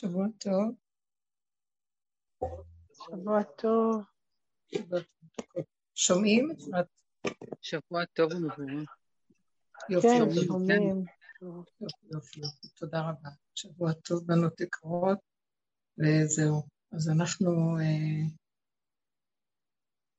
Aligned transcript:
שבוע 0.00 0.26
טוב. 0.38 0.74
שבוע 2.92 3.42
טוב. 3.42 4.04
שומעים? 5.94 6.48
שבוע 7.60 8.04
טוב 8.04 8.32
ומבורך. 8.32 8.96
יופי, 9.90 10.08
כן, 10.08 10.44
שומעים. 10.46 11.04
יופי, 12.10 12.40
יופי, 12.40 12.68
תודה 12.74 13.00
רבה. 13.00 13.28
שבוע 13.54 13.92
טוב, 13.92 14.26
בנות 14.26 14.60
יקרות, 14.60 15.18
וזהו. 15.98 16.62
אז 16.92 17.08
אנחנו 17.08 17.78
אה, 17.78 18.26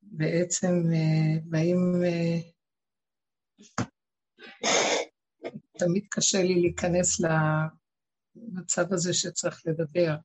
בעצם 0.01 0.73
אה, 0.93 1.39
באים... 1.43 2.01
אה, 2.03 2.51
תמיד 5.77 6.05
קשה 6.09 6.37
לי 6.43 6.61
להיכנס 6.61 7.21
למצב 8.35 8.93
הזה 8.93 9.13
שצריך 9.13 9.61
לדבר, 9.65 10.15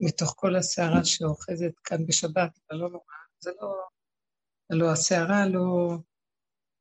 מתוך 0.00 0.34
כל 0.36 0.56
הסערה 0.56 1.04
שאוחזת 1.04 1.78
כאן 1.84 2.06
בשבת, 2.06 2.58
אבל 2.70 2.78
לא 2.78 2.88
נורא, 2.90 3.14
זה 3.40 3.50
לא... 3.60 3.74
הלוא 4.70 4.92
הסערה 4.92 5.46
לא... 5.48 5.98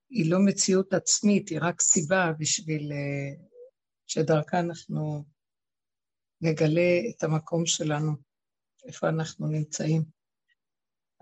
היא 0.10 0.32
לא 0.32 0.38
מציאות 0.46 0.94
עצמית, 0.94 1.50
היא 1.50 1.60
רק 1.62 1.82
סיבה 1.82 2.32
בשביל 2.40 2.92
uh, 2.92 3.42
שדרכה 4.08 4.60
אנחנו 4.60 5.26
נגלה 6.42 7.00
את 7.10 7.24
המקום 7.24 7.66
שלנו, 7.66 8.12
איפה 8.88 9.10
אנחנו 9.10 9.48
נמצאים. 9.48 10.04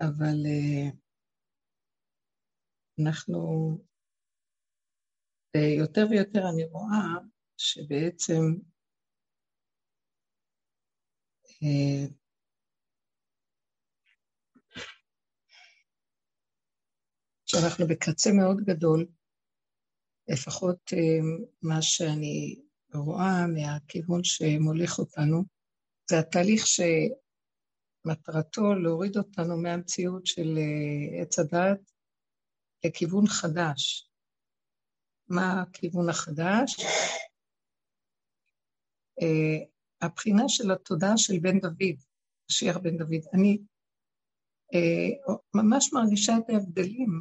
אבל 0.00 0.36
uh, 0.46 0.96
אנחנו, 3.02 3.78
יותר 5.78 6.06
ויותר 6.10 6.40
אני 6.54 6.64
רואה 6.64 7.24
שבעצם 7.56 8.42
שאנחנו 17.46 17.86
בקצה 17.86 18.30
מאוד 18.32 18.56
גדול, 18.64 19.06
לפחות 20.28 20.92
אה, 20.92 21.20
מה 21.62 21.82
שאני 21.82 22.62
רואה 22.94 23.46
מהכיוון 23.46 24.24
שמוליך 24.24 24.98
אותנו, 24.98 25.44
זה 26.10 26.18
התהליך 26.18 26.66
שמטרתו 28.06 28.74
להוריד 28.74 29.16
אותנו 29.16 29.56
מהמציאות 29.62 30.26
של 30.26 30.58
אה, 30.58 31.22
עץ 31.22 31.38
הדעת 31.38 31.92
לכיוון 32.84 33.26
חדש. 33.26 34.10
מה 35.28 35.62
הכיוון 35.62 36.08
החדש? 36.08 36.76
הבחינה 40.00 40.48
של 40.48 40.70
התודעה 40.70 41.16
של 41.16 41.38
בן 41.38 41.60
דוד, 41.60 41.96
משיח 42.50 42.76
בן 42.76 42.96
דוד. 42.96 43.22
אני 43.34 43.58
אה, 44.74 45.34
ממש 45.54 45.92
מרגישה 45.92 46.36
את 46.38 46.50
ההבדלים 46.50 47.20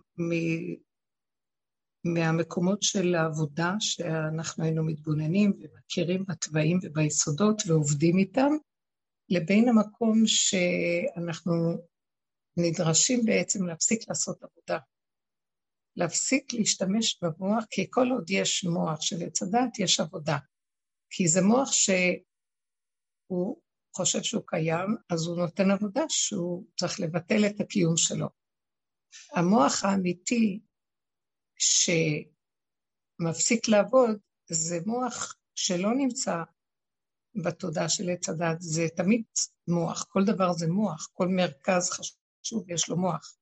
מהמקומות 2.04 2.84
של 2.84 3.16
העבודה 3.16 3.74
שאנחנו 3.80 4.64
היינו 4.64 4.84
מתבוננים 4.84 5.54
ומכירים 5.60 6.26
בתוואים 6.28 6.80
וביסודות 6.84 7.62
ועובדים 7.68 8.18
איתם, 8.18 8.52
לבין 9.30 9.70
המקום 9.70 10.24
שאנחנו 10.26 11.54
נדרשים 12.58 13.26
בעצם 13.26 13.66
להפסיק 13.66 14.10
לעשות 14.10 14.44
עבודה. 14.44 14.80
להפסיק 15.96 16.54
להשתמש 16.54 17.20
במוח, 17.22 17.64
כי 17.70 17.88
כל 17.90 18.08
עוד 18.12 18.30
יש 18.30 18.64
מוח 18.64 19.02
של 19.02 19.16
עץ 19.26 19.44
הדת, 19.44 19.80
יש 19.80 20.00
עבודה. 20.00 20.38
כי 21.10 21.28
זה 21.28 21.42
מוח 21.42 21.72
שהוא 23.30 23.62
חושב 23.96 24.24
שהוא 24.24 24.44
קיים, 24.46 24.96
אז 25.10 25.28
הוא 25.28 25.38
נותן 25.38 25.72
עבודה 25.72 26.04
שהוא 26.10 26.66
צריך 26.80 27.00
לבטל 27.00 27.46
את 27.46 27.60
הקיום 27.62 27.98
שלו. 27.98 28.28
המוח 29.32 29.84
האמיתי 29.84 30.60
שמפסיק 33.20 33.68
לעבוד 33.68 34.20
זה 34.50 34.80
מוח 34.86 35.36
שלא 35.56 35.94
נמצא 35.98 36.44
בתודעה 37.44 37.90
של 37.90 38.10
עץ 38.10 38.30
הדת, 38.30 38.58
זה 38.60 38.88
תמיד 38.96 39.24
מוח, 39.68 40.06
כל 40.10 40.22
דבר 40.26 40.54
זה 40.54 40.68
מוח, 40.68 41.10
כל 41.14 41.28
מרכז 41.28 41.90
חשוב 41.90 42.70
יש 42.70 42.90
לו 42.90 42.98
מוח, 42.98 43.38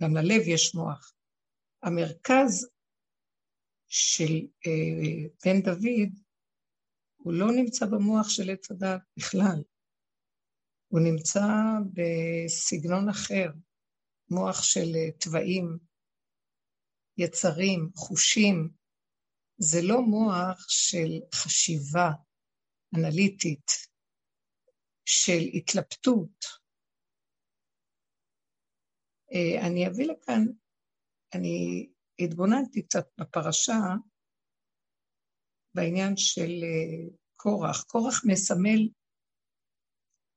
גם 0.00 0.16
ללב 0.16 0.48
יש 0.48 0.74
מוח. 0.74 1.12
המרכז 1.82 2.68
של 3.88 4.46
אה, 4.66 5.28
בן 5.44 5.60
דוד 5.62 6.10
הוא 7.22 7.32
לא 7.32 7.46
נמצא 7.56 7.86
במוח 7.86 8.28
של 8.28 8.50
עץ 8.50 8.70
הדת 8.70 9.00
בכלל. 9.16 9.62
הוא 10.88 11.00
נמצא 11.00 11.46
בסגנון 11.92 13.08
אחר, 13.08 13.50
מוח 14.30 14.62
של 14.62 14.96
אה, 14.96 15.12
תוואים, 15.20 15.78
יצרים, 17.18 17.90
חושים. 17.94 18.70
זה 19.58 19.78
לא 19.82 20.02
מוח 20.02 20.66
של 20.68 21.20
חשיבה 21.34 22.10
אנליטית, 22.96 23.70
של 25.04 25.42
התלבטות. 25.54 26.44
אה, 29.32 29.66
אני 29.66 29.86
אביא 29.86 30.06
לכאן, 30.06 30.44
אני 31.34 31.88
התבוננתי 32.18 32.82
קצת 32.82 33.06
בפרשה 33.20 33.78
בעניין 35.74 36.16
של 36.16 36.50
אה, 36.62 37.08
קורח. 37.36 37.82
קורח 37.82 38.22
מסמל 38.26 38.88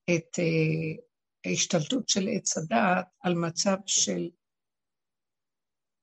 את 0.10 0.40
אה, 0.40 1.04
ההשתלטות 1.46 2.10
של 2.10 2.28
עץ 2.36 2.58
הדעת 2.58 3.06
על 3.20 3.34
מצב 3.34 3.78
של, 3.86 4.30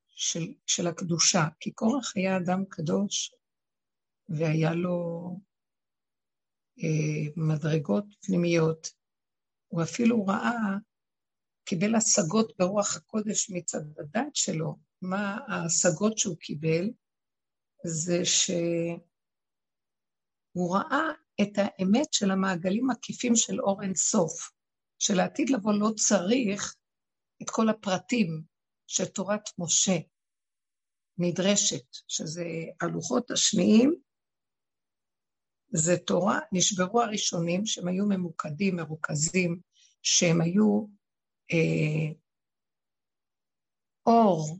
של, 0.08 0.54
של 0.66 0.86
הקדושה. 0.86 1.44
כי 1.60 1.72
קורח 1.72 2.12
היה 2.16 2.36
אדם 2.36 2.64
קדוש, 2.68 3.34
והיה 4.28 4.74
לו 4.74 5.30
אה, 6.78 7.32
מדרגות 7.36 8.04
פנימיות. 8.26 8.90
הוא 9.68 9.82
אפילו 9.82 10.26
ראה, 10.26 10.76
קיבל 11.64 11.94
השגות 11.94 12.52
ברוח 12.58 12.96
הקודש 12.96 13.50
מצד 13.50 13.98
הדת 13.98 14.34
שלו. 14.34 14.76
מה 15.02 15.38
ההשגות 15.48 16.18
שהוא 16.18 16.36
קיבל? 16.36 16.90
זה 17.86 18.24
שהוא 20.52 20.76
ראה 20.76 21.12
את 21.42 21.52
האמת 21.56 22.12
של 22.12 22.30
המעגלים 22.30 22.90
עקיפים 22.90 23.36
של 23.36 23.60
אור 23.60 23.82
אין 23.82 23.94
סוף, 23.94 24.50
שלעתיד 24.98 25.50
לבוא 25.50 25.72
לא 25.72 25.90
צריך 25.96 26.74
את 27.42 27.50
כל 27.50 27.68
הפרטים 27.68 28.42
של 28.86 29.04
תורת 29.04 29.42
משה 29.58 29.96
נדרשת, 31.18 31.96
שזה 32.08 32.44
הלוחות 32.80 33.30
השניים, 33.30 33.94
זה 35.72 35.96
תורה, 36.06 36.38
נשברו 36.52 37.02
הראשונים 37.02 37.66
שהם 37.66 37.88
היו 37.88 38.06
ממוקדים, 38.06 38.76
מרוכזים, 38.76 39.60
שהם 40.02 40.40
היו 40.40 40.86
אה, 41.52 42.12
אור 44.06 44.58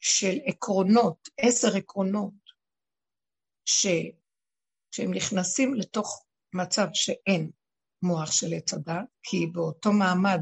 של 0.00 0.38
עקרונות, 0.46 1.28
עשר 1.38 1.76
עקרונות 1.76 2.43
שכשהם 3.64 5.14
נכנסים 5.14 5.74
לתוך 5.74 6.24
מצב 6.54 6.86
שאין 6.92 7.50
מוח 8.02 8.32
של 8.32 8.46
עץ 8.56 8.74
הדת, 8.74 9.04
כי 9.22 9.46
באותו 9.46 9.92
מעמד 9.92 10.40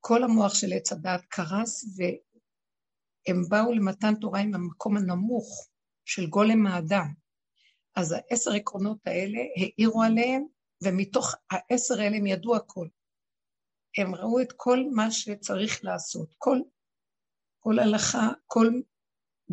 כל 0.00 0.24
המוח 0.24 0.54
של 0.54 0.72
עץ 0.72 0.92
הדת 0.92 1.24
קרס 1.28 1.84
והם 1.96 3.42
באו 3.48 3.72
למתן 3.72 4.14
תורה 4.14 4.40
עם 4.40 4.54
המקום 4.54 4.96
הנמוך 4.96 5.68
של 6.04 6.26
גולם 6.26 6.66
האדם. 6.66 7.06
אז 7.96 8.12
העשר 8.12 8.52
עקרונות 8.52 8.98
האלה 9.06 9.38
העירו 9.56 10.02
עליהם, 10.02 10.44
ומתוך 10.84 11.34
העשר 11.50 12.00
האלה 12.00 12.16
הם 12.16 12.26
ידעו 12.26 12.56
הכל. 12.56 12.88
הם 13.98 14.14
ראו 14.14 14.40
את 14.40 14.52
כל 14.56 14.78
מה 14.94 15.10
שצריך 15.10 15.84
לעשות, 15.84 16.34
כל, 16.38 16.58
כל 17.58 17.78
הלכה, 17.78 18.28
כל 18.46 18.66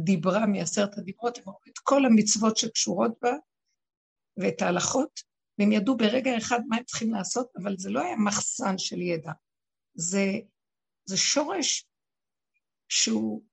דיברה 0.03 0.45
מעשרת 0.45 0.97
הדיברות, 0.97 1.37
הם 1.37 1.43
ראו 1.47 1.59
את 1.67 1.79
כל 1.83 2.05
המצוות 2.05 2.57
שקשורות 2.57 3.11
בה 3.21 3.31
ואת 4.37 4.61
ההלכות, 4.61 5.19
והם 5.59 5.71
ידעו 5.71 5.97
ברגע 5.97 6.37
אחד 6.37 6.59
מה 6.67 6.77
הם 6.77 6.83
צריכים 6.83 7.13
לעשות, 7.13 7.51
אבל 7.63 7.75
זה 7.77 7.89
לא 7.89 8.01
היה 8.01 8.15
מחסן 8.15 8.77
של 8.77 9.01
ידע. 9.01 9.31
זה, 9.93 10.25
זה 11.05 11.17
שורש 11.17 11.85
שהוא 12.89 13.43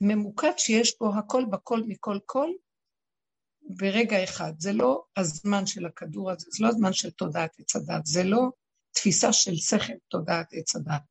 ממוקד 0.00 0.52
שיש 0.58 0.98
בו 1.00 1.14
הכל 1.18 1.44
בכל 1.50 1.82
מכל 1.86 2.18
כל 2.26 2.50
ברגע 3.62 4.24
אחד. 4.24 4.52
זה 4.58 4.72
לא 4.72 5.04
הזמן 5.16 5.66
של 5.66 5.86
הכדור 5.86 6.30
הזה, 6.30 6.46
זה 6.50 6.64
לא 6.64 6.68
הזמן 6.68 6.92
של 6.92 7.10
תודעת 7.10 7.50
עץ 7.58 7.76
הדת, 7.76 8.06
זה 8.06 8.24
לא 8.24 8.48
תפיסה 8.92 9.32
של 9.32 9.56
שכל 9.56 9.92
תודעת 10.08 10.46
עץ 10.52 10.76
הדת. 10.76 11.02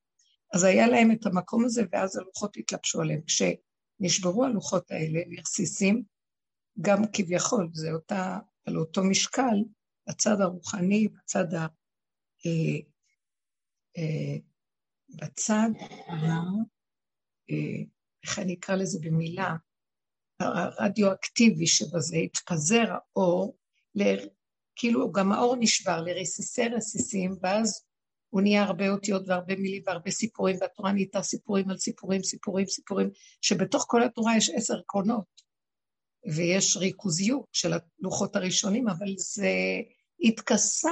אז 0.53 0.63
היה 0.63 0.88
להם 0.88 1.11
את 1.11 1.25
המקום 1.25 1.65
הזה, 1.65 1.83
ואז 1.91 2.17
הלוחות 2.17 2.57
התלבשו 2.57 3.01
עליהם. 3.01 3.21
כש... 3.27 3.41
נשברו 3.99 4.45
הלוחות 4.45 4.91
האלה 4.91 5.19
לרסיסים, 5.27 6.03
גם 6.81 7.01
כביכול, 7.13 7.69
זה 7.73 7.91
אותה, 7.91 8.39
על 8.65 8.77
אותו 8.77 9.03
משקל, 9.03 9.63
בצד 10.09 10.41
הרוחני, 10.41 11.07
בצד 11.07 11.53
ה... 11.53 11.67
אה, 12.45 12.79
אה, 13.97 14.38
בצד 15.09 15.69
ה... 16.09 16.23
אה, 17.49 17.83
איך 18.23 18.39
אני 18.39 18.53
אקרא 18.53 18.75
לזה 18.75 18.99
במילה? 19.01 19.55
הרדיואקטיבי 20.39 21.67
שבזה, 21.67 22.17
התפזר 22.17 22.85
האור, 22.89 23.57
ל... 23.95 24.03
כאילו 24.75 25.11
גם 25.11 25.31
האור 25.31 25.55
נשבר 25.59 26.01
לרסיסי 26.01 26.67
רסיסים, 26.67 27.35
ואז 27.41 27.85
הוא 28.29 28.41
נהיה 28.41 28.63
הרבה 28.63 28.89
אותיות 28.89 29.24
והרבה 29.27 29.56
מילים 29.56 29.83
והרבה 29.85 30.12
סיפורים, 30.12 30.57
והתורה 30.62 30.91
נהייתה 30.91 31.21
סיפורים 31.21 31.69
על 31.69 31.77
סיפורים, 31.77 32.24
סיפורים, 32.24 32.65
סיפורים, 32.65 33.09
שבתוך 33.41 33.85
כל 33.88 34.03
התורה 34.03 34.38
יש 34.38 34.50
עשר 34.50 34.81
קרונות, 34.88 35.25
ויש 36.35 36.77
ריכוזיות 36.77 37.45
של 37.53 37.74
הלוחות 37.74 38.35
הראשונים, 38.35 38.89
אבל 38.89 39.13
זה 39.18 39.51
התכסה 40.19 40.91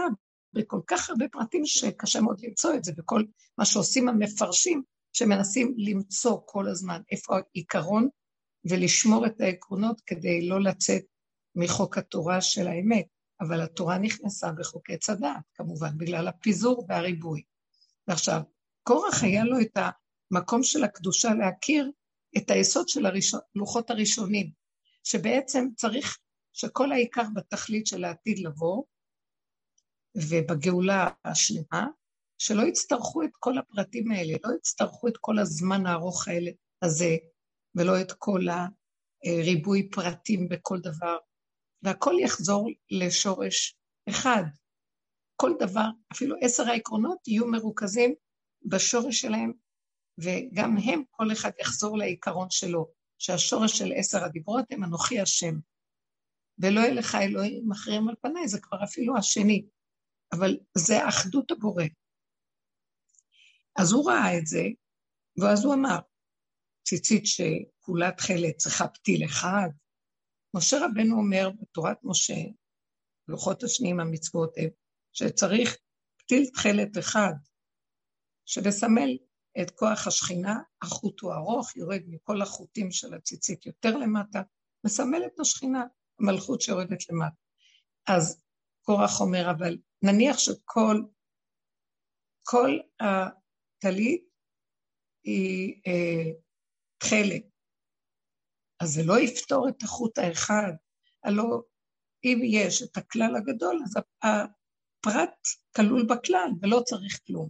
בכל 0.53 0.79
כך 0.87 1.09
הרבה 1.09 1.25
פרטים 1.31 1.65
שקשה 1.65 2.21
מאוד 2.21 2.41
למצוא 2.43 2.73
את 2.73 2.83
זה, 2.83 2.91
וכל 2.97 3.23
מה 3.57 3.65
שעושים 3.65 4.09
המפרשים, 4.09 4.83
שמנסים 5.13 5.73
למצוא 5.77 6.37
כל 6.45 6.67
הזמן 6.67 7.01
איפה 7.11 7.35
העיקרון 7.35 8.09
ולשמור 8.69 9.25
את 9.25 9.41
העקרונות 9.41 10.01
כדי 10.05 10.47
לא 10.47 10.61
לצאת 10.61 11.03
מחוק 11.55 11.97
התורה 11.97 12.41
של 12.41 12.67
האמת. 12.67 13.05
אבל 13.41 13.61
התורה 13.61 13.97
נכנסה 13.97 14.51
בחוקי 14.51 14.93
הדעת, 15.09 15.43
כמובן, 15.53 15.97
בגלל 15.97 16.27
הפיזור 16.27 16.85
והריבוי. 16.89 17.43
ועכשיו, 18.07 18.41
קורח 18.83 19.23
היה 19.23 19.43
לו 19.43 19.61
את 19.61 19.77
המקום 20.31 20.63
של 20.63 20.83
הקדושה 20.83 21.33
להכיר 21.33 21.91
את 22.37 22.49
היסוד 22.49 22.89
של 22.89 23.05
הלוחות 23.05 23.89
הראשונים, 23.89 24.51
שבעצם 25.03 25.67
צריך 25.75 26.19
שכל 26.53 26.91
העיקר 26.91 27.23
בתכלית 27.35 27.87
של 27.87 28.03
העתיד 28.03 28.39
לבוא, 28.39 28.83
ובגאולה 30.15 31.09
השלמה, 31.25 31.87
שלא 32.37 32.61
יצטרכו 32.61 33.23
את 33.23 33.31
כל 33.39 33.57
הפרטים 33.57 34.11
האלה, 34.11 34.33
לא 34.43 34.55
יצטרכו 34.55 35.07
את 35.07 35.17
כל 35.21 35.39
הזמן 35.39 35.85
הארוך 35.85 36.27
האלה, 36.27 36.51
הזה, 36.81 37.15
ולא 37.75 38.01
את 38.01 38.11
כל 38.11 38.41
הריבוי 39.25 39.89
פרטים 39.89 40.49
בכל 40.49 40.79
דבר, 40.79 41.17
והכל 41.85 42.13
יחזור 42.19 42.69
לשורש 42.91 43.77
אחד. 44.09 44.43
כל 45.35 45.51
דבר, 45.59 45.87
אפילו 46.11 46.35
עשר 46.41 46.63
העקרונות 46.69 47.27
יהיו 47.27 47.47
מרוכזים 47.47 48.15
בשורש 48.65 49.21
שלהם, 49.21 49.53
וגם 50.17 50.77
הם, 50.77 51.03
כל 51.11 51.31
אחד 51.31 51.51
יחזור 51.59 51.97
לעיקרון 51.97 52.47
שלו, 52.49 52.87
שהשורש 53.19 53.77
של 53.77 53.91
עשר 53.95 54.23
הדיברות 54.23 54.65
הם 54.71 54.83
אנוכי 54.83 55.19
השם. 55.19 55.55
ולא 56.59 56.79
יהיה 56.79 56.93
לך 56.93 57.15
אלוהים 57.15 57.71
אחרים 57.71 58.09
על 58.09 58.15
פניי, 58.21 58.47
זה 58.47 58.61
כבר 58.61 58.83
אפילו 58.83 59.17
השני. 59.17 59.65
אבל 60.33 60.57
זה 60.77 61.07
אחדות 61.09 61.51
הבורא. 61.51 61.83
אז 63.75 63.91
הוא 63.91 64.11
ראה 64.11 64.37
את 64.37 64.47
זה, 64.47 64.63
ואז 65.37 65.65
הוא 65.65 65.73
אמר, 65.73 65.99
ציצית 66.87 67.23
שכולה 67.25 68.11
תכלת 68.11 68.57
צריכה 68.57 68.87
פתיל 68.87 69.25
אחד, 69.25 69.69
משה 70.55 70.77
רבנו 70.85 71.17
אומר 71.17 71.49
בתורת 71.61 71.97
משה, 72.03 72.33
לוחות 73.27 73.63
השניים 73.63 73.99
המצוות 73.99 74.53
שצריך 75.13 75.77
פתיל 76.17 76.45
תכלת 76.53 76.97
אחד, 76.97 77.33
שמסמל 78.45 79.17
את 79.61 79.71
כוח 79.71 80.07
השכינה, 80.07 80.59
החוט 80.81 81.19
הוא 81.19 81.33
ארוך, 81.33 81.75
יורד 81.75 82.01
מכל 82.07 82.41
החוטים 82.41 82.91
של 82.91 83.13
הציצית 83.13 83.65
יותר 83.65 83.97
למטה, 83.97 84.41
מסמל 84.85 85.21
את 85.25 85.39
השכינה, 85.39 85.83
המלכות 86.19 86.61
שיורדת 86.61 87.09
למטה. 87.09 87.35
אז 88.07 88.43
קורח 88.81 89.21
אומר, 89.21 89.51
אבל 89.51 89.77
נניח 90.03 90.37
שכל 90.37 91.01
כל 92.43 92.79
הטלית 92.99 94.25
היא 95.23 95.81
אה, 95.87 96.31
תכלת, 96.97 97.43
אז 98.79 98.89
זה 98.89 99.01
לא 99.05 99.19
יפתור 99.19 99.69
את 99.69 99.83
החוט 99.83 100.17
האחד. 100.17 100.71
הלוא 101.23 101.61
אם 102.23 102.41
יש 102.43 102.83
את 102.83 102.97
הכלל 102.97 103.35
הגדול, 103.35 103.81
אז 103.85 103.93
הפרט 104.23 105.47
כלול 105.75 106.05
בכלל 106.05 106.49
ולא 106.61 106.81
צריך 106.85 107.19
כלום. 107.27 107.49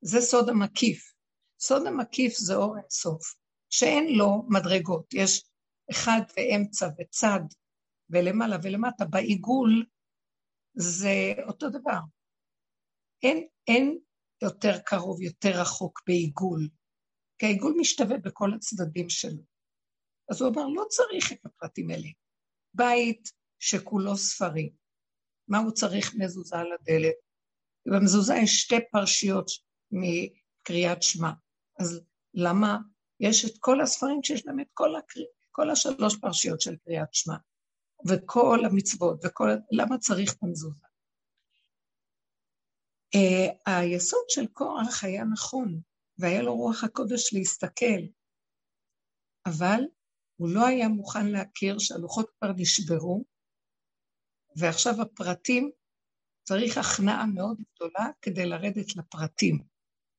זה 0.00 0.20
סוד 0.20 0.48
המקיף. 0.48 1.12
סוד 1.60 1.86
המקיף 1.86 2.34
זה 2.36 2.54
אור 2.54 2.76
אינסוף, 2.78 3.34
שאין 3.70 4.18
לו 4.18 4.42
מדרגות. 4.48 5.14
יש 5.14 5.44
אחד 5.90 6.20
ואמצע 6.36 6.88
וצד 6.98 7.40
ולמעלה 8.10 8.56
ולמטה. 8.62 9.04
בעיגול 9.04 9.86
זה 10.74 11.34
אותו 11.46 11.68
דבר. 11.68 12.00
אין, 13.22 13.46
אין 13.68 13.98
יותר 14.42 14.78
קרוב, 14.86 15.20
יותר 15.22 15.60
רחוק 15.60 16.02
בעיגול, 16.06 16.68
כי 17.38 17.46
העיגול 17.46 17.74
משתווה 17.80 18.18
בכל 18.18 18.54
הצדדים 18.54 19.08
שלו. 19.10 19.51
אז 20.32 20.42
הוא 20.42 20.50
אמר, 20.50 20.66
לא 20.66 20.84
צריך 20.88 21.32
את 21.32 21.46
הפרטים 21.46 21.90
האלה. 21.90 22.08
בית 22.74 23.32
שכולו 23.58 24.16
ספרים, 24.16 24.72
מה 25.48 25.58
הוא 25.58 25.70
צריך 25.70 26.14
מזוזה 26.18 26.56
על 26.56 26.72
הדלת? 26.72 27.14
במזוזה 27.86 28.34
יש 28.34 28.60
שתי 28.60 28.76
פרשיות 28.92 29.50
מקריאת 29.90 31.02
שמע. 31.02 31.30
אז 31.80 32.00
למה 32.34 32.78
יש 33.20 33.44
את 33.44 33.58
כל 33.60 33.80
הספרים 33.80 34.22
שיש 34.22 34.46
להם 34.46 34.60
את 34.60 34.68
כל, 34.74 34.96
הקר... 34.96 35.20
כל 35.50 35.70
השלוש 35.70 36.16
פרשיות 36.20 36.60
של 36.60 36.76
קריאת 36.76 37.14
שמע, 37.14 37.36
וכל 38.08 38.58
המצוות, 38.64 39.24
וכל... 39.24 39.48
למה 39.72 39.98
צריך 39.98 40.34
את 40.34 40.42
המזוזה? 40.42 40.86
Uh, 43.16 43.52
היסוד 43.66 44.24
של 44.28 44.46
קורח 44.46 45.04
היה 45.04 45.24
נכון, 45.24 45.80
והיה 46.18 46.42
לו 46.42 46.56
רוח 46.56 46.84
הקודש 46.84 47.34
להסתכל, 47.34 48.02
אבל 49.46 49.80
הוא 50.36 50.48
לא 50.48 50.66
היה 50.66 50.88
מוכן 50.88 51.26
להכיר 51.26 51.78
שהלוחות 51.78 52.30
כבר 52.30 52.52
נשברו, 52.56 53.24
ועכשיו 54.56 55.02
הפרטים, 55.02 55.70
צריך 56.42 56.78
הכנעה 56.78 57.26
מאוד 57.26 57.56
גדולה 57.74 58.10
כדי 58.22 58.46
לרדת 58.46 58.96
לפרטים. 58.96 59.58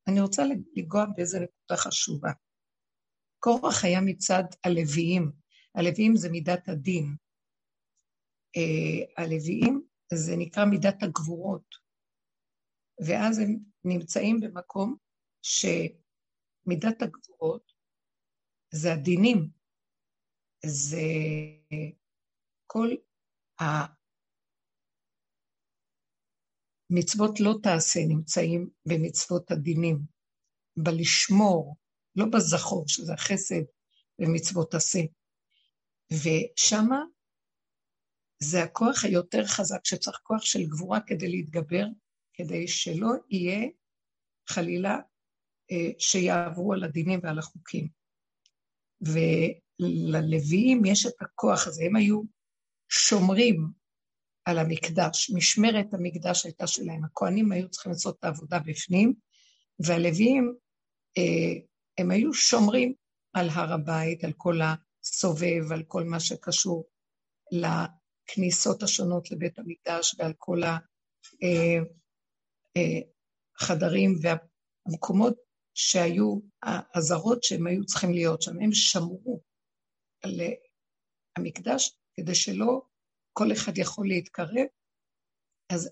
אני 0.08 0.22
רוצה 0.22 0.44
לנגוע 0.44 1.06
באיזה 1.16 1.40
נקודה 1.40 1.78
חשובה. 1.78 2.32
קורח 3.40 3.84
היה 3.84 4.02
מצד 4.02 4.44
הלוויים, 4.64 5.32
הלוויים 5.76 6.16
זה 6.16 6.30
מידת 6.30 6.70
הדין. 6.70 7.16
אה, 8.58 9.24
הלוויים 9.24 9.82
זה 10.14 10.34
נקרא 10.38 10.66
מידת 10.66 11.04
הגבורות, 11.04 11.76
ואז 13.08 13.40
הם 13.40 13.60
נמצאים 13.84 14.40
במקום 14.40 14.96
שמידת 15.42 17.02
הגבורות 17.02 17.72
זה 18.74 18.94
הדינים, 18.94 19.50
זה 20.66 21.02
כל 22.68 22.90
המצוות 26.90 27.40
לא 27.40 27.54
תעשה 27.64 28.00
נמצאים 28.08 28.70
במצוות 28.86 29.52
הדינים, 29.52 30.00
בלשמור, 30.78 31.78
לא 32.16 32.26
בזכור, 32.34 32.84
שזה 32.88 33.14
החסד 33.14 33.64
ומצוות 34.20 34.74
עשה. 34.74 35.00
ושמה 36.12 37.04
זה 38.40 38.64
הכוח 38.64 39.06
היותר 39.06 39.46
חזק, 39.46 39.86
שצריך 39.86 40.18
כוח 40.24 40.42
של 40.42 40.66
גבורה 40.66 41.00
כדי 41.08 41.28
להתגבר, 41.28 41.86
כדי 42.34 42.68
שלא 42.68 43.10
יהיה 43.30 43.68
חלילה 44.50 44.98
אה, 45.72 45.92
שיעברו 46.00 46.74
על 46.74 46.84
הדינים 46.84 47.20
ועל 47.24 47.40
החוקים. 47.40 47.88
ו... 49.08 49.20
ללוויים 49.86 50.86
יש 50.86 51.06
את 51.06 51.22
הכוח 51.22 51.68
הזה, 51.68 51.84
הם 51.84 51.96
היו 51.96 52.22
שומרים 52.90 53.68
על 54.46 54.60
המקדש, 54.60 55.32
משמרת 55.36 55.94
המקדש 55.94 56.46
הייתה 56.46 56.68
שלהם, 56.68 57.06
הכוהנים 57.06 57.52
היו 57.52 57.70
צריכים 57.70 57.92
לעשות 57.92 58.20
את 58.20 58.24
העבודה 58.24 58.60
בפנים, 58.60 59.14
והלוויים, 59.80 60.56
אה, 61.18 61.54
הם 61.98 62.12
היו 62.12 62.34
שומרים 62.34 62.94
על 63.34 63.50
הר 63.50 63.74
הבית, 63.74 64.24
על 64.24 64.34
כל 64.38 64.60
הסובב, 64.62 65.72
על 65.72 65.84
כל 65.84 66.04
מה 66.04 66.20
שקשור 66.20 66.86
לכניסות 67.52 68.84
השונות 68.84 69.32
לבית 69.32 69.60
המקדש 69.60 70.16
ועל 70.20 70.34
כל 70.38 70.62
החדרים 73.60 74.16
אה, 74.26 74.32
אה, 74.32 74.40
והמקומות 74.88 75.36
שהיו, 75.74 76.40
הזרות 76.96 77.44
שהם 77.44 77.68
היו 77.68 77.86
צריכים 77.86 78.14
להיות 78.14 78.42
שם, 78.42 78.62
הם 78.62 78.74
שמרו 78.74 79.42
למקדש, 80.26 81.98
כדי 82.14 82.36
שלא 82.36 82.82
כל 83.34 83.48
אחד 83.54 83.78
יכול 83.78 84.08
להתקרב. 84.08 84.68
אז 85.74 85.90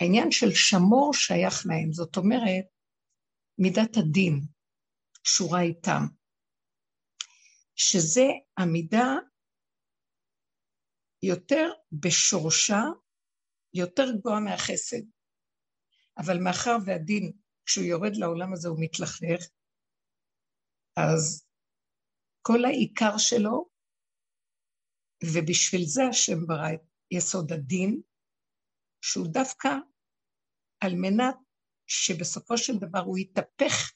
העניין 0.00 0.30
של 0.30 0.50
שמור 0.54 1.14
שייך 1.14 1.66
להם, 1.66 1.92
זאת 1.92 2.16
אומרת, 2.16 2.64
מידת 3.58 3.96
הדין 3.96 4.40
קשורה 5.22 5.62
איתם. 5.62 6.02
שזה 7.76 8.26
עמידה 8.58 9.08
יותר 11.22 11.70
בשורשה, 11.92 12.82
יותר 13.74 14.02
גבוהה 14.18 14.40
מהחסד. 14.40 15.02
אבל 16.18 16.38
מאחר 16.44 16.76
והדין, 16.86 17.32
כשהוא 17.66 17.84
יורד 17.84 18.16
לעולם 18.16 18.52
הזה 18.52 18.68
הוא 18.68 18.78
מתלכלך, 18.80 19.48
אז 20.96 21.46
כל 22.42 22.64
העיקר 22.64 23.18
שלו, 23.18 23.68
ובשביל 25.24 25.82
זה 25.84 26.02
השם 26.10 26.46
ברא 26.46 26.72
את 26.74 26.80
יסוד 27.10 27.52
הדין, 27.52 28.00
שהוא 29.04 29.26
דווקא 29.26 29.68
על 30.80 30.94
מנת 30.94 31.36
שבסופו 31.86 32.58
של 32.58 32.78
דבר 32.78 32.98
הוא 32.98 33.18
יתהפך 33.18 33.92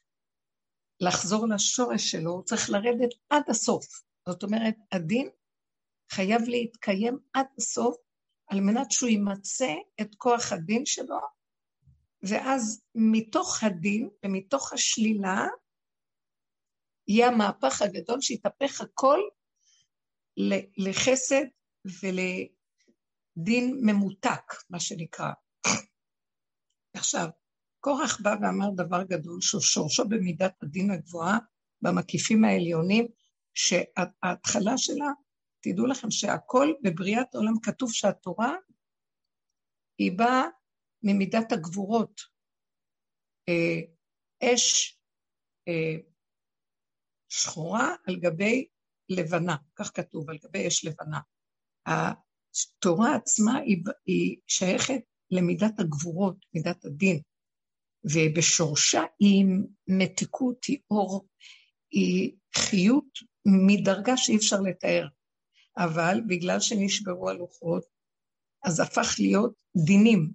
לחזור 1.00 1.48
לשורש 1.48 2.10
שלו, 2.10 2.30
הוא 2.30 2.44
צריך 2.44 2.70
לרדת 2.70 3.10
עד 3.30 3.42
הסוף. 3.48 3.86
זאת 4.28 4.42
אומרת, 4.42 4.74
הדין 4.92 5.30
חייב 6.12 6.42
להתקיים 6.46 7.18
עד 7.32 7.46
הסוף, 7.58 7.96
על 8.46 8.60
מנת 8.60 8.90
שהוא 8.90 9.10
ימצה 9.10 9.74
את 10.00 10.14
כוח 10.14 10.52
הדין 10.52 10.86
שלו, 10.86 11.18
ואז 12.22 12.82
מתוך 12.94 13.64
הדין 13.64 14.08
ומתוך 14.24 14.72
השלילה, 14.72 15.46
יהיה 17.08 17.28
המהפך 17.28 17.82
הגדול 17.82 18.20
שיתהפך 18.20 18.80
הכל 18.80 19.20
לחסד 20.76 21.44
ולדין 22.02 23.80
ממותק, 23.82 24.52
מה 24.70 24.80
שנקרא. 24.80 25.30
עכשיו, 26.94 27.28
קורח 27.80 28.20
בא 28.20 28.34
ואמר 28.42 28.70
דבר 28.76 29.02
גדול, 29.02 29.40
ששורשו 29.40 30.08
במידת 30.08 30.62
הדין 30.62 30.90
הגבוהה, 30.90 31.38
במקיפים 31.82 32.44
העליונים, 32.44 33.08
שההתחלה 33.54 34.78
שלה, 34.78 35.10
תדעו 35.60 35.86
לכם 35.86 36.10
שהכל 36.10 36.72
בבריאת 36.82 37.34
העולם 37.34 37.60
כתוב 37.62 37.92
שהתורה 37.92 38.54
היא 39.98 40.18
באה 40.18 40.44
ממידת 41.02 41.52
הגבורות. 41.52 42.20
אה, 43.48 43.80
אש 44.42 44.98
אה, 45.68 45.96
שחורה 47.36 47.94
על 48.06 48.16
גבי 48.16 48.66
לבנה, 49.08 49.56
כך 49.76 49.90
כתוב, 49.94 50.30
על 50.30 50.38
גבי 50.44 50.68
אש 50.68 50.84
לבנה. 50.84 51.20
התורה 51.86 53.14
עצמה 53.14 53.56
היא, 53.58 53.84
היא 54.06 54.36
שייכת 54.46 55.00
למידת 55.30 55.80
הגבורות, 55.80 56.36
מידת 56.54 56.84
הדין. 56.84 57.20
ובשורשה 58.04 59.02
היא 59.18 59.44
מתיקות, 59.88 60.64
היא 60.64 60.78
אור, 60.90 61.26
היא 61.90 62.36
חיות 62.56 63.18
מדרגה 63.46 64.16
שאי 64.16 64.36
אפשר 64.36 64.60
לתאר. 64.60 65.08
אבל 65.76 66.20
בגלל 66.28 66.60
שנשברו 66.60 67.30
הלוחות, 67.30 67.84
אז 68.64 68.80
הפך 68.80 69.14
להיות 69.18 69.62
דינים. 69.86 70.32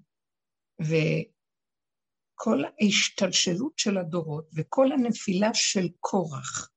וכל 0.81 2.63
ההשתלשלות 2.63 3.79
של 3.79 3.97
הדורות 3.97 4.49
וכל 4.55 4.91
הנפילה 4.91 5.53
של 5.53 5.87
קורח 5.99 6.71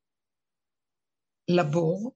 לבור, 1.48 2.12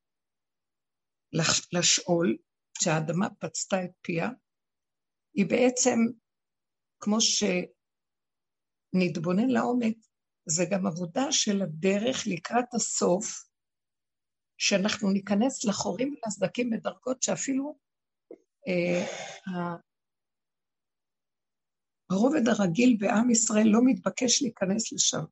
לשאול, 1.72 2.36
שהאדמה 2.82 3.28
פצתה 3.38 3.84
את 3.84 3.90
פיה, 4.02 4.28
היא 5.34 5.46
בעצם, 5.46 5.98
כמו 7.00 7.20
ש... 7.20 7.42
נתבונן 8.94 9.48
לעומק, 9.48 9.96
זה 10.46 10.64
גם 10.70 10.86
עבודה 10.86 11.32
של 11.32 11.62
הדרך 11.62 12.16
לקראת 12.26 12.74
הסוף, 12.74 13.24
שאנחנו 14.58 15.10
ניכנס 15.10 15.64
לחורים 15.64 16.14
ולסדקים 16.14 16.70
בדרגות 16.70 17.22
שאפילו 17.22 17.78
אה, 18.68 19.04
הרובד 22.10 22.48
הרגיל 22.48 22.96
בעם 23.00 23.30
ישראל 23.30 23.66
לא 23.66 23.80
מתבקש 23.84 24.42
להיכנס 24.42 24.92
לשם. 24.92 25.24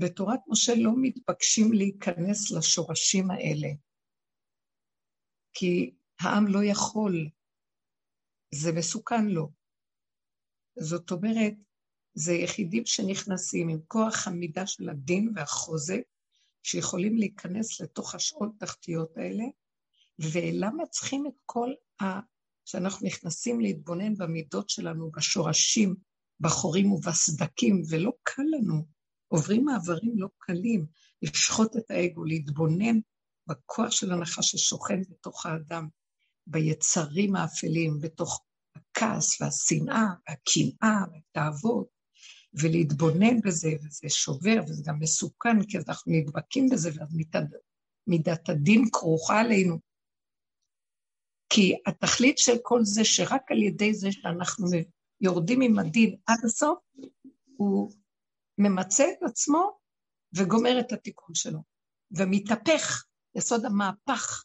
בתורת 0.00 0.40
משה 0.48 0.72
לא 0.74 0.90
מתבקשים 0.96 1.72
להיכנס 1.72 2.50
לשורשים 2.50 3.30
האלה, 3.30 3.68
כי 5.54 5.94
העם 6.20 6.46
לא 6.46 6.64
יכול, 6.64 7.30
זה 8.54 8.72
מסוכן 8.72 9.26
לו. 9.26 9.50
זאת 10.78 11.10
אומרת, 11.10 11.52
זה 12.14 12.32
יחידים 12.32 12.86
שנכנסים 12.86 13.68
עם 13.68 13.78
כוח 13.88 14.28
המידה 14.28 14.66
של 14.66 14.88
הדין 14.88 15.32
והחוזק, 15.34 16.02
שיכולים 16.62 17.16
להיכנס 17.16 17.80
לתוך 17.80 18.14
השאול 18.14 18.50
תחתיות 18.58 19.16
האלה, 19.16 19.44
ולמה 20.18 20.86
צריכים 20.86 21.26
את 21.26 21.40
כל 21.46 21.70
ה... 22.02 22.04
שאנחנו 22.64 23.06
נכנסים 23.06 23.60
להתבונן 23.60 24.14
במידות 24.14 24.70
שלנו, 24.70 25.10
בשורשים, 25.10 25.94
בחורים 26.40 26.92
ובסדקים, 26.92 27.82
ולא 27.90 28.12
קל 28.22 28.42
לנו. 28.42 28.95
עוברים 29.28 29.64
מעברים 29.64 30.12
לא 30.18 30.28
קלים, 30.38 30.86
לשחוט 31.22 31.76
את 31.76 31.90
האגו, 31.90 32.24
להתבונן 32.24 32.98
בכוח 33.46 33.90
של 33.90 34.12
הנחש 34.12 34.50
ששוכן 34.50 35.02
בתוך 35.10 35.46
האדם, 35.46 35.88
ביצרים 36.46 37.36
האפלים, 37.36 38.00
בתוך 38.00 38.44
הכעס 38.76 39.40
והשנאה 39.40 40.04
והקנאה 40.28 41.04
והתאוות, 41.12 41.86
ולהתבונן 42.54 43.40
בזה, 43.44 43.68
וזה 43.84 44.08
שובר, 44.08 44.60
וזה 44.68 44.82
גם 44.86 44.98
מסוכן, 44.98 45.64
כי 45.68 45.78
אנחנו 45.78 46.12
נדבקים 46.12 46.68
בזה, 46.72 46.90
ואז 46.94 47.14
מידת, 47.14 47.42
מידת 48.06 48.48
הדין 48.48 48.84
כרוכה 48.92 49.40
עלינו. 49.40 49.78
כי 51.48 51.76
התכלית 51.86 52.38
של 52.38 52.56
כל 52.62 52.80
זה, 52.84 53.04
שרק 53.04 53.50
על 53.50 53.62
ידי 53.62 53.94
זה 53.94 54.12
שאנחנו 54.12 54.66
יורדים 55.20 55.60
עם 55.60 55.78
הדין 55.78 56.16
עד 56.26 56.38
הסוף, 56.44 56.78
הוא 57.56 57.92
ממצה 58.58 59.04
את 59.04 59.22
עצמו 59.22 59.78
וגומר 60.36 60.80
את 60.80 60.92
התיקון 60.92 61.34
שלו, 61.34 61.58
ומתהפך, 62.10 63.04
יסוד 63.34 63.64
המהפך. 63.64 64.44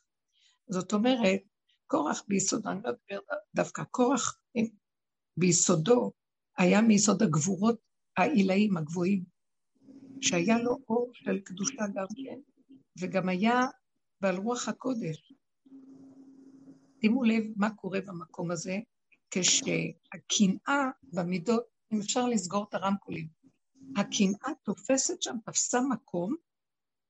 זאת 0.69 0.93
אומרת, 0.93 1.41
קורח 1.87 2.23
ביסודו, 2.27 2.69
אני 2.69 2.79
לא 2.83 2.89
אדבר 2.89 3.19
דווקא, 3.55 3.83
קורח 3.83 4.37
ביסודו 5.37 6.11
היה 6.57 6.81
מיסוד 6.81 7.23
הגבורות 7.23 7.79
העילאים, 8.17 8.77
הגבוהים, 8.77 9.23
שהיה 10.21 10.57
לו 10.57 10.77
אור 10.89 11.11
של 11.13 11.39
קדושה 11.39 11.87
גם 11.95 12.05
כן, 12.25 12.39
וגם 13.01 13.29
היה 13.29 13.59
בעל 14.21 14.35
רוח 14.35 14.67
הקודש. 14.67 15.33
שימו 17.01 17.23
לב 17.23 17.43
מה 17.55 17.69
קורה 17.75 18.01
במקום 18.01 18.51
הזה, 18.51 18.77
כשהקנאה 19.31 20.83
במידות, 21.13 21.63
אם 21.93 21.99
אפשר 21.99 22.25
לסגור 22.25 22.65
את 22.69 22.73
הרמקולים, 22.73 23.27
הקנאה 23.97 24.55
תופסת 24.63 25.21
שם, 25.21 25.35
תפסה 25.45 25.81
מקום, 25.81 26.35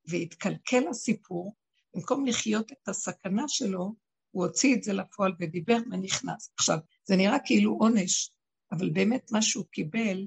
והתקלקל 0.05 0.87
הסיפור, 0.87 1.55
במקום 1.95 2.25
לחיות 2.25 2.71
את 2.71 2.87
הסכנה 2.87 3.43
שלו, 3.47 3.95
הוא 4.31 4.45
הוציא 4.45 4.75
את 4.75 4.83
זה 4.83 4.93
לפועל 4.93 5.31
ודיבר 5.39 5.77
ונכנס. 5.91 6.51
עכשיו, 6.57 6.77
זה 7.03 7.15
נראה 7.15 7.37
כאילו 7.45 7.77
עונש, 7.79 8.31
אבל 8.71 8.89
באמת 8.89 9.31
מה 9.31 9.41
שהוא 9.41 9.65
קיבל 9.71 10.25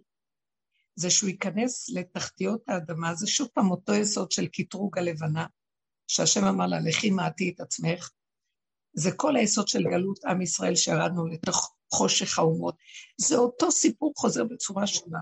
זה 0.96 1.10
שהוא 1.10 1.30
ייכנס 1.30 1.90
לתחתיות 1.90 2.68
האדמה, 2.68 3.14
זה 3.14 3.26
שוב 3.26 3.48
פעם 3.54 3.70
אותו 3.70 3.94
יסוד 3.94 4.32
של 4.32 4.46
קטרוג 4.46 4.98
הלבנה, 4.98 5.46
שהשם 6.06 6.44
אמר 6.44 6.66
לה, 6.66 6.80
לכי 6.80 7.10
מעטי 7.10 7.52
את 7.54 7.60
עצמך. 7.60 8.10
זה 8.92 9.10
כל 9.16 9.36
היסוד 9.36 9.68
של 9.68 9.82
גלות 9.82 10.24
עם 10.24 10.42
ישראל 10.42 10.74
שירדנו 10.74 11.26
לתוך 11.26 11.74
חושך 11.92 12.38
האומות. 12.38 12.76
זה 13.20 13.36
אותו 13.36 13.70
סיפור 13.70 14.12
חוזר 14.16 14.44
בצורה 14.44 14.86
שונה. 14.86 15.18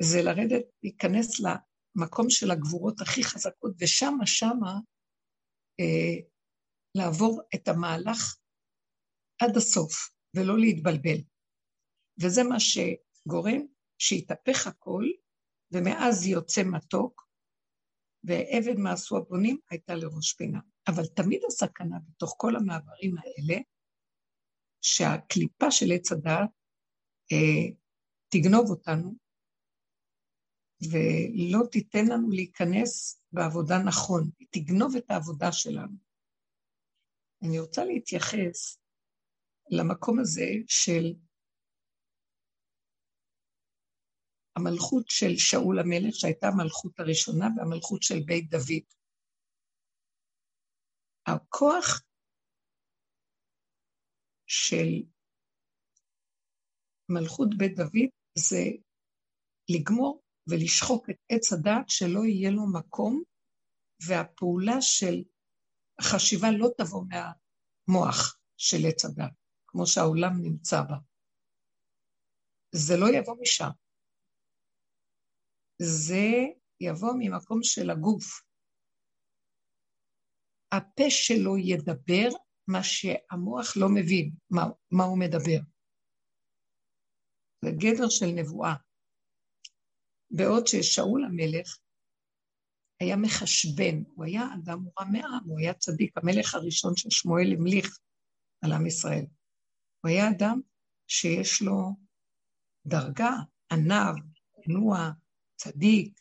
זה 0.00 0.22
לרדת, 0.22 0.64
להיכנס 0.82 1.40
למקום 1.40 2.30
של 2.30 2.50
הגבורות 2.50 3.00
הכי 3.00 3.24
חזקות, 3.24 3.72
ושמה, 3.80 4.26
שמה, 4.26 4.74
אה, 5.80 6.16
לעבור 6.94 7.40
את 7.54 7.68
המהלך 7.68 8.36
עד 9.42 9.56
הסוף, 9.56 10.10
ולא 10.36 10.58
להתבלבל. 10.58 11.18
וזה 12.22 12.42
מה 12.42 12.56
שגורם 12.60 13.60
שיתהפך 13.98 14.66
הכל, 14.66 15.04
ומאז 15.72 16.26
יוצא 16.26 16.62
מתוק, 16.64 17.28
ועבד 18.24 18.78
מעשו 18.78 19.16
הבונים 19.16 19.58
הייתה 19.70 19.94
לראש 19.94 20.32
פינה. 20.32 20.60
אבל 20.88 21.06
תמיד 21.06 21.40
הסכנה 21.46 21.98
בתוך 22.08 22.34
כל 22.38 22.56
המעברים 22.56 23.14
האלה, 23.18 23.60
שהקליפה 24.84 25.70
של 25.70 25.86
עץ 25.94 26.12
הדעת 26.12 26.50
אה, 27.32 27.76
תגנוב 28.28 28.70
אותנו, 28.70 29.27
ולא 30.82 31.66
תיתן 31.72 32.06
לנו 32.06 32.30
להיכנס 32.30 33.22
בעבודה 33.32 33.74
נכון, 33.86 34.30
היא 34.38 34.48
תגנוב 34.50 34.96
את 34.96 35.10
העבודה 35.10 35.52
שלנו. 35.52 35.96
אני 37.42 37.60
רוצה 37.60 37.84
להתייחס 37.84 38.78
למקום 39.70 40.18
הזה 40.20 40.48
של 40.66 41.14
המלכות 44.56 45.04
של 45.08 45.36
שאול 45.36 45.78
המלך, 45.78 46.14
שהייתה 46.14 46.46
המלכות 46.46 47.00
הראשונה, 47.00 47.46
והמלכות 47.56 48.02
של 48.02 48.20
בית 48.26 48.50
דוד. 48.50 48.84
הכוח 51.26 52.02
של 54.46 55.02
מלכות 57.08 57.48
בית 57.58 57.76
דוד 57.76 58.08
זה 58.34 58.64
לגמור 59.68 60.22
ולשחוק 60.48 61.10
את 61.10 61.16
עץ 61.28 61.52
הדעת 61.52 61.88
שלא 61.88 62.24
יהיה 62.24 62.50
לו 62.50 62.62
מקום, 62.78 63.22
והפעולה 64.08 64.80
של 64.80 65.24
החשיבה 66.00 66.48
לא 66.58 66.68
תבוא 66.78 67.04
מהמוח 67.08 68.38
של 68.56 68.76
עץ 68.88 69.04
הדעת, 69.04 69.32
כמו 69.66 69.86
שהעולם 69.86 70.32
נמצא 70.42 70.82
בה. 70.88 70.96
זה 72.74 72.94
לא 73.00 73.06
יבוא 73.18 73.36
משם. 73.40 73.70
זה 75.82 76.26
יבוא 76.80 77.12
ממקום 77.18 77.62
של 77.62 77.90
הגוף. 77.90 78.24
הפה 80.72 81.10
שלו 81.10 81.58
ידבר 81.58 82.28
מה 82.68 82.82
שהמוח 82.82 83.76
לא 83.76 83.88
מבין, 83.94 84.30
מה, 84.50 84.62
מה 84.90 85.04
הוא 85.04 85.18
מדבר. 85.18 85.60
זה 87.64 87.70
גדר 87.70 88.08
של 88.08 88.26
נבואה. 88.34 88.87
בעוד 90.30 90.66
ששאול 90.66 91.24
המלך 91.24 91.78
היה 93.00 93.16
מחשבן, 93.16 94.02
הוא 94.14 94.24
היה 94.24 94.42
אדם 94.54 94.84
רע 94.98 95.04
מעם, 95.12 95.44
הוא 95.44 95.58
היה 95.58 95.74
צדיק, 95.74 96.18
המלך 96.18 96.54
הראשון 96.54 96.92
ששמואל 96.96 97.52
המליך 97.52 97.98
על 98.64 98.72
עם 98.72 98.86
ישראל. 98.86 99.26
הוא 100.00 100.10
היה 100.10 100.30
אדם 100.30 100.60
שיש 101.06 101.62
לו 101.62 101.96
דרגה, 102.86 103.30
עניו, 103.72 104.14
נוע, 104.66 105.10
צדיק, 105.56 106.20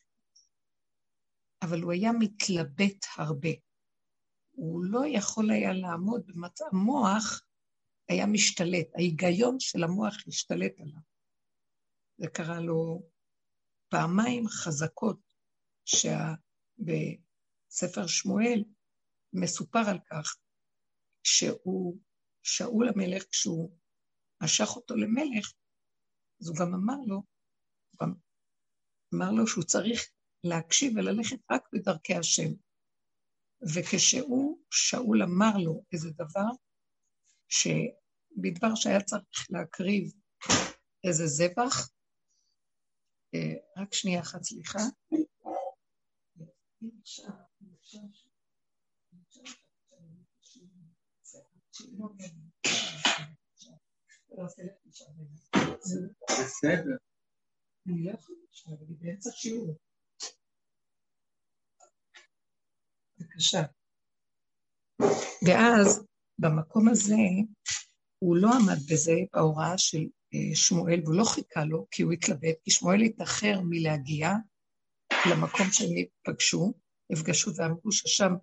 אבל 1.62 1.82
הוא 1.82 1.92
היה 1.92 2.12
מתלבט 2.20 3.06
הרבה. 3.18 3.50
הוא 4.52 4.84
לא 4.86 5.02
יכול 5.08 5.52
היה 5.52 5.74
לעמוד 5.74 6.28
במצב, 6.28 6.66
המוח 6.72 7.42
היה 8.10 8.26
משתלט, 8.26 8.88
ההיגיון 8.96 9.60
של 9.60 9.84
המוח 9.84 10.16
השתלט 10.28 10.80
עליו. 10.80 11.02
זה 12.18 12.28
קרה 12.28 12.60
לו 12.60 13.04
פעמיים 13.89 14.48
חזקות, 14.48 15.20
שבספר 15.86 16.08
שמואל 18.08 18.63
מסופר 19.34 19.89
על 19.89 20.00
כך 20.10 20.38
שהוא, 21.24 21.98
שאול 22.44 22.89
המלך, 22.89 23.24
כשהוא 23.32 23.77
משך 24.44 24.67
אותו 24.75 24.96
למלך, 24.96 25.53
אז 26.41 26.48
הוא 26.48 26.58
גם 26.60 26.74
אמר 26.74 26.98
לו, 27.08 27.15
הוא 27.15 27.98
גם 28.01 28.13
אמר 29.15 29.32
לו 29.32 29.48
שהוא 29.48 29.63
צריך 29.63 30.12
להקשיב 30.44 30.94
וללכת 30.96 31.38
רק 31.51 31.62
בדרכי 31.74 32.15
השם. 32.15 32.50
וכשהוא, 33.74 34.63
שאול 34.72 35.24
אמר 35.24 35.58
לו 35.58 35.84
איזה 35.94 36.10
דבר, 36.10 36.50
שבדבר 37.50 38.75
שהיה 38.75 39.01
צריך 39.01 39.48
להקריב 39.50 40.13
איזה 41.03 41.27
זבח, 41.27 41.89
רק 43.78 43.94
שנייה 43.94 44.22
אחת, 44.22 44.44
סליחה. 44.44 44.80
בסדר. 56.30 56.98
אני 57.88 58.04
לא 58.04 58.12
יכולה 58.12 58.38
עכשיו, 58.50 58.74
אני 58.74 58.96
באמצע 59.00 59.30
שיעור. 59.34 59.78
בבקשה. 63.20 63.64
ואז, 65.48 66.06
במקום 66.40 66.90
הזה, 66.90 67.16
הוא 68.20 68.38
לא 68.38 68.48
עמד 68.48 68.80
בזה 68.92 69.12
בהוראה 69.34 69.78
של 69.78 69.98
אה, 69.98 70.16
שמואל, 70.54 71.00
והוא 71.04 71.16
לא 71.16 71.24
חיכה 71.24 71.66
לו, 71.66 71.88
כי 71.92 72.04
הוא 72.04 72.13
התלבט, 72.13 72.56
כי 72.63 72.72
שמואל 72.72 73.02
התאחר 73.02 73.62
מלהגיע 73.63 74.32
למקום 75.32 75.68
שהם 75.72 75.90
פגשו, 76.24 76.74
נפגשו 77.10 77.52
ואמרו 77.56 77.92
ששם 77.92 78.34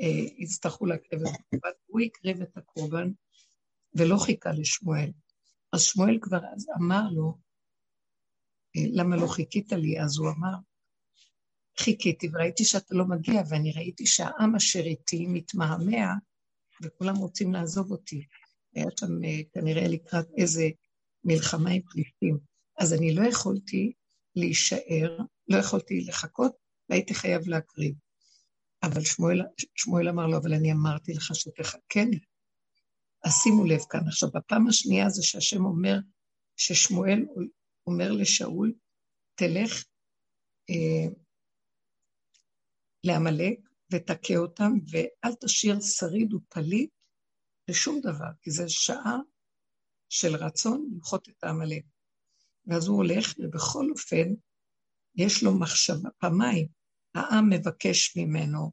אה, 0.00 0.24
יצטרכו 0.38 0.86
להקריב 0.86 1.22
את 1.22 1.34
הקורבן, 1.34 1.70
הוא 1.86 2.00
הקריב 2.00 2.42
את 2.42 2.56
הקורבן 2.56 3.10
ולא 3.94 4.16
חיכה 4.16 4.52
לשמואל. 4.52 5.10
אז 5.72 5.82
שמואל 5.82 6.18
כבר 6.22 6.40
אז 6.54 6.66
אמר 6.78 7.02
לו, 7.12 7.38
אה, 8.76 8.82
למה 8.92 9.16
לא 9.16 9.26
חיכית 9.26 9.72
לי? 9.72 10.00
אז 10.00 10.18
הוא 10.18 10.28
אמר, 10.30 10.54
חיכיתי 11.78 12.28
וראיתי 12.32 12.64
שאתה 12.64 12.94
לא 12.94 13.04
מגיע, 13.04 13.42
ואני 13.48 13.72
ראיתי 13.72 14.06
שהעם 14.06 14.56
אשר 14.56 14.80
איתי 14.80 15.26
מתמהמה, 15.26 16.14
וכולם 16.82 17.16
רוצים 17.16 17.52
לעזוב 17.52 17.90
אותי. 17.90 18.26
היה 18.74 18.86
שם 19.00 19.24
אה, 19.24 19.40
כנראה 19.52 19.88
לקראת 19.88 20.26
איזה 20.38 20.68
מלחמה 21.26 21.70
עם 21.70 21.82
פליטים. 21.82 22.38
אז 22.78 22.92
אני 22.92 23.14
לא 23.14 23.28
יכולתי 23.28 23.92
להישאר, 24.36 25.18
לא 25.48 25.56
יכולתי 25.56 26.00
לחכות, 26.00 26.52
והייתי 26.88 27.14
חייב 27.14 27.48
להקריב. 27.48 27.94
אבל 28.82 29.04
שמואל, 29.04 29.40
שמואל 29.74 30.08
אמר 30.08 30.26
לו, 30.26 30.36
אבל 30.36 30.54
אני 30.54 30.72
אמרתי 30.72 31.12
לך 31.12 31.34
שתחכה 31.34 32.04
לי. 32.10 32.18
אז 33.24 33.32
שימו 33.42 33.64
לב 33.64 33.80
כאן. 33.90 34.08
עכשיו, 34.08 34.30
בפעם 34.34 34.68
השנייה 34.68 35.08
זה 35.08 35.22
שהשם 35.22 35.64
אומר, 35.64 35.98
ששמואל 36.56 37.26
אומר 37.86 38.12
לשאול, 38.12 38.72
תלך 39.34 39.84
אה, 40.70 41.12
לעמלק 43.04 43.58
ותכה 43.92 44.36
אותם, 44.36 44.72
ואל 44.90 45.34
תשאיר 45.40 45.80
שריד 45.80 46.34
ופליט 46.34 46.90
לשום 47.70 48.00
דבר, 48.00 48.30
כי 48.42 48.50
זו 48.50 48.64
שעה 48.68 49.16
של 50.20 50.36
רצון 50.36 50.88
למחות 50.92 51.28
את 51.28 51.44
העמלק. 51.44 51.84
ואז 52.66 52.86
הוא 52.88 52.96
הולך, 52.96 53.34
ובכל 53.38 53.90
אופן, 53.90 54.28
יש 55.16 55.42
לו 55.42 55.58
מחשבה, 55.58 56.08
פעמיים, 56.18 56.68
העם 57.14 57.50
מבקש 57.50 58.16
ממנו 58.16 58.72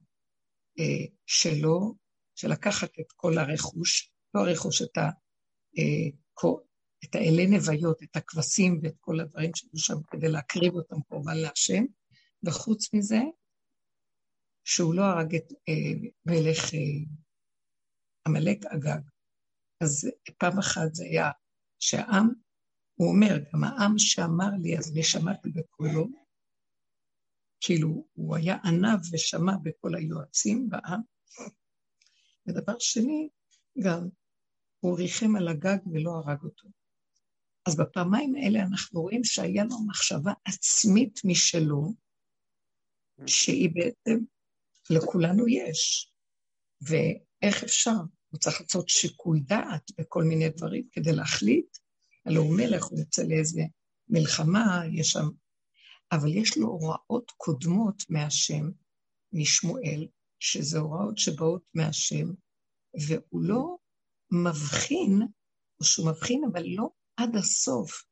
אה, 0.79 1.06
שלא, 1.25 1.91
שלקחת 2.36 2.89
את 2.99 3.12
כל 3.15 3.38
הרכוש, 3.38 4.12
לא 4.34 4.41
הרכוש, 4.41 4.82
את, 4.82 4.97
ה, 4.97 5.10
אה, 5.77 6.10
את 7.03 7.15
האלי 7.15 7.47
נוויות, 7.47 8.03
את 8.03 8.15
הכבשים 8.15 8.79
ואת 8.84 8.95
כל 8.99 9.19
הדברים 9.19 9.51
שהיו 9.56 9.77
שם 9.77 9.95
כדי 10.12 10.29
להקריב 10.29 10.73
אותם 10.73 11.01
קורבן 11.01 11.38
להשם, 11.38 11.84
וחוץ 12.45 12.93
מזה, 12.93 13.19
שהוא 14.63 14.95
לא 14.95 15.01
הרג 15.01 15.36
את 15.36 15.51
אה, 15.69 16.10
מלך 16.25 16.73
אה, 16.73 16.79
עמלק 18.27 18.65
אה, 18.65 18.75
אגג. 18.75 19.12
אז 19.83 20.09
פעם 20.37 20.59
אחת 20.59 20.95
זה 20.95 21.03
היה 21.03 21.31
שהעם, 21.79 22.29
הוא 22.95 23.09
אומר, 23.09 23.37
גם 23.53 23.63
העם 23.63 23.97
שאמר 23.97 24.49
לי, 24.61 24.77
אז 24.77 24.91
אני 24.91 25.03
שמעתי 25.03 25.49
בקולו, 25.49 26.07
כאילו, 27.61 28.07
הוא 28.13 28.35
היה 28.35 28.57
ענב 28.65 28.99
ושמע 29.11 29.53
בכל 29.63 29.95
היועצים 29.95 30.69
בעם. 30.69 31.01
ודבר 32.47 32.79
שני, 32.79 33.29
גם, 33.83 34.09
הוא 34.79 34.97
ריחם 34.97 35.35
על 35.35 35.47
הגג 35.47 35.87
ולא 35.87 36.11
הרג 36.11 36.43
אותו. 36.43 36.67
אז 37.67 37.77
בפעמיים 37.77 38.35
האלה 38.35 38.59
אנחנו 38.59 39.01
רואים 39.01 39.23
שהיה 39.23 39.63
לו 39.63 39.85
מחשבה 39.87 40.33
עצמית 40.45 41.19
משלו, 41.25 41.93
שהיא 43.27 43.69
בעצם, 43.73 44.23
לכולנו 44.89 45.47
יש. 45.47 46.13
ואיך 46.81 47.63
אפשר? 47.63 47.99
הוא 48.33 48.39
צריך 48.39 48.61
לעשות 48.61 48.89
שיקול 48.89 49.39
דעת 49.39 49.91
בכל 49.97 50.23
מיני 50.23 50.49
דברים 50.49 50.87
כדי 50.91 51.11
להחליט. 51.11 51.77
הלוא 52.25 52.43
הוא 52.43 52.57
מלך, 52.57 52.85
הוא 52.85 52.99
יוצא 52.99 53.23
לאיזה 53.23 53.61
מלחמה, 54.09 54.81
יש 54.91 55.07
שם... 55.09 55.29
אבל 56.11 56.37
יש 56.37 56.57
לו 56.57 56.67
הוראות 56.67 57.31
קודמות 57.37 58.03
מהשם, 58.09 58.69
משמואל, 59.33 60.07
שזה 60.39 60.79
הוראות 60.79 61.17
שבאות 61.17 61.61
מהשם, 61.73 62.27
והוא 63.07 63.43
לא 63.43 63.75
מבחין, 64.31 65.21
או 65.79 65.85
שהוא 65.85 66.07
מבחין, 66.07 66.43
אבל 66.51 66.63
לא 66.67 66.89
עד 67.17 67.35
הסוף, 67.35 68.03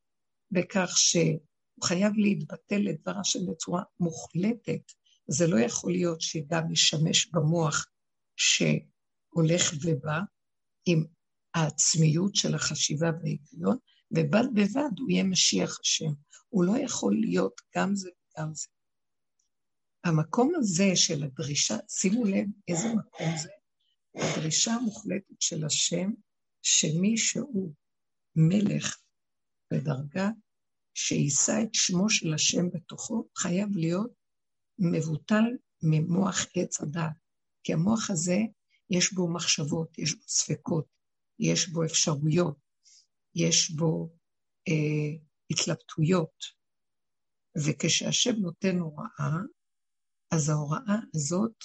בכך 0.51 0.93
שהוא 0.95 1.39
חייב 1.83 2.13
להתבטל 2.15 2.77
לדבר 2.77 3.19
השם 3.19 3.39
בצורה 3.51 3.83
מוחלטת. 3.99 4.91
זה 5.27 5.47
לא 5.47 5.59
יכול 5.59 5.91
להיות 5.91 6.21
שגם 6.21 6.71
ישמש 6.71 7.27
במוח 7.27 7.85
שהולך 9.31 9.73
ובא 9.81 10.19
עם 10.85 11.03
העצמיות 11.53 12.35
של 12.35 12.55
החשיבה 12.55 13.09
וההיגיון, 13.21 13.77
ובד 14.11 14.45
בבד 14.53 14.99
הוא 14.99 15.09
יהיה 15.09 15.23
משיח 15.23 15.79
השם. 15.79 16.11
הוא 16.49 16.63
לא 16.63 16.73
יכול 16.77 17.15
להיות 17.21 17.61
גם 17.75 17.95
זה 17.95 18.09
וגם 18.09 18.53
זה. 18.53 18.67
המקום 20.03 20.51
הזה 20.55 20.95
של 20.95 21.23
הדרישה, 21.23 21.75
שימו 21.89 22.25
לב 22.25 22.45
איזה 22.67 22.87
מקום 22.87 23.27
זה, 23.43 23.49
הדרישה 24.15 24.71
המוחלטת 24.71 25.41
של 25.41 25.65
השם, 25.65 26.11
שמי 26.61 27.17
שהוא 27.17 27.73
מלך 28.35 28.97
בדרגה 29.73 30.29
שיישא 30.93 31.59
את 31.63 31.69
שמו 31.73 32.09
של 32.09 32.33
השם 32.33 32.69
בתוכו, 32.69 33.27
חייב 33.37 33.75
להיות 33.75 34.11
מבוטל 34.79 35.43
ממוח 35.83 36.45
עץ 36.55 36.81
הדעת. 36.81 37.11
כי 37.63 37.73
המוח 37.73 38.09
הזה, 38.09 38.37
יש 38.97 39.13
בו 39.13 39.33
מחשבות, 39.33 39.97
יש 39.99 40.15
בו 40.15 40.27
ספקות, 40.27 40.85
יש 41.39 41.69
בו 41.69 41.83
אפשרויות, 41.85 42.57
יש 43.35 43.71
בו 43.71 44.09
אה, 44.67 45.11
התלבטויות. 45.51 46.61
וכשהשם 47.57 48.35
נותן 48.41 48.75
הוראה, 48.79 49.37
אז 50.33 50.49
ההוראה 50.49 50.99
הזאת 51.15 51.57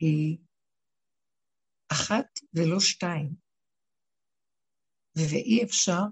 היא 0.00 0.38
אחת 1.92 2.26
ולא 2.54 2.80
שתיים. 2.80 3.34
ואי 5.16 5.64
אפשר 5.64 6.02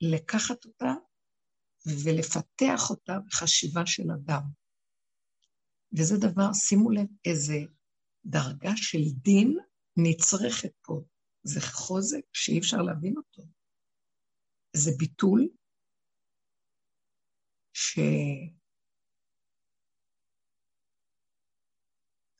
לקחת 0.00 0.64
אותה 0.64 0.92
ולפתח 2.04 2.80
אותה 2.90 3.12
בחשיבה 3.26 3.80
של 3.86 4.02
אדם. 4.02 4.42
וזה 5.98 6.14
דבר, 6.20 6.52
שימו 6.52 6.90
לב 6.90 7.08
איזה 7.24 7.75
דרגה 8.30 8.70
של 8.76 8.98
דין 9.22 9.58
נצרכת 9.96 10.72
פה. 10.82 11.02
זה 11.42 11.60
חוזק 11.60 12.24
שאי 12.32 12.58
אפשר 12.58 12.76
להבין 12.76 13.14
אותו. 13.16 13.42
זה 14.76 14.90
ביטול 14.98 15.48
ש... 17.72 17.98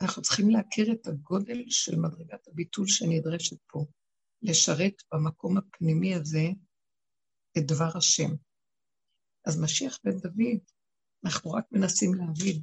אנחנו 0.03 0.23
צריכים 0.23 0.51
להכיר 0.51 0.93
את 0.93 1.07
הגודל 1.07 1.65
של 1.69 1.97
מדרגת 1.97 2.49
הביטול 2.49 2.85
שנדרשת 2.89 3.57
פה, 3.67 3.87
לשרת 4.43 4.95
במקום 5.15 5.59
הפנימי 5.59 6.15
הזה 6.15 6.47
את 7.59 7.63
דבר 7.67 7.99
השם. 7.99 8.31
אז 9.47 9.61
משיח 9.63 9.99
בן 10.05 10.19
דוד, 10.19 10.61
אנחנו 11.25 11.51
רק 11.51 11.65
מנסים 11.73 12.15
להבין, 12.15 12.63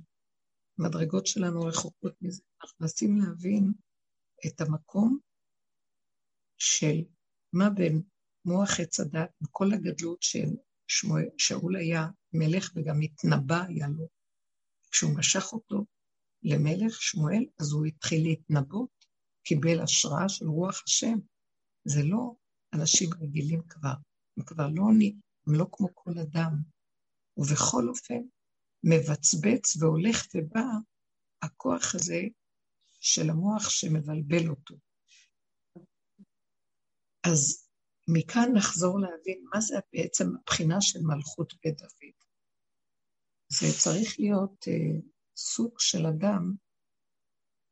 המדרגות 0.79 1.27
שלנו 1.27 1.61
רחוקות 1.61 2.15
מזה, 2.21 2.41
אנחנו 2.61 2.77
מנסים 2.79 3.17
להבין 3.17 3.73
את 4.47 4.61
המקום 4.61 5.19
של 6.57 6.95
מה 7.53 7.69
בין 7.69 8.01
מוח 8.45 8.79
עץ 8.79 8.99
הדת, 8.99 9.29
וכל 9.43 9.73
הגדלות 9.73 10.21
של 10.21 10.47
שמואל, 10.87 11.29
שאול 11.37 11.75
היה 11.75 12.07
מלך 12.33 12.71
וגם 12.75 13.01
התנבא 13.01 13.63
היה 13.67 13.87
לו. 13.87 14.07
כשהוא 14.91 15.17
משך 15.17 15.53
אותו 15.53 15.85
למלך 16.43 17.01
שמואל, 17.01 17.45
אז 17.59 17.71
הוא 17.71 17.85
התחיל 17.85 18.23
להתנבאות, 18.23 19.05
קיבל 19.43 19.79
השראה 19.83 20.29
של 20.29 20.45
רוח 20.45 20.83
השם. 20.87 21.17
זה 21.85 22.03
לא 22.03 22.35
אנשים 22.73 23.09
רגילים 23.21 23.61
כבר, 23.69 23.93
הם 24.37 24.43
כבר 24.45 24.67
לא, 24.67 24.83
הם 25.47 25.53
לא 25.53 25.65
כמו 25.71 25.87
כל 25.93 26.19
אדם. 26.19 26.53
ובכל 27.37 27.89
אופן, 27.89 28.21
מבצבץ 28.83 29.75
והולך 29.75 30.25
ובא 30.35 30.65
הכוח 31.41 31.95
הזה 31.95 32.21
של 32.99 33.29
המוח 33.29 33.69
שמבלבל 33.69 34.49
אותו. 34.49 34.75
אז 37.27 37.69
מכאן 38.07 38.49
נחזור 38.53 38.99
להבין 38.99 39.45
מה 39.53 39.61
זה 39.61 39.75
בעצם 39.93 40.25
הבחינה 40.35 40.81
של 40.81 40.99
מלכות 41.01 41.53
בית 41.63 41.77
דוד. 41.77 42.13
זה 43.49 43.67
צריך 43.83 44.19
להיות 44.19 44.67
אה, 44.67 44.99
סוג 45.37 45.79
של 45.79 46.05
אדם 46.05 46.55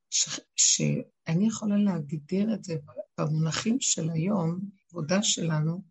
ש, 0.10 0.40
שאני 0.56 1.48
יכולה 1.48 1.76
להגדיר 1.78 2.54
את 2.54 2.64
זה 2.64 2.74
במונחים 3.18 3.78
של 3.80 4.10
היום, 4.10 4.60
עבודה 4.90 5.24
שלנו, 5.24 5.84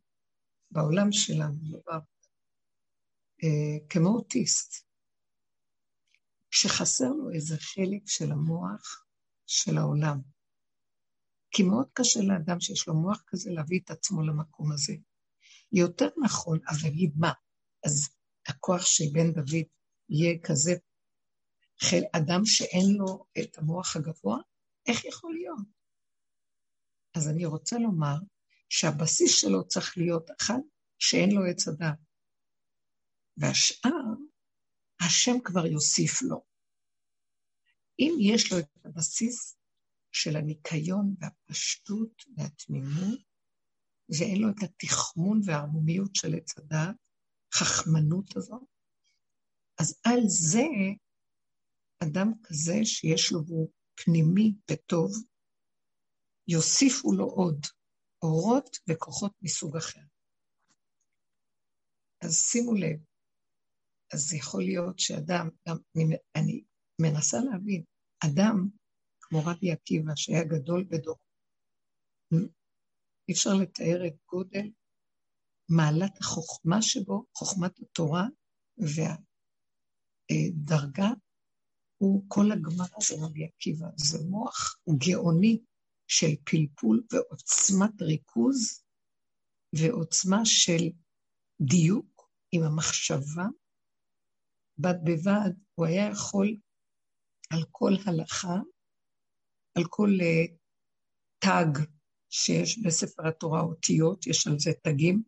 בעולם 0.70 1.12
שלנו, 1.12 1.58
לא 1.72 1.92
אה, 3.44 3.88
כמו 3.88 4.08
אוטיסט, 4.08 4.89
שחסר 6.50 7.08
לו 7.08 7.30
איזה 7.30 7.56
חלק 7.58 8.02
של 8.06 8.32
המוח 8.32 9.04
של 9.46 9.78
העולם. 9.78 10.20
כי 11.50 11.62
מאוד 11.62 11.88
קשה 11.92 12.20
לאדם 12.20 12.60
שיש 12.60 12.88
לו 12.88 12.94
מוח 12.94 13.22
כזה 13.26 13.50
להביא 13.50 13.80
את 13.84 13.90
עצמו 13.90 14.22
למקום 14.22 14.72
הזה. 14.72 14.92
יותר 15.72 16.08
נכון, 16.24 16.58
אז 16.68 16.84
להגיד 16.84 17.12
מה? 17.16 17.32
אז 17.86 18.08
הכוח 18.48 18.86
של 18.86 19.04
בן 19.12 19.32
דוד 19.32 19.66
יהיה 20.08 20.38
כזה 20.44 20.72
חל 21.82 22.02
אדם 22.16 22.40
שאין 22.44 22.86
לו 22.98 23.26
את 23.40 23.58
המוח 23.58 23.96
הגבוה? 23.96 24.38
איך 24.86 25.04
יכול 25.04 25.34
להיות? 25.34 25.66
אז 27.16 27.28
אני 27.28 27.44
רוצה 27.44 27.78
לומר 27.78 28.16
שהבסיס 28.68 29.40
שלו 29.40 29.68
צריך 29.68 29.98
להיות 29.98 30.30
אחד, 30.40 30.58
שאין 30.98 31.30
לו 31.30 31.44
עץ 31.44 31.68
הדת. 31.68 31.98
והשאר, 33.36 34.04
השם 35.06 35.40
כבר 35.44 35.66
יוסיף 35.66 36.22
לו. 36.22 36.44
אם 37.98 38.12
יש 38.20 38.52
לו 38.52 38.58
את 38.58 38.68
הבסיס 38.84 39.56
של 40.12 40.36
הניקיון 40.36 41.14
והפשטות 41.18 42.24
והתמימות, 42.36 43.20
ואין 44.18 44.40
לו 44.40 44.48
את 44.48 44.62
התחמון 44.62 45.40
והערמומיות 45.44 46.14
של 46.14 46.34
עץ 46.34 46.58
הדעת, 46.58 46.96
חכמנות 47.54 48.36
הזאת, 48.36 48.62
אז 49.80 50.00
על 50.04 50.20
זה 50.26 50.66
אדם 52.04 52.32
כזה 52.42 52.74
שיש 52.84 53.32
לו 53.32 53.46
והוא 53.46 53.70
פנימי 53.94 54.54
וטוב, 54.70 55.12
יוסיפו 56.48 57.12
לו 57.12 57.24
עוד 57.24 57.66
אורות 58.22 58.76
וכוחות 58.88 59.32
מסוג 59.42 59.76
אחר. 59.76 60.00
אז 62.24 62.34
שימו 62.34 62.74
לב, 62.74 63.09
אז 64.14 64.34
יכול 64.34 64.62
להיות 64.62 64.98
שאדם, 64.98 65.48
גם 65.68 65.76
אני, 65.96 66.16
אני 66.36 66.64
מנסה 67.00 67.36
להבין, 67.40 67.84
אדם 68.24 68.68
כמו 69.20 69.38
רבי 69.46 69.72
עקיבא, 69.72 70.12
שהיה 70.16 70.44
גדול 70.44 70.84
בדור, 70.90 71.16
אי 73.28 73.32
אפשר 73.32 73.50
לתאר 73.54 74.06
את 74.06 74.14
גודל 74.28 74.70
מעלת 75.68 76.18
החוכמה 76.20 76.82
שבו, 76.82 77.24
חוכמת 77.38 77.78
התורה 77.78 78.26
והדרגה, 80.28 81.10
הוא 82.02 82.24
כל 82.28 82.52
הגמרא 82.52 83.00
של 83.00 83.14
רבי 83.24 83.44
עקיבא. 83.44 83.86
זה 83.96 84.18
מוח 84.28 84.78
גאוני 85.08 85.62
של 86.06 86.36
פלפול 86.44 87.02
ועוצמת 87.12 88.02
ריכוז 88.02 88.84
ועוצמה 89.74 90.40
של 90.44 90.84
דיוק 91.60 92.30
עם 92.52 92.62
המחשבה. 92.62 93.46
בד 94.80 94.94
בבד 95.04 95.50
הוא 95.74 95.86
היה 95.86 96.10
יכול 96.10 96.56
על 97.52 97.62
כל 97.70 97.92
הלכה, 98.06 98.56
על 99.78 99.84
כל 99.88 100.08
uh, 100.20 100.52
תג 101.38 101.82
שיש 102.30 102.78
בספר 102.78 103.28
התורה 103.28 103.60
אותיות, 103.60 104.26
יש 104.26 104.46
על 104.46 104.58
זה 104.58 104.70
תגים, 104.82 105.22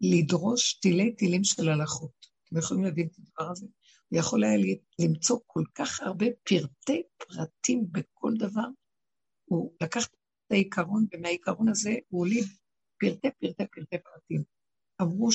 לדרוש 0.00 0.74
תילי 0.74 1.12
תילים 1.12 1.44
של 1.44 1.68
הלכות. 1.68 2.26
אתם 2.44 2.58
יכולים 2.58 2.84
להבין 2.84 3.06
את 3.06 3.18
הדבר 3.18 3.50
הזה? 3.50 3.66
הוא 4.08 4.18
יכול 4.18 4.44
היה 4.44 4.76
למצוא 4.98 5.38
כל 5.46 5.62
כך 5.74 6.00
הרבה 6.00 6.26
פרטי 6.42 7.02
פרטים 7.16 7.84
בכל 7.92 8.32
דבר. 8.38 8.68
הוא 9.44 9.72
לקח 9.82 10.06
את 10.06 10.52
העיקרון, 10.52 11.06
ומהעיקרון 11.14 11.68
הזה 11.68 11.90
הוא 12.08 12.18
הוליד 12.18 12.44
פרטי 13.00 13.28
פרטי 13.40 13.66
פרטי 13.72 13.96
פרטים. 14.04 14.42
אמרו 15.02 15.32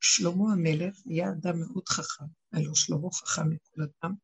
ששלמה 0.00 0.52
המלך 0.52 0.96
היה 1.06 1.28
אדם 1.30 1.60
מאוד 1.60 1.88
חכם, 1.88 2.24
הלוא 2.52 2.74
שלמה 2.74 3.10
חכם 3.12 3.50
מכל 3.50 3.82
אדם, 3.82 4.14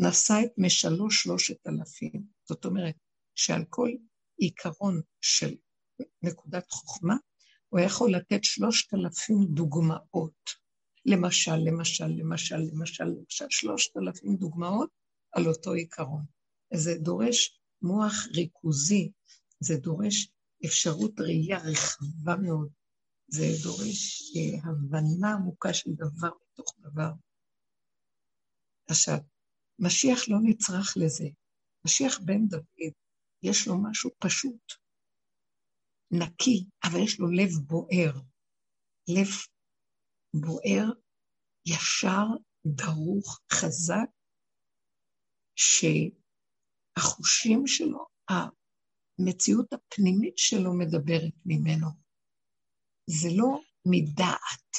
נשא 0.00 0.34
את 0.44 0.52
משלוש 0.58 1.22
שלושת 1.22 1.66
אלפים. 1.66 2.22
זאת 2.48 2.64
אומרת, 2.64 2.94
שעל 3.34 3.64
כל 3.70 3.90
עיקרון 4.36 5.00
של 5.20 5.54
נקודת 6.22 6.70
חוכמה, 6.70 7.14
הוא 7.68 7.80
יכול 7.80 8.14
לתת 8.14 8.44
שלושת 8.44 8.94
אלפים 8.94 9.46
דוגמאות. 9.54 10.64
למשל, 11.06 11.56
למשל, 11.56 12.06
למשל, 12.06 12.56
למשל, 12.56 13.04
למשל, 13.04 13.44
שלושת 13.50 13.96
אלפים 13.96 14.36
דוגמאות 14.36 14.90
על 15.32 15.46
אותו 15.46 15.72
עיקרון. 15.72 16.24
זה 16.74 16.94
דורש 16.94 17.60
מוח 17.82 18.14
ריכוזי, 18.34 19.10
זה 19.60 19.76
דורש 19.76 20.28
אפשרות 20.66 21.20
ראייה 21.20 21.58
רחבה 21.58 22.36
מאוד, 22.36 22.68
זה 23.34 23.46
דורש 23.62 24.22
אה, 24.36 24.58
הבנה 24.64 25.32
עמוקה 25.32 25.74
של 25.74 25.90
דבר 25.92 26.30
בתוך 26.42 26.74
דבר. 26.78 27.10
עכשיו, 28.90 29.18
משיח 29.78 30.28
לא 30.28 30.36
נצרך 30.42 30.94
לזה. 30.96 31.24
משיח 31.86 32.18
בן 32.24 32.46
דוד, 32.48 32.92
יש 33.42 33.68
לו 33.68 33.82
משהו 33.82 34.10
פשוט, 34.18 34.72
נקי, 36.10 36.66
אבל 36.84 36.98
יש 37.04 37.20
לו 37.20 37.30
לב 37.30 37.50
בוער. 37.66 38.12
לב 39.08 39.28
בוער, 40.34 40.92
ישר, 41.66 42.26
דרוך, 42.66 43.40
חזק, 43.52 44.10
שהחושים 46.96 47.66
שלו, 47.66 48.06
המציאות 48.28 49.72
הפנימית 49.72 50.38
שלו 50.38 50.78
מדברת 50.78 51.34
ממנו. 51.46 52.03
זה 53.06 53.28
לא 53.36 53.60
מדעת. 53.86 54.76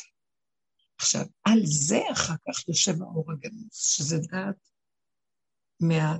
עכשיו, 0.97 1.25
על 1.43 1.59
זה 1.65 1.99
אחר 2.11 2.33
כך 2.47 2.67
יושב 2.67 3.01
האור 3.01 3.31
הגנוז, 3.31 3.69
שזה 3.71 4.17
דעת 4.17 4.69
מה, 5.79 6.17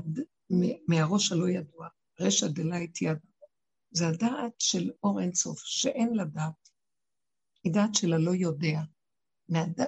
מהראש 0.88 1.32
הלא 1.32 1.50
ידוע, 1.50 1.88
רשע 2.20 2.48
דלית 2.48 3.02
יד. 3.02 3.18
זה 3.91 4.08
הדעת 4.08 4.54
של 4.60 4.91
אור 5.04 5.22
אינסוף, 5.22 5.60
שאין 5.63 6.13
לה 6.13 6.26
דעת. 6.26 6.70
היא 7.63 7.74
דעת 7.74 7.96
של 7.96 8.13
הלא 8.13 8.32
יודע. 8.36 8.80
מהד... 9.50 9.82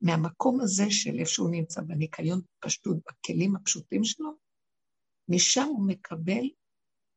מהמקום 0.00 0.60
הזה 0.60 0.84
של 0.90 1.18
איפה 1.18 1.30
שהוא 1.30 1.50
נמצא 1.50 1.80
בניקיון 1.80 2.40
פשטות, 2.58 2.96
בכלים 2.96 3.56
הפשוטים 3.56 4.04
שלו, 4.04 4.30
משם 5.28 5.64
הוא 5.68 5.88
מקבל 5.88 6.44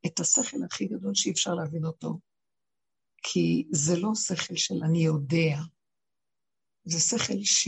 את 0.05 0.19
השכל 0.19 0.57
הכי 0.65 0.85
גדול 0.85 1.11
שאי 1.15 1.31
אפשר 1.31 1.53
להבין 1.53 1.85
אותו. 1.85 2.19
כי 3.33 3.67
זה 3.71 3.93
לא 4.01 4.11
שכל 4.15 4.55
של 4.55 4.75
אני 4.89 5.05
יודע, 5.05 5.55
זה 6.83 6.99
שכל 6.99 7.43
ש... 7.43 7.67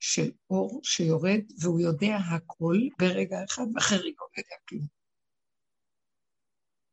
של 0.00 0.30
אור 0.50 0.80
שיורד, 0.84 1.42
והוא 1.60 1.80
יודע 1.80 2.16
הכל 2.16 2.76
ברגע 2.98 3.36
אחד, 3.44 3.62
ואחרי 3.74 3.98
רגע 3.98 4.20
הוא 4.20 4.28
יודע 4.38 4.56
כלום. 4.68 4.86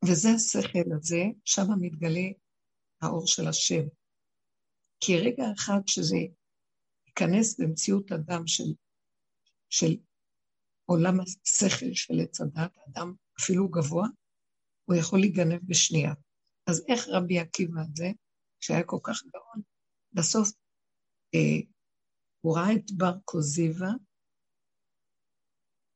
וזה 0.05 0.29
השכל 0.35 0.93
הזה, 0.97 1.23
שם 1.45 1.63
מתגלה 1.81 2.27
האור 3.01 3.27
של 3.27 3.47
השם. 3.47 3.83
כי 4.99 5.17
רגע 5.17 5.43
אחד 5.57 5.79
שזה 5.87 6.17
ייכנס 7.07 7.59
במציאות 7.59 8.11
אדם 8.11 8.47
של, 8.47 8.73
של 9.69 9.97
עולם 10.85 11.19
השכל 11.19 11.93
של 11.93 12.13
עץ 12.23 12.41
הדת, 12.41 12.77
אדם 12.87 13.13
אפילו 13.39 13.69
גבוה, 13.69 14.07
הוא 14.85 14.95
יכול 14.95 15.19
להיגנב 15.19 15.59
בשנייה. 15.67 16.13
אז 16.69 16.85
איך 16.87 17.07
רבי 17.07 17.39
עקיבא 17.39 17.81
הזה, 17.81 18.07
שהיה 18.59 18.83
כל 18.85 18.99
כך 19.03 19.23
גאון, 19.23 19.61
בסוף 20.13 20.47
אה, 21.35 21.67
הוא 22.41 22.57
ראה 22.57 22.75
את 22.75 22.91
בר 22.97 23.19
קוזיבה, 23.25 23.89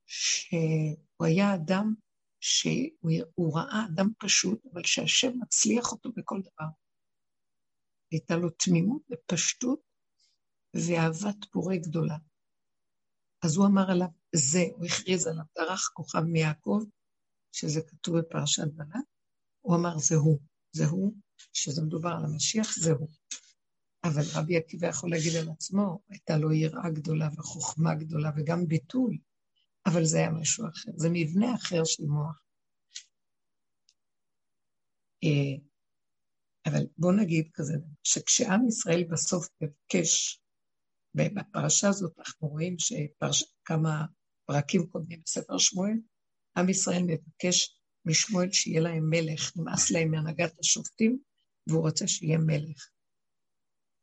שהוא 0.06 1.26
היה 1.26 1.56
אדם 1.56 1.94
שהוא 2.40 3.58
ראה 3.58 3.86
אדם 3.94 4.08
פשוט, 4.20 4.66
אבל 4.74 4.84
שהשם 4.84 5.32
מצליח 5.42 5.92
אותו 5.92 6.12
בכל 6.12 6.42
דבר. 6.42 6.70
הייתה 8.12 8.36
לו 8.36 8.50
תמימות 8.50 9.02
ופשטות 9.12 9.82
ואהבת 10.74 11.46
פורה 11.52 11.76
גדולה. 11.78 12.18
אז 13.46 13.58
הוא 13.58 13.66
אמר 13.68 13.92
עליו, 13.92 14.08
זה, 14.36 14.60
הוא 14.76 14.86
הכריז 14.86 15.28
עליו, 15.28 15.46
דרך 15.58 15.92
כוכב 15.94 16.20
מיעקב, 16.20 16.80
שזה 17.52 17.82
כתוב 17.88 18.20
בפרשת 18.20 18.68
בלק, 18.76 19.06
הוא 19.62 19.76
אמר, 19.76 19.98
זה 19.98 20.16
הוא, 20.16 20.40
זה 20.74 20.86
הוא, 20.86 21.14
שזה 21.54 21.82
מדובר 21.82 22.10
על 22.10 22.26
המשיח, 22.26 22.76
זה 22.80 22.92
הוא. 22.92 23.10
אבל 24.04 24.22
רבי 24.36 24.58
עקיבא 24.58 24.88
יכול 24.88 25.10
להגיד 25.12 25.36
על 25.36 25.50
עצמו, 25.50 26.00
הייתה 26.10 26.38
לו 26.38 26.54
יראה 26.54 26.90
גדולה 26.90 27.30
וחוכמה 27.38 27.96
גדולה 27.96 28.32
וגם 28.38 28.68
ביטול, 28.68 29.18
אבל 29.86 30.06
זה 30.06 30.18
היה 30.18 30.30
משהו 30.30 30.68
אחר, 30.68 30.92
זה 30.96 31.08
מבנה 31.12 31.56
אחר 31.56 31.84
של 31.86 32.04
מוח. 32.04 32.44
אה, 35.24 35.64
אבל 36.66 36.86
בואו 36.98 37.12
נגיד 37.12 37.50
כזה, 37.54 37.74
שכשעם 38.04 38.68
ישראל 38.68 39.04
בסוף 39.12 39.48
מבקש, 39.62 40.42
בפרשה 41.16 41.90
הזאת 41.90 42.20
אנחנו 42.20 42.48
רואים 42.48 42.76
שכמה 42.80 44.06
פרקים 44.46 44.88
קודמים 44.88 45.22
בספר 45.26 45.58
שמואל, 45.58 45.98
עם 46.58 46.70
ישראל 46.70 47.04
מבקש 47.04 47.83
משמואל 48.06 48.52
שיהיה 48.52 48.82
להם 48.82 49.10
מלך, 49.10 49.58
נמאס 49.58 49.92
להם 49.92 50.12
מהנהגת 50.12 50.60
השופטים, 50.60 51.20
והוא 51.68 51.82
רוצה 51.82 52.08
שיהיה 52.08 52.38
מלך. 52.38 52.90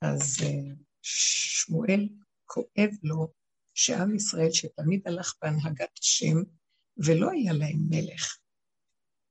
אז 0.02 0.36
אה, 0.42 0.74
שמואל 1.02 2.08
כואב 2.46 2.90
לו 3.02 3.32
שעם 3.74 4.14
ישראל, 4.14 4.50
שתמיד 4.52 5.08
הלך 5.08 5.34
בהנהגת 5.42 5.98
השם, 5.98 6.36
ולא 6.96 7.30
היה 7.30 7.52
להם 7.52 7.78
מלך. 7.88 8.38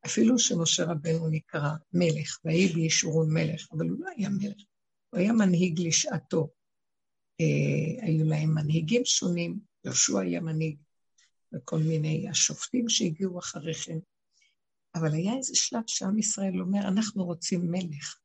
אפילו 0.05 0.39
שמשה 0.39 0.83
רבנו 0.83 1.29
נקרא 1.29 1.69
מלך, 1.93 2.39
ויהי 2.45 2.67
בישורון 2.67 3.33
מלך, 3.33 3.67
אבל 3.71 3.89
הוא 3.89 3.99
לא 3.99 4.09
היה 4.17 4.29
מלך, 4.29 4.63
הוא 5.09 5.19
היה 5.19 5.33
מנהיג 5.33 5.79
לשעתו. 5.79 6.49
אה, 7.41 8.05
היו 8.05 8.25
להם 8.25 8.55
מנהיגים 8.55 9.05
שונים, 9.05 9.59
יהושע 9.85 10.19
היה 10.19 10.41
מנהיג, 10.41 10.77
וכל 11.53 11.79
מיני 11.79 12.29
השופטים 12.29 12.89
שהגיעו 12.89 13.39
אחרי 13.39 13.73
כן. 13.73 13.99
אבל 14.95 15.13
היה 15.13 15.33
איזה 15.37 15.55
שלב 15.55 15.83
שעם 15.87 16.19
ישראל 16.19 16.61
אומר, 16.61 16.87
אנחנו 16.87 17.25
רוצים 17.25 17.71
מלך. 17.71 18.19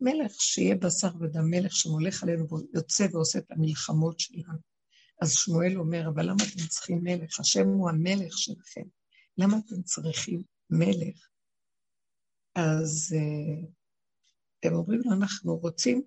מלך 0.00 0.32
שיהיה 0.40 0.74
בשר 0.76 1.10
ודם, 1.20 1.50
מלך 1.50 1.76
שמולך 1.76 2.22
עלינו 2.22 2.46
ויוצא 2.48 3.06
ועושה 3.12 3.38
את 3.38 3.50
המלחמות 3.50 4.20
שלנו. 4.20 4.58
אז 5.22 5.32
שמואל 5.32 5.78
אומר, 5.78 6.08
אבל 6.08 6.22
למה 6.22 6.44
אתם 6.52 6.66
צריכים 6.68 7.00
מלך? 7.02 7.40
השם 7.40 7.68
הוא 7.68 7.90
המלך 7.90 8.38
שלכם. 8.38 8.82
למה 9.38 9.56
אתם 9.66 9.82
צריכים 9.82 10.42
מלך? 10.70 11.28
אז 12.54 13.16
uh, 13.16 13.66
הם 14.62 14.74
אומרים 14.74 15.00
לו, 15.04 15.12
אנחנו 15.12 15.56
רוצים 15.56 16.02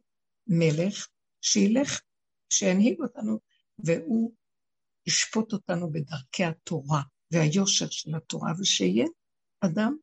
מלך 0.47 1.07
שילך, 1.41 2.01
שינהיג 2.49 3.01
אותנו, 3.01 3.39
והוא 3.79 4.33
ישפוט 5.07 5.53
אותנו 5.53 5.91
בדרכי 5.91 6.43
התורה 6.43 7.01
והיושר 7.31 7.89
של 7.89 8.15
התורה, 8.15 8.51
ושיהיה 8.59 9.05
אדם 9.65 9.97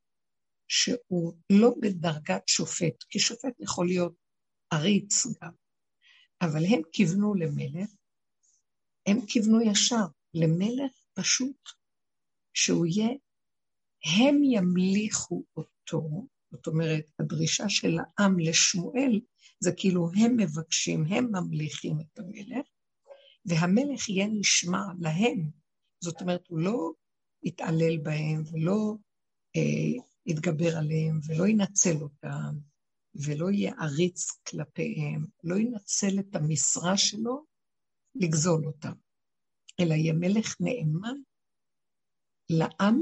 שהוא 0.69 1.35
לא 1.53 1.75
בדרגת 1.81 2.49
שופט, 2.49 3.03
כי 3.11 3.19
שופט 3.19 3.61
יכול 3.61 3.87
להיות 3.87 4.15
עריץ 4.71 5.27
גם, 5.27 5.53
אבל 6.43 6.65
הם 6.65 6.81
כיוונו 6.93 7.35
למלך, 7.35 7.91
הם 9.07 9.27
כיוונו 9.27 9.61
ישר 9.61 10.07
למלך 10.35 10.93
פשוט, 11.15 11.69
שהוא 12.55 12.87
יהיה, 12.87 13.09
הם 14.19 14.43
ימליכו 14.45 15.45
אותו, 15.57 16.27
זאת 16.51 16.67
אומרת, 16.67 17.05
הדרישה 17.19 17.69
של 17.69 17.97
העם 17.99 18.39
לשמואל, 18.39 19.21
זה 19.61 19.71
כאילו 19.77 20.11
הם 20.17 20.37
מבקשים, 20.37 21.05
הם 21.05 21.27
ממליכים 21.33 22.01
את 22.01 22.19
המלך, 22.19 22.67
והמלך 23.45 24.09
יהיה 24.09 24.27
נשמע 24.27 24.83
להם. 25.01 25.51
זאת 26.05 26.21
אומרת, 26.21 26.47
הוא 26.49 26.59
לא 26.59 26.93
יתעלל 27.43 27.99
בהם 28.03 28.43
ולא 28.53 28.95
יתגבר 30.27 30.77
עליהם 30.77 31.21
ולא 31.27 31.47
ינצל 31.49 31.97
אותם 32.03 32.55
ולא 33.15 33.51
יהיה 33.51 33.75
עריץ 33.81 34.31
כלפיהם, 34.31 35.27
לא 35.45 35.57
ינצל 35.57 36.19
את 36.21 36.37
המשרה 36.37 36.97
שלו 36.97 37.45
לגזול 38.15 38.67
אותם, 38.67 38.93
אלא 39.81 39.95
יהיה 39.95 40.13
מלך 40.13 40.57
נאמן 40.61 41.17
לעם 42.51 43.01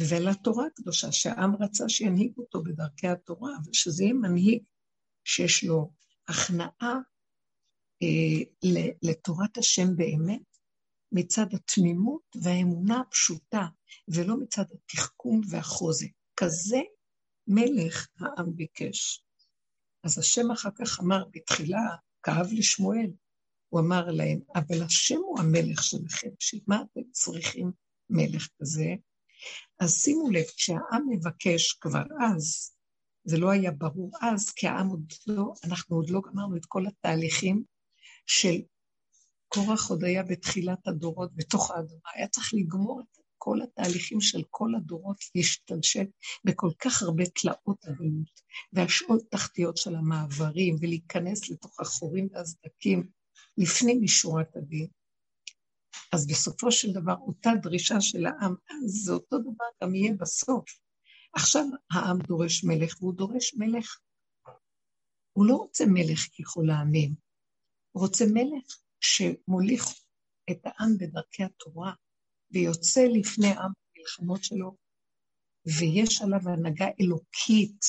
ולתורה 0.00 0.66
הקדושה, 0.66 1.12
שהעם 1.12 1.54
רצה 1.60 1.88
שינהיג 1.88 2.38
אותו 2.38 2.62
בדרכי 2.62 3.08
התורה, 3.08 3.50
אבל 3.62 3.72
שזה 3.72 4.04
יהיה 4.04 4.14
מנהיג 4.14 4.62
שיש 5.24 5.64
לו 5.64 5.92
הכנעה 6.28 6.98
אה, 8.02 8.68
לתורת 9.02 9.58
השם 9.58 9.96
באמת, 9.96 10.53
מצד 11.14 11.46
התמימות 11.54 12.22
והאמונה 12.42 13.00
הפשוטה, 13.00 13.66
ולא 14.08 14.36
מצד 14.40 14.64
התחכום 14.74 15.40
והחוזק. 15.50 16.08
כזה 16.36 16.80
מלך 17.46 18.06
העם 18.20 18.56
ביקש. 18.56 19.24
אז 20.04 20.18
השם 20.18 20.50
אחר 20.50 20.68
כך 20.78 21.00
אמר 21.00 21.24
בתחילה, 21.30 21.96
כאב 22.22 22.46
לשמואל, 22.52 23.10
הוא 23.68 23.80
אמר 23.80 24.10
להם, 24.10 24.40
אבל 24.54 24.82
השם 24.82 25.16
הוא 25.16 25.40
המלך 25.40 25.82
שלכם, 25.82 26.28
בשביל 26.40 26.62
מה 26.66 26.82
אתם 26.82 27.00
צריכים 27.12 27.72
מלך 28.10 28.48
כזה? 28.60 28.94
אז 29.80 29.94
שימו 29.94 30.30
לב, 30.30 30.44
כשהעם 30.56 31.08
מבקש 31.08 31.72
כבר 31.72 32.04
אז, 32.20 32.74
זה 33.24 33.38
לא 33.38 33.50
היה 33.50 33.70
ברור 33.70 34.10
אז, 34.22 34.50
כי 34.50 34.68
העם 34.68 34.88
עוד 34.88 35.12
לא, 35.26 35.52
אנחנו 35.64 35.96
עוד 35.96 36.10
לא 36.10 36.20
גמרנו 36.20 36.56
את 36.56 36.64
כל 36.68 36.86
התהליכים 36.86 37.64
של 38.26 38.60
קורח 39.54 39.90
עוד 39.90 40.04
היה 40.04 40.22
בתחילת 40.22 40.88
הדורות, 40.88 41.30
בתוך 41.34 41.70
האדמה, 41.70 42.10
היה 42.14 42.28
צריך 42.28 42.54
לגמור 42.54 43.00
את 43.00 43.18
כל 43.38 43.58
התהליכים 43.62 44.20
של 44.20 44.42
כל 44.50 44.74
הדורות 44.76 45.16
להשתלשל 45.34 46.04
בכל 46.44 46.70
כך 46.78 47.02
הרבה 47.02 47.24
תלאות 47.26 47.84
הגלות, 47.84 48.40
והשאול 48.72 49.18
תחתיות 49.30 49.76
של 49.76 49.94
המעברים, 49.94 50.76
ולהיכנס 50.80 51.50
לתוך 51.50 51.80
החורים 51.80 52.28
והסדקים 52.32 53.08
לפנים 53.58 54.02
משורת 54.02 54.56
הדין. 54.56 54.86
אז 56.12 56.26
בסופו 56.26 56.72
של 56.72 56.92
דבר, 56.92 57.14
אותה 57.14 57.50
דרישה 57.62 58.00
של 58.00 58.26
העם, 58.26 58.54
אז 58.70 58.90
זה 59.04 59.12
אותו 59.12 59.38
דבר 59.38 59.64
גם 59.82 59.94
יהיה 59.94 60.12
בסוף. 60.20 60.64
עכשיו 61.34 61.64
העם 61.90 62.18
דורש 62.18 62.64
מלך, 62.64 62.96
והוא 63.00 63.14
דורש 63.14 63.54
מלך. 63.54 63.98
הוא 65.32 65.46
לא 65.46 65.54
רוצה 65.54 65.84
מלך 65.86 66.20
ככל 66.38 66.70
העמים, 66.70 67.14
הוא 67.92 68.02
רוצה 68.02 68.24
מלך 68.32 68.83
שמוליך 69.04 69.84
את 70.50 70.60
העם 70.64 70.98
בדרכי 70.98 71.44
התורה, 71.44 71.92
ויוצא 72.50 73.00
לפני 73.00 73.46
העם 73.46 73.72
במלחמות 73.96 74.44
שלו, 74.44 74.76
ויש 75.66 76.22
עליו 76.22 76.48
הנהגה 76.48 76.86
אלוקית 77.00 77.84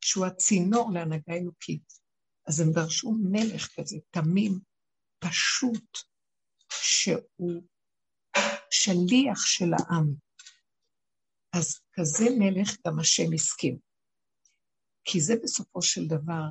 שהוא 0.00 0.26
הצינור 0.26 0.90
להנהגה 0.94 1.34
אלוקית. 1.34 2.04
אז 2.46 2.60
הם 2.60 2.72
דרשו 2.72 3.12
מלך 3.22 3.68
כזה, 3.76 3.96
תמים, 4.10 4.60
פשוט, 5.18 5.98
שהוא 6.82 7.62
שליח 8.70 9.46
של 9.46 9.70
העם. 9.78 10.14
אז 11.52 11.80
כזה 11.92 12.24
מלך 12.38 12.76
גם 12.86 12.98
השם 12.98 13.32
הסכים. 13.34 13.78
כי 15.04 15.20
זה 15.20 15.34
בסופו 15.42 15.82
של 15.82 16.06
דבר 16.06 16.44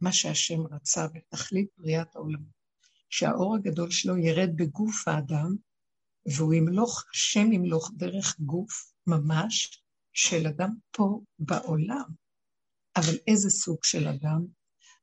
מה 0.00 0.12
שהשם 0.12 0.60
רצה 0.70 1.06
בתכלית 1.08 1.68
בריאת 1.78 2.16
העולם. 2.16 2.59
שהאור 3.10 3.56
הגדול 3.56 3.90
שלו 3.90 4.16
ירד 4.16 4.50
בגוף 4.56 5.08
האדם, 5.08 5.56
והוא 6.36 6.54
ימלוך, 6.54 7.04
השם 7.14 7.52
ימלוך 7.52 7.90
דרך 7.96 8.40
גוף 8.40 8.92
ממש 9.06 9.82
של 10.12 10.46
אדם 10.46 10.70
פה 10.90 11.20
בעולם. 11.38 12.04
אבל 12.96 13.18
איזה 13.26 13.50
סוג 13.50 13.84
של 13.84 14.08
אדם? 14.08 14.46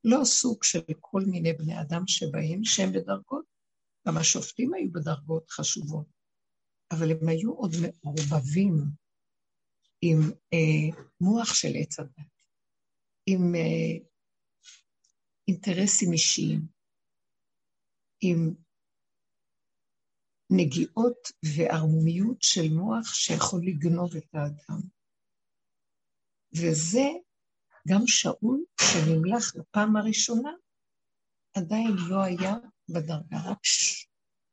לא 0.03 0.25
סוג 0.25 0.63
של 0.63 0.79
כל 0.99 1.21
מיני 1.27 1.53
בני 1.53 1.81
אדם 1.81 2.03
שבאים, 2.07 2.63
שהם 2.63 2.91
בדרגות. 2.91 3.45
גם 4.07 4.17
השופטים 4.17 4.73
היו 4.73 4.91
בדרגות 4.91 5.51
חשובות, 5.51 6.05
אבל 6.91 7.11
הם 7.11 7.27
היו 7.27 7.51
עוד 7.51 7.71
מעורבבים 7.81 8.73
עם 10.01 10.19
אה, 10.53 11.03
מוח 11.21 11.53
של 11.53 11.71
עץ 11.75 11.99
הדת, 11.99 12.41
עם 13.25 13.55
אה, 13.55 14.05
אינטרסים 15.47 16.13
אישיים, 16.13 16.76
עם 18.21 18.53
נגיעות 20.49 21.31
וערמומיות 21.55 22.37
של 22.41 22.73
מוח 22.73 23.13
שיכול 23.13 23.61
לגנוב 23.65 24.15
את 24.15 24.35
האדם. 24.35 24.81
וזה 26.53 27.07
גם 27.87 28.01
שאול, 28.07 28.63
שנמלך 28.81 29.55
לפעם 29.55 29.95
הראשונה, 29.95 30.51
עדיין 31.57 31.91
לא 32.09 32.23
היה 32.23 32.53
בדרגה. 32.89 33.53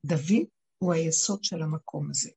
דוד 0.07 0.47
הוא 0.79 0.93
היסוד 0.95 1.45
של 1.45 1.63
המקום 1.63 2.11
הזה. 2.11 2.31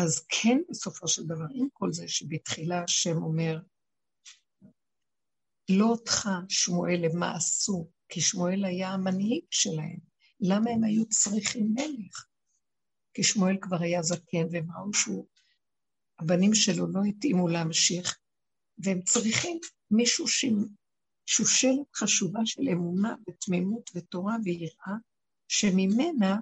אז 0.00 0.26
כן, 0.28 0.58
בסופו 0.70 1.08
של 1.08 1.22
דבר, 1.26 1.46
עם 1.54 1.68
כל 1.72 1.92
זה 1.92 2.08
שבתחילה 2.08 2.82
השם 2.84 3.22
אומר, 3.22 3.58
לא 5.70 5.86
אותך, 5.86 6.28
שמואל, 6.48 7.00
למה 7.04 7.36
עשו, 7.36 7.90
כי 8.08 8.20
שמואל 8.20 8.64
היה 8.64 8.88
המנהיג 8.88 9.44
שלהם. 9.50 10.07
למה 10.40 10.70
הם 10.70 10.84
היו 10.84 11.08
צריכים 11.08 11.74
מלך? 11.74 12.26
כי 13.14 13.22
שמואל 13.24 13.56
כבר 13.60 13.76
היה 13.80 14.02
זקן, 14.02 14.46
והם 14.52 14.72
ראו 14.72 14.94
שהוא, 14.94 15.26
הבנים 16.18 16.54
שלו 16.54 16.86
לא 16.92 17.00
התאימו 17.08 17.48
להמשיך, 17.48 18.18
והם 18.78 19.02
צריכים 19.02 19.58
מישהו 19.90 20.24
שושלת 21.26 21.96
חשובה 21.96 22.40
של 22.44 22.62
אמונה 22.72 23.14
ותמימות 23.28 23.90
ותורה 23.94 24.36
ויראה, 24.44 24.96
שממנה 25.48 26.36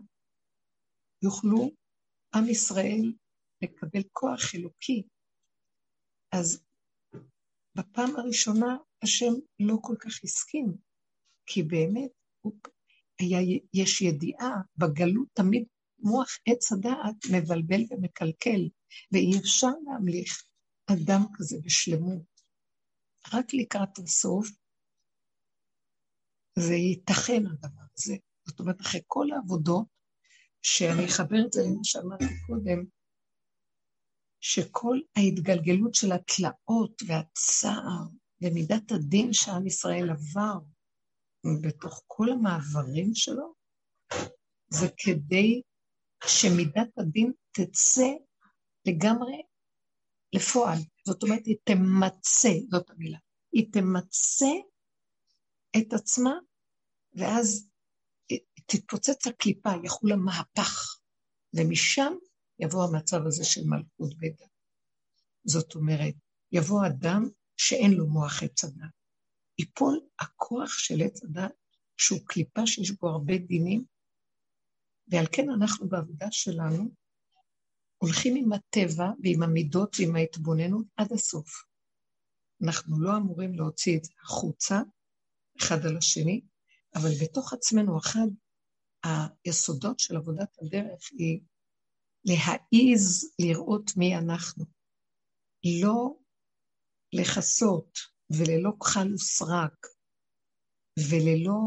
יוכלו 1.22 1.70
עם 2.34 2.48
ישראל 2.48 3.12
לקבל 3.62 4.02
כוח 4.12 4.54
אלוקי. 4.54 5.02
אז 6.32 6.64
בפעם 7.74 8.16
הראשונה 8.16 8.76
השם 9.02 9.32
לא 9.60 9.76
כל 9.82 9.94
כך 10.00 10.24
הסכים, 10.24 10.76
כי 11.46 11.62
באמת 11.62 12.10
הוא, 12.40 12.52
היה, 13.18 13.58
יש 13.74 14.02
ידיעה, 14.02 14.54
בגלות 14.76 15.28
תמיד 15.32 15.64
מוח 15.98 16.28
עץ 16.46 16.72
הדעת 16.72 17.16
מבלבל 17.32 17.80
ומקלקל, 17.90 18.68
ואי 19.12 19.38
אפשר 19.38 19.70
להמליך 19.84 20.44
אדם 20.86 21.22
כזה 21.34 21.56
בשלמות. 21.64 22.36
רק 23.34 23.54
לקראת 23.54 23.98
הסוף 23.98 24.48
זה 26.58 26.74
ייתכן 26.74 27.46
הדבר 27.46 27.82
הזה. 27.98 28.16
זאת 28.48 28.60
אומרת, 28.60 28.80
אחרי 28.80 29.00
כל 29.06 29.26
העבודות, 29.32 29.86
שאני 30.62 31.06
אחבר 31.06 31.46
את 31.46 31.52
זה 31.52 31.60
למה 31.62 31.84
שאמרתי 31.84 32.24
קודם, 32.46 32.84
שכל 34.40 34.98
ההתגלגלות 35.16 35.94
של 35.94 36.12
התלאות 36.12 37.02
והצער 37.06 38.02
ומידת 38.42 38.92
הדין 38.92 39.32
שעם 39.32 39.66
ישראל 39.66 40.10
עבר 40.10 40.58
בתוך 41.62 42.02
כל 42.06 42.26
המעברים 42.30 43.14
שלו, 43.14 43.54
זה 44.68 44.86
כדי 44.96 45.62
שמידת 46.26 46.98
הדין 46.98 47.32
תצא 47.52 48.12
לגמרי 48.86 49.42
לפועל. 50.32 50.78
זאת 51.06 51.22
אומרת, 51.22 51.46
היא 51.46 51.56
תמצה, 51.64 52.48
זאת 52.70 52.90
המילה. 52.90 53.18
היא 53.52 53.72
תמצה 53.72 54.52
את 55.78 55.92
עצמה, 55.92 56.34
ואז 57.14 57.68
תתפוצץ 58.66 59.26
הקליפה, 59.26 59.70
יחול 59.84 60.12
המהפך, 60.12 60.98
ומשם 61.54 62.12
יבוא 62.58 62.84
המצב 62.84 63.26
הזה 63.26 63.44
של 63.44 63.60
מלכות 63.64 64.18
בית 64.18 64.40
זאת 65.44 65.74
אומרת, 65.74 66.14
יבוא 66.52 66.86
אדם 66.86 67.28
שאין 67.56 67.92
לו 67.92 68.06
מוח 68.06 68.42
עץ 68.42 68.64
הדת. 68.64 68.95
ייפול 69.58 70.00
הכוח 70.20 70.78
של 70.78 70.94
עץ 71.04 71.24
הדת, 71.24 71.52
שהוא 71.96 72.20
קליפה 72.26 72.66
שיש 72.66 72.90
בו 72.90 73.08
הרבה 73.08 73.38
דינים, 73.38 73.84
ועל 75.08 75.26
כן 75.32 75.50
אנחנו 75.50 75.88
בעבודה 75.88 76.26
שלנו 76.30 76.90
הולכים 77.98 78.36
עם 78.36 78.52
הטבע 78.52 79.04
ועם 79.22 79.42
המידות 79.42 79.96
ועם 79.98 80.16
ההתבוננות 80.16 80.86
עד 80.96 81.12
הסוף. 81.12 81.48
אנחנו 82.64 83.00
לא 83.00 83.16
אמורים 83.16 83.54
להוציא 83.54 83.98
את 83.98 84.04
זה 84.04 84.12
החוצה, 84.22 84.80
אחד 85.60 85.86
על 85.86 85.96
השני, 85.96 86.40
אבל 86.94 87.10
בתוך 87.22 87.52
עצמנו, 87.52 87.98
אחד 87.98 88.26
היסודות 89.44 89.98
של 89.98 90.16
עבודת 90.16 90.56
הדרך 90.62 91.10
היא 91.12 91.40
להעיז 92.24 93.34
לראות 93.38 93.90
מי 93.96 94.16
אנחנו. 94.16 94.64
לא 95.82 96.16
לכסות 97.12 97.98
וללא 98.30 98.72
כחל 98.80 99.14
וסרק 99.14 99.86
וללא 101.10 101.60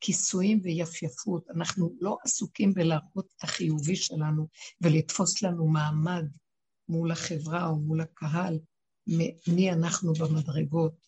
כיסויים 0.00 0.60
ויפייפות. 0.62 1.50
אנחנו 1.50 1.96
לא 2.00 2.16
עסוקים 2.24 2.74
בלהראות 2.74 3.26
את 3.36 3.44
החיובי 3.44 3.96
שלנו 3.96 4.48
ולתפוס 4.80 5.42
לנו 5.42 5.66
מעמד 5.66 6.24
מול 6.88 7.12
החברה 7.12 7.66
או 7.66 7.76
מול 7.76 8.00
הקהל, 8.00 8.58
מי 9.48 9.72
אנחנו 9.72 10.12
במדרגות. 10.12 11.06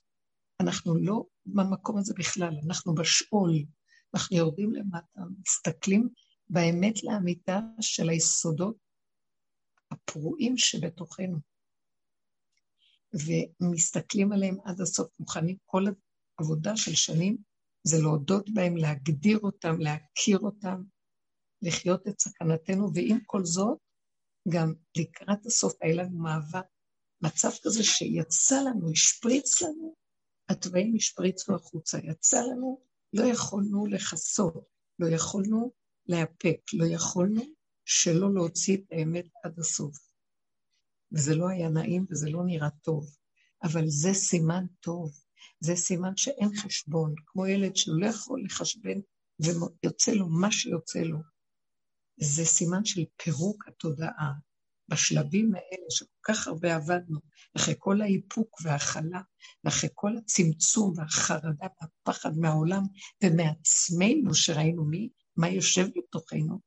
אנחנו 0.60 0.96
לא 0.96 1.24
במקום 1.46 1.98
הזה 1.98 2.14
בכלל, 2.18 2.54
אנחנו 2.66 2.94
בשאול. 2.94 3.64
אנחנו 4.14 4.36
יורדים 4.36 4.72
למטה, 4.72 5.20
מסתכלים 5.46 6.08
באמת 6.50 7.04
לאמיתה 7.04 7.60
של 7.80 8.08
היסודות 8.08 8.76
הפרועים 9.90 10.58
שבתוכנו. 10.58 11.38
ומסתכלים 13.26 14.32
עליהם 14.32 14.56
עד 14.64 14.80
הסוף, 14.80 15.08
מוכנים 15.20 15.56
כל 15.66 15.84
העבודה 16.38 16.76
של 16.76 16.94
שנים 16.94 17.36
זה 17.84 18.02
להודות 18.02 18.50
בהם, 18.54 18.76
להגדיר 18.76 19.38
אותם, 19.38 19.80
להכיר 19.80 20.38
אותם, 20.38 20.82
לחיות 21.62 22.08
את 22.08 22.20
סכנתנו, 22.20 22.94
ועם 22.94 23.18
כל 23.26 23.44
זאת, 23.44 23.78
גם 24.48 24.74
לקראת 24.96 25.46
הסוף 25.46 25.72
היה 25.82 25.94
לנו 25.94 26.18
מאבק, 26.18 26.66
מצב 27.22 27.48
כזה 27.62 27.84
שיצא 27.84 28.60
לנו, 28.60 28.90
השפריץ 28.90 29.62
לנו, 29.62 29.94
התוואים 30.48 30.94
השפריצו 30.96 31.54
החוצה, 31.54 31.98
יצא 31.98 32.40
לנו, 32.40 32.80
לא 33.12 33.24
יכולנו 33.24 33.86
לכסות, 33.86 34.64
לא 34.98 35.06
יכולנו 35.06 35.72
להיאפק, 36.06 36.60
לא 36.72 36.86
יכולנו 36.86 37.42
שלא 37.84 38.34
להוציא 38.34 38.76
את 38.76 38.82
האמת 38.90 39.26
עד 39.44 39.58
הסוף. 39.58 40.07
וזה 41.12 41.34
לא 41.34 41.48
היה 41.48 41.68
נעים 41.68 42.06
וזה 42.10 42.30
לא 42.30 42.44
נראה 42.44 42.70
טוב, 42.70 43.06
אבל 43.62 43.84
זה 43.88 44.12
סימן 44.14 44.64
טוב, 44.80 45.10
זה 45.60 45.76
סימן 45.76 46.16
שאין 46.16 46.56
חשבון, 46.56 47.14
כמו 47.26 47.46
ילד 47.46 47.76
שהוא 47.76 48.00
לא 48.00 48.06
יכול 48.06 48.44
לחשבן 48.44 49.00
ויוצא 49.40 50.12
לו 50.12 50.28
מה 50.28 50.52
שיוצא 50.52 50.98
לו. 50.98 51.18
זה 52.20 52.44
סימן 52.44 52.84
של 52.84 53.04
פירוק 53.16 53.68
התודעה. 53.68 54.32
בשלבים 54.88 55.54
האלה 55.54 55.86
שכל 55.90 56.32
כך 56.32 56.48
הרבה 56.48 56.76
עבדנו, 56.76 57.18
אחרי 57.56 57.74
כל 57.78 58.02
האיפוק 58.02 58.60
וההכלה, 58.62 59.20
ואחרי 59.64 59.90
כל 59.94 60.16
הצמצום 60.16 60.92
והחרדה 60.96 61.66
והפחד 61.80 62.38
מהעולם 62.38 62.82
ומעצמנו, 63.24 64.34
שראינו 64.34 64.84
מי, 64.84 65.08
מה 65.36 65.48
יושב 65.48 65.88
בתוכנו, 65.96 66.60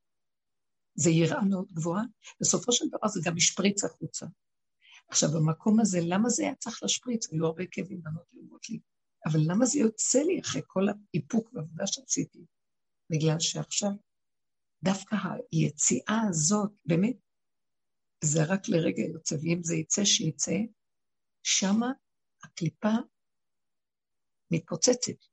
זה 0.96 1.10
יראה 1.10 1.42
מאוד 1.42 1.68
גבוהה, 1.74 2.04
בסופו 2.42 2.72
של 2.72 2.86
דבר 2.88 3.08
זה 3.08 3.20
גם 3.26 3.38
השפריץ 3.38 3.84
החוצה. 3.84 4.26
עכשיו, 5.08 5.30
במקום 5.30 5.80
הזה, 5.80 6.00
למה 6.04 6.30
זה 6.30 6.44
היה 6.44 6.56
צריך 6.56 6.84
להשפריץ? 6.84 7.32
היו 7.32 7.46
הרבה 7.46 7.64
כאבים 7.72 8.02
בנות 8.04 8.26
ללמוד 8.34 8.60
לי. 8.70 8.80
אבל 9.26 9.40
למה 9.48 9.66
זה 9.66 9.80
יוצא 9.80 10.20
לי 10.20 10.40
אחרי 10.42 10.62
כל 10.68 10.82
האיפוק 10.90 11.54
והעבודה 11.54 11.88
שעשיתי? 11.88 12.46
בגלל 13.10 13.40
שעכשיו, 13.40 13.92
דווקא 14.84 15.16
היציאה 15.52 16.22
הזאת, 16.30 16.72
באמת, 16.86 17.16
זה 18.24 18.40
רק 18.44 18.70
לרגע 18.70 19.04
יוצא, 19.04 19.36
ואם 19.36 19.60
זה 19.64 19.76
יצא, 19.76 20.06
שיצא, 20.06 20.58
שמה 21.44 21.92
הקליפה 22.44 22.96
מתפוצצת. 24.52 25.26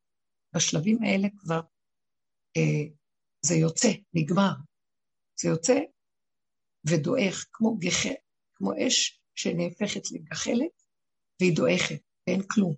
בשלבים 0.57 0.99
האלה 1.03 1.29
כבר 1.39 1.61
אה, 2.57 2.95
זה 3.47 3.55
יוצא, 3.55 3.89
נגמר. 4.15 4.53
זה 5.41 5.49
יוצא 5.49 5.79
ודועך, 6.91 7.47
כמו, 7.53 7.79
גח... 7.79 8.03
כמו 8.55 8.73
אש 8.87 9.23
שנהפכת 9.35 10.11
לגחלת, 10.11 10.83
והיא 11.41 11.57
דועכת, 11.57 12.03
ואין 12.27 12.43
כלום. 12.51 12.75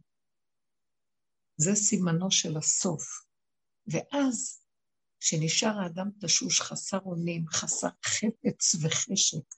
זה 1.56 1.74
סימנו 1.74 2.30
של 2.30 2.56
הסוף. 2.56 3.04
ואז, 3.86 4.64
כשנשאר 5.20 5.78
האדם 5.78 6.10
תשוש, 6.20 6.60
חסר 6.60 6.98
אונים, 6.98 7.48
חסר 7.48 7.88
חפץ 8.04 8.74
וחשק, 8.82 9.54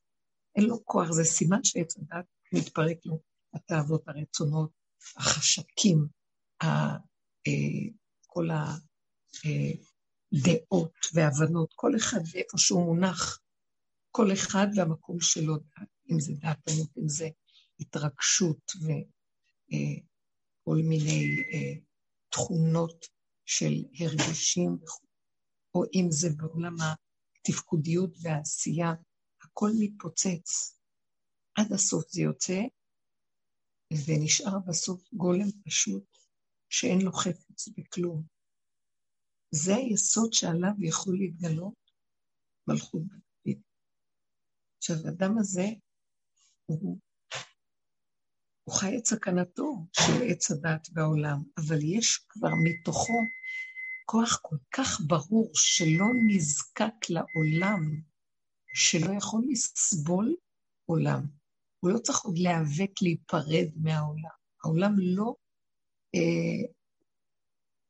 אין 0.57 0.65
לו 0.65 0.85
כוח, 0.85 1.11
זה 1.11 1.25
סימן 1.25 1.65
שעץ 1.65 1.97
הדת 1.97 2.27
מתפרק 2.55 3.07
לו, 3.07 3.21
התאוות, 3.55 4.09
הרצונות, 4.09 4.71
החשקים, 5.17 6.07
אה, 6.63 6.97
כל 8.27 8.49
הדעות 10.33 10.95
והבנות, 11.15 11.73
כל 11.75 11.97
אחד 11.97 12.21
ואיפה 12.33 12.59
שהוא 12.59 12.85
מונח, 12.85 13.41
כל 14.11 14.33
אחד 14.33 14.67
והמקום 14.77 15.21
שלו, 15.21 15.55
אם 16.11 16.21
זה 16.21 16.33
דעתנות, 16.33 16.89
אם 16.99 17.09
זה 17.09 17.29
התרגשות 17.81 18.73
וכל 18.83 20.77
אה, 20.79 20.89
מיני 20.89 21.37
אה, 21.53 21.81
תכונות 22.29 23.07
של 23.45 23.73
הרגשים, 23.99 24.79
או 25.75 25.83
אם 25.95 26.07
זה 26.11 26.29
בעולם 26.37 26.77
התפקודיות 27.41 28.11
והעשייה, 28.23 28.93
הכל 29.43 29.71
מתפוצץ. 29.79 30.79
עד 31.55 31.73
הסוף 31.73 32.05
זה 32.09 32.23
יוצא, 32.23 32.61
ונשאר 34.07 34.59
בסוף 34.69 35.03
גולם 35.13 35.51
פשוט, 35.65 36.05
שאין 36.69 37.01
לו 37.01 37.13
חפץ 37.13 37.69
בכלום. 37.77 38.32
זה 39.55 39.77
היסוד 39.77 40.33
שעליו 40.33 40.73
יכול 40.79 41.17
להתגלות 41.19 41.75
מלכות. 42.69 43.03
עכשיו, 44.79 44.97
האדם 45.07 45.39
הזה, 45.39 45.67
הוא, 46.67 46.99
הוא 48.65 48.75
חי 48.75 48.99
את 48.99 49.07
סכנתו 49.07 49.87
של 49.93 50.23
עץ 50.31 50.51
הדת 50.51 50.89
בעולם, 50.93 51.43
אבל 51.59 51.79
יש 51.83 52.19
כבר 52.29 52.51
מתוכו 52.65 53.19
כוח 54.07 54.39
כל 54.43 54.57
כך 54.75 55.01
ברור 55.07 55.51
שלא 55.55 56.07
נזקק 56.29 57.11
לעולם, 57.11 57.81
שלא 58.75 59.13
יכול 59.17 59.43
לסבול 59.51 60.37
עולם. 60.85 61.27
הוא 61.81 61.91
לא 61.91 61.99
צריך 61.99 62.19
עוד 62.19 62.39
להיאבק 62.39 63.03
להיפרד 63.03 63.69
מהעולם. 63.77 64.37
העולם 64.65 64.95
לא, 64.99 65.35
אה, 66.15 66.73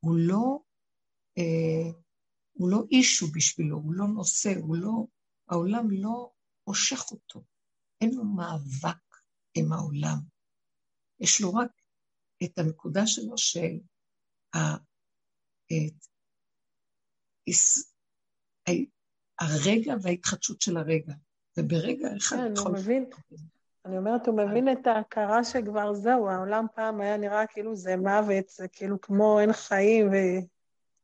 הוא 0.04 0.16
לא, 0.18 0.58
אה, 1.38 1.90
הוא 2.52 2.70
לא 2.70 2.82
אישו 2.90 3.26
בשבילו, 3.34 3.76
הוא 3.76 3.94
לא 3.94 4.06
נושא, 4.06 4.50
הוא 4.60 4.76
לא, 4.76 5.06
העולם 5.48 5.90
לא 5.90 6.30
מושך 6.66 7.10
אותו. 7.10 7.42
אין 8.00 8.14
לו 8.14 8.24
מאבק 8.24 9.16
עם 9.54 9.72
העולם. 9.72 10.18
יש 11.20 11.40
לו 11.40 11.54
רק 11.54 11.70
את 12.44 12.58
הנקודה 12.58 13.06
שלו 13.06 13.38
של 13.38 13.78
את, 15.66 16.06
הרגע 19.40 19.94
וההתחדשות 20.02 20.60
של 20.60 20.76
הרגע. 20.76 21.14
וברגע 21.56 22.08
אחד... 22.16 22.36
כן, 22.36 22.52
הוא 22.58 22.72
מבין, 22.72 23.10
אני 23.84 23.98
אומרת, 23.98 24.26
הוא 24.26 24.36
מבין 24.36 24.72
את 24.72 24.86
ההכרה 24.86 25.44
שכבר 25.44 25.94
זהו, 25.94 26.28
העולם 26.28 26.66
פעם 26.74 27.00
היה 27.00 27.16
נראה 27.16 27.46
כאילו 27.46 27.76
זה 27.76 27.96
מוות, 27.96 28.48
זה 28.48 28.68
כאילו 28.68 29.00
כמו 29.00 29.40
אין 29.40 29.52
חיים, 29.52 30.08
ו... 30.08 30.14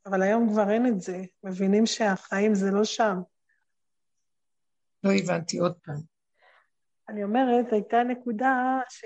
אבל 0.08 0.22
היום 0.22 0.48
כבר 0.52 0.70
אין 0.70 0.86
את 0.86 1.00
זה. 1.00 1.22
מבינים 1.44 1.86
שהחיים 1.86 2.54
זה 2.54 2.70
לא 2.70 2.84
שם. 2.84 3.16
לא 5.04 5.10
הבנתי 5.12 5.58
עוד 5.58 5.74
פעם. 5.84 6.18
אני 7.08 7.24
אומרת, 7.24 7.72
הייתה 7.72 8.02
נקודה 8.02 8.80
ש, 8.88 9.04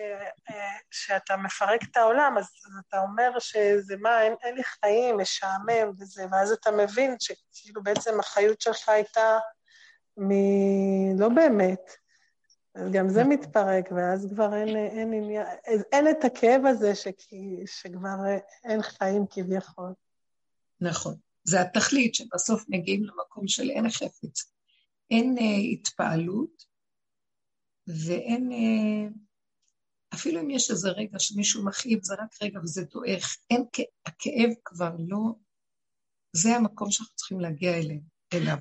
שאתה 0.91 1.37
מפרק 1.37 1.81
את 1.91 1.97
העולם, 1.97 2.35
אז, 2.39 2.51
אתה 2.89 3.01
אומר 3.01 3.39
שזה 3.39 3.97
מה, 3.97 4.23
אין, 4.23 4.35
אין 4.43 4.55
לי 4.55 4.63
חיים, 4.65 5.19
משעמם 5.19 5.91
וזה, 5.99 6.27
ואז 6.33 6.53
אתה 6.53 6.71
מבין 6.71 7.17
שכאילו 7.19 7.83
בעצם 7.83 8.21
החיות 8.21 8.61
שלך 8.61 8.89
הייתה 8.89 9.39
מ... 10.17 10.31
לא 11.19 11.29
באמת. 11.29 11.93
אז 12.75 12.91
גם 12.93 13.09
זה. 13.09 13.25
מתפרק, 13.25 13.89
ואז 13.97 14.29
כבר 14.35 14.55
אין, 14.55 14.77
אין 14.77 15.13
עניין, 15.13 15.47
אין 15.93 16.11
את 16.11 16.25
הכאב 16.25 16.67
הזה 16.67 16.95
שכי, 16.95 17.65
שכבר 17.67 18.17
אין 18.65 18.83
חיים 18.83 19.27
כביכול. 19.31 19.93
נכון. 20.83 21.17
זה 21.45 21.61
התכלית 21.61 22.15
שבסוף 22.15 22.65
מגיעים 22.69 23.05
למקום 23.05 23.49
של 23.49 23.71
אין 23.71 23.91
חפץ. 23.91 24.53
אין 25.11 25.39
uh, 25.39 25.43
התפעלות, 25.73 26.65
ואין, 28.07 28.51
uh, 28.53 29.13
אפילו 30.15 30.41
אם 30.41 30.51
יש 30.51 30.71
איזה 30.71 30.89
רגע 30.91 31.19
שמישהו 31.19 31.65
מכאיב, 31.65 32.03
זה 32.03 32.15
רק 32.15 32.43
רגע 32.43 32.61
וזה 32.61 32.83
דועך. 32.85 33.37
אין, 33.51 33.65
הכאב 34.07 34.51
כבר 34.65 34.97
לא, 34.99 35.35
זה 36.33 36.57
המקום 36.57 36.91
שאנחנו 36.91 37.15
צריכים 37.15 37.41
להגיע 37.41 37.79
אליו. 37.79 37.99
אליו. 38.35 38.57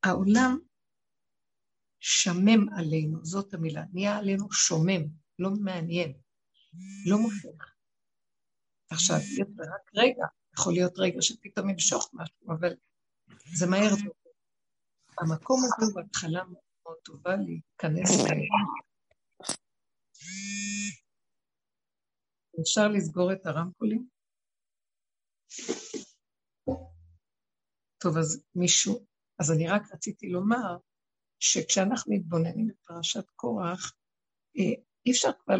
שהעולם 0.00 0.58
שמם 2.00 2.68
עלינו, 2.78 3.24
זאת 3.24 3.54
המילה, 3.54 3.84
נהיה 3.92 4.16
עלינו 4.16 4.52
שומם, 4.52 5.02
לא 5.38 5.50
מעניין, 5.50 6.12
לא 7.06 7.18
מופך. 7.18 7.79
עכשיו, 8.90 9.16
זה 9.16 9.42
רק 9.62 9.90
רגע, 9.94 10.24
יכול 10.58 10.72
להיות 10.72 10.98
רגע 10.98 11.22
שפתאום 11.22 11.70
ימשוך 11.70 12.10
משהו, 12.12 12.52
אבל 12.52 12.74
זה 13.58 13.66
מהר. 13.66 13.90
המקום 15.20 15.60
הזה 15.64 15.86
הוא 15.86 15.94
בהתחלה 15.94 16.44
מאוד 16.44 16.96
טובה 17.04 17.36
להיכנס 17.36 18.10
ל... 18.10 18.30
אפשר 22.60 22.88
לסגור 22.88 23.32
את 23.32 23.46
הרמקולים? 23.46 24.08
טוב, 27.98 28.16
אז 28.18 28.44
מישהו, 28.54 29.06
אז 29.38 29.52
אני 29.52 29.68
רק 29.68 29.82
רציתי 29.92 30.28
לומר 30.28 30.76
שכשאנחנו 31.38 32.14
מתבוננים 32.14 32.68
בפרשת 32.68 33.30
קורח, 33.36 33.92
אה, 34.58 34.82
אי 35.06 35.10
אפשר 35.10 35.30
כבר 35.44 35.54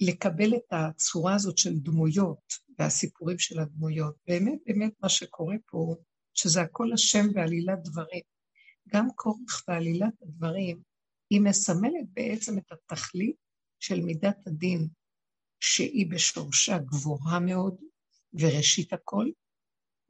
לקבל 0.00 0.54
את 0.56 0.72
הצורה 0.72 1.34
הזאת 1.34 1.58
של 1.58 1.78
דמויות 1.78 2.67
והסיפורים 2.78 3.38
של 3.38 3.60
הדמויות. 3.60 4.16
באמת, 4.26 4.58
באמת 4.66 4.92
מה 5.02 5.08
שקורה 5.08 5.56
פה, 5.66 5.96
שזה 6.34 6.60
הכל 6.62 6.92
השם 6.92 7.26
ועלילת 7.34 7.78
דברים. 7.82 8.22
גם 8.88 9.06
קורח 9.14 9.64
ועלילת 9.68 10.22
הדברים, 10.22 10.82
היא 11.30 11.40
מסמלת 11.40 12.08
בעצם 12.12 12.58
את 12.58 12.72
התכלית 12.72 13.36
של 13.80 14.00
מידת 14.00 14.46
הדין, 14.46 14.88
שהיא 15.60 16.10
בשורשה 16.10 16.78
גבוהה 16.78 17.40
מאוד 17.40 17.76
וראשית 18.32 18.92
הכל, 18.92 19.26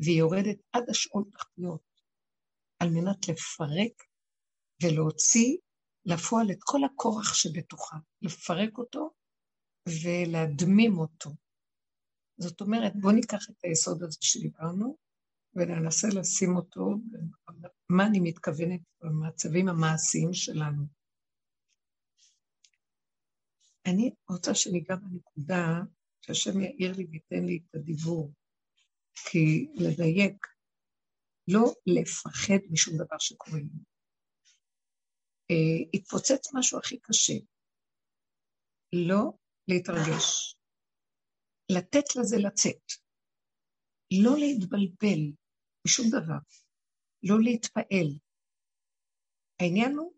והיא 0.01 0.19
יורדת 0.19 0.57
עד 0.73 0.91
השאול 0.91 1.25
תחתיות, 1.33 1.83
על 2.79 2.91
מנת 2.91 3.29
לפרק 3.29 4.03
ולהוציא 4.83 5.57
לפועל 6.05 6.51
את 6.51 6.59
כל 6.61 6.79
הכורח 6.85 7.35
שבתוכה, 7.35 7.97
לפרק 8.23 8.79
אותו 8.79 9.11
ולהדמים 9.89 10.99
אותו. 10.99 11.31
זאת 12.39 12.61
אומרת, 12.61 12.93
בואו 12.95 13.13
ניקח 13.13 13.51
את 13.51 13.65
היסוד 13.65 14.03
הזה 14.03 14.19
שדיברנו, 14.21 14.97
וננסה 15.55 16.09
לשים 16.09 16.57
אותו, 16.57 16.95
מה 17.89 18.07
אני 18.07 18.21
מתכוונת 18.21 18.81
במצבים 19.01 19.69
המעשיים 19.69 20.33
שלנו. 20.33 20.87
אני 23.87 24.11
רוצה 24.31 24.55
שניגע 24.55 24.97
בנקודה 24.97 25.81
שהשם 26.21 26.61
יאיר 26.61 26.93
לי 26.97 27.07
וייתן 27.11 27.45
לי 27.45 27.61
את 27.65 27.75
הדיבור. 27.75 28.33
כי 29.31 29.69
לדייק, 29.75 30.47
לא 31.49 31.75
לפחד 31.87 32.59
משום 32.71 32.95
דבר 32.95 33.19
שקורה 33.19 33.59
לנו. 33.59 33.83
Uh, 35.53 35.89
התפוצץ 35.95 36.55
משהו 36.55 36.79
הכי 36.79 36.99
קשה, 36.99 37.33
לא 38.93 39.33
להתרגש, 39.69 40.58
לתת 41.73 42.17
לזה 42.17 42.37
לצאת, 42.37 42.93
לא 44.23 44.37
להתבלבל 44.39 45.33
משום 45.87 46.07
דבר, 46.11 46.39
לא 47.23 47.41
להתפעל. 47.41 48.19
העניין 49.61 49.97
הוא 49.97 50.13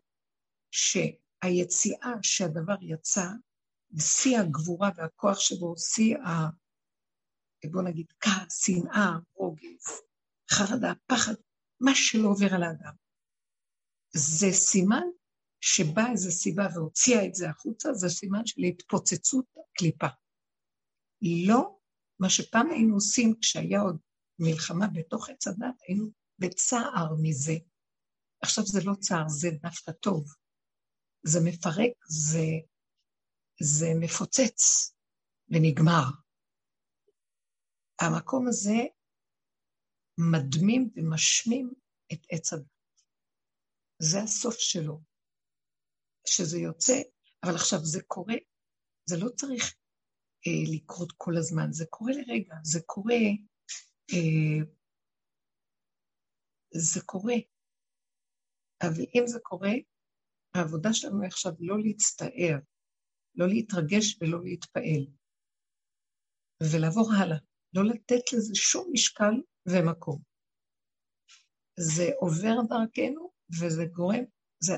שהיציאה 0.71 2.11
שהדבר 2.21 2.75
יצא, 2.81 3.25
בשיא 3.91 4.39
הגבורה 4.39 4.89
והכוח 4.95 5.39
שבו, 5.39 5.77
שיא 5.77 6.17
בוא 7.71 7.81
נגיד, 7.81 8.13
כעס, 8.19 8.65
שנאה, 8.65 9.17
רוגז, 9.33 9.85
חרדה, 10.51 10.93
פחד, 11.05 11.33
מה 11.79 11.91
שלא 11.95 12.27
עובר 12.27 12.55
על 12.55 12.63
האדם. 12.63 12.93
זה 14.13 14.47
סימן 14.51 15.07
שבאה 15.61 16.11
איזו 16.11 16.31
סיבה 16.31 16.67
והוציאה 16.73 17.25
את 17.25 17.35
זה 17.35 17.49
החוצה, 17.49 17.93
זה 17.93 18.09
סימן 18.09 18.45
של 18.45 18.61
התפוצצות 18.61 19.45
הקליפה. 19.57 20.07
לא 21.21 21.79
מה 22.19 22.29
שפעם 22.29 22.71
היינו 22.71 22.95
עושים 22.95 23.35
כשהיה 23.41 23.81
עוד 23.81 23.97
מלחמה 24.39 24.87
בתוך 24.93 25.29
עץ 25.29 25.47
הדת, 25.47 25.75
היינו 25.87 26.11
בצער 26.39 27.15
מזה. 27.21 27.53
עכשיו 28.41 28.63
זה 28.65 28.79
לא 28.85 28.93
צער, 28.99 29.27
זה 29.27 29.47
דווקא 29.61 29.91
טוב. 29.91 30.25
זה 31.23 31.39
מפרק, 31.45 31.91
זה, 32.07 32.45
זה 33.61 33.87
מפוצץ 33.99 34.93
ונגמר. 35.49 36.03
המקום 38.01 38.47
הזה 38.47 38.77
מדמים 40.31 40.89
ומשמים 40.95 41.73
את 42.13 42.19
עץ 42.29 42.53
הדת. 42.53 42.65
זה 43.99 44.19
הסוף 44.23 44.55
שלו. 44.57 45.01
שזה 46.27 46.57
יוצא, 46.59 46.93
אבל 47.43 47.55
עכשיו 47.55 47.79
זה 47.83 47.99
קורה, 48.07 48.35
זה 49.05 49.17
לא 49.17 49.29
צריך 49.29 49.75
אה, 50.47 50.75
לקרות 50.75 51.11
כל 51.17 51.37
הזמן, 51.37 51.67
זה 51.71 51.85
קורה 51.89 52.11
לרגע, 52.13 52.55
זה 52.63 52.79
קורה, 52.85 53.23
אה, 54.13 54.65
זה 56.73 57.01
קורה. 57.05 57.35
אבל 58.83 59.05
אם 59.15 59.23
זה 59.27 59.39
קורה, 59.43 59.71
העבודה 60.53 60.89
שלנו 60.93 61.25
עכשיו 61.25 61.51
לא 61.59 61.75
להצטער, 61.83 62.57
לא 63.35 63.47
להתרגש 63.47 64.17
ולא 64.21 64.43
להתפעל, 64.43 65.07
ולעבור 66.63 67.13
הלאה, 67.13 67.37
לא 67.73 67.83
לתת 67.85 68.33
לזה 68.33 68.55
שום 68.55 68.89
משקל 68.93 69.33
ומקום. 69.65 70.21
זה 71.79 72.09
עובר 72.19 72.55
דרכנו 72.69 73.31
וזה 73.59 73.85
גורם, 73.93 74.23
זה, 74.59 74.73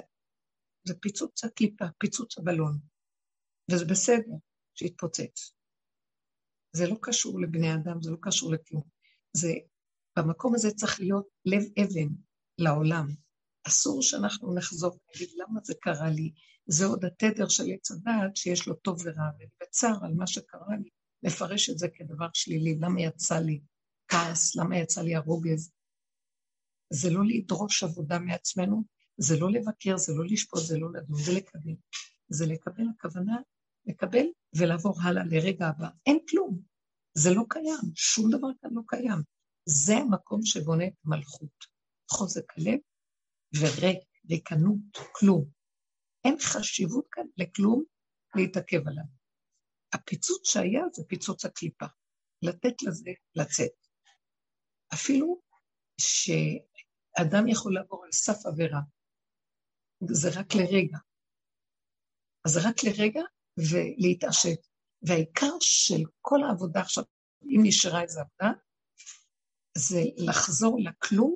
זה 0.88 0.94
פיצוץ 1.02 1.44
הקליפה, 1.44 1.86
פיצוץ 1.98 2.38
הבלון, 2.38 2.80
וזה 3.72 3.86
בסדר 3.86 4.34
שיתפוצץ. 4.76 5.54
זה 6.76 6.88
לא 6.88 6.96
קשור 7.02 7.42
לבני 7.42 7.74
אדם, 7.74 8.02
זה 8.02 8.12
לא 8.12 8.18
קשור 8.22 8.52
לכלום. 8.52 8.84
זה, 9.34 9.54
במקום 10.18 10.56
הזה 10.56 10.72
צריך 10.72 11.00
להיות 11.00 11.28
לב 11.46 11.64
אבן 11.80 12.14
לעולם. 12.58 13.08
אסור 13.68 14.02
שאנחנו 14.02 14.56
נחזור 14.56 14.92
ונגיד, 14.92 15.30
למה 15.38 15.60
זה 15.64 15.74
קרה 15.82 16.10
לי? 16.10 16.34
זה 16.68 16.86
עוד 16.86 17.06
התדר 17.06 17.48
של 17.48 17.64
עץ 17.74 17.92
הדעת 17.92 18.36
שיש 18.36 18.68
לו 18.68 18.74
טוב 18.74 18.98
ורע, 19.04 19.30
ואני 19.40 19.50
בצער 19.62 20.06
על 20.06 20.14
מה 20.14 20.28
שקרה 20.28 20.78
לי, 20.84 20.90
לפרש 21.24 21.70
את 21.70 21.78
זה 21.78 21.88
כדבר 21.94 22.28
שלילי. 22.34 22.78
למה 22.80 23.02
יצא 23.02 23.40
לי 23.40 23.62
כעס? 24.08 24.56
למה 24.56 24.78
יצא 24.78 25.02
לי 25.02 25.16
הרוגז? 25.16 25.72
זה 26.94 27.10
לא 27.10 27.22
לדרוש 27.26 27.84
עבודה 27.84 28.20
מעצמנו, 28.20 28.84
זה 29.18 29.40
לא 29.40 29.52
לבקר, 29.52 29.98
זה 29.98 30.14
לא 30.14 30.26
לשפוט, 30.26 30.64
זה 30.64 30.78
לא 30.78 30.94
לדון, 30.94 31.24
זה 31.24 31.32
לקבל. 31.32 31.76
זה 32.30 32.46
לקבל 32.46 32.84
הכוונה, 32.96 33.38
לקבל 33.86 34.26
ולעבור 34.58 34.96
הלאה 35.04 35.24
לרגע 35.24 35.68
הבא. 35.68 35.88
אין 36.06 36.20
כלום. 36.30 36.62
זה 37.18 37.30
לא 37.36 37.44
קיים, 37.50 37.96
שום 37.96 38.32
דבר 38.32 38.48
כאן 38.62 38.70
לא 38.74 38.82
קיים. 38.88 39.22
זה 39.66 39.94
המקום 39.94 40.46
שבונה 40.46 40.88
את 40.88 40.94
המלכות. 41.06 41.66
חוזק 42.12 42.44
הלב 42.58 42.80
וריק, 43.60 44.00
ריקנות, 44.30 44.98
כלום. 45.16 45.46
אין 46.26 46.36
חשיבות 46.40 47.08
כאן 47.12 47.24
לכלום 47.38 47.84
להתעכב 48.36 48.88
עליו. 48.88 49.04
הפיצוץ 49.94 50.48
שהיה 50.50 50.84
זה 50.94 51.04
פיצוץ 51.08 51.46
הקליפה. 51.46 51.86
לתת 52.42 52.82
לזה 52.82 53.12
לצאת. 53.36 53.88
אפילו 54.94 55.42
שאדם 56.02 57.48
יכול 57.48 57.74
לעבור 57.74 58.06
על 58.06 58.12
סף 58.12 58.46
עבירה, 58.46 58.80
זה 60.12 60.30
רק 60.40 60.56
לרגע. 60.56 60.98
אז 62.46 62.58
רק 62.58 62.76
לרגע 62.84 63.22
ולהתעשת. 63.58 64.68
והעיקר 65.08 65.56
של 65.60 66.04
כל 66.22 66.44
העבודה 66.44 66.80
עכשיו, 66.80 67.04
אם 67.44 67.62
נשארה 67.64 68.02
איזו 68.02 68.20
עבודה, 68.20 68.60
זה 69.78 70.02
לחזור 70.18 70.80
לכלום, 70.80 71.36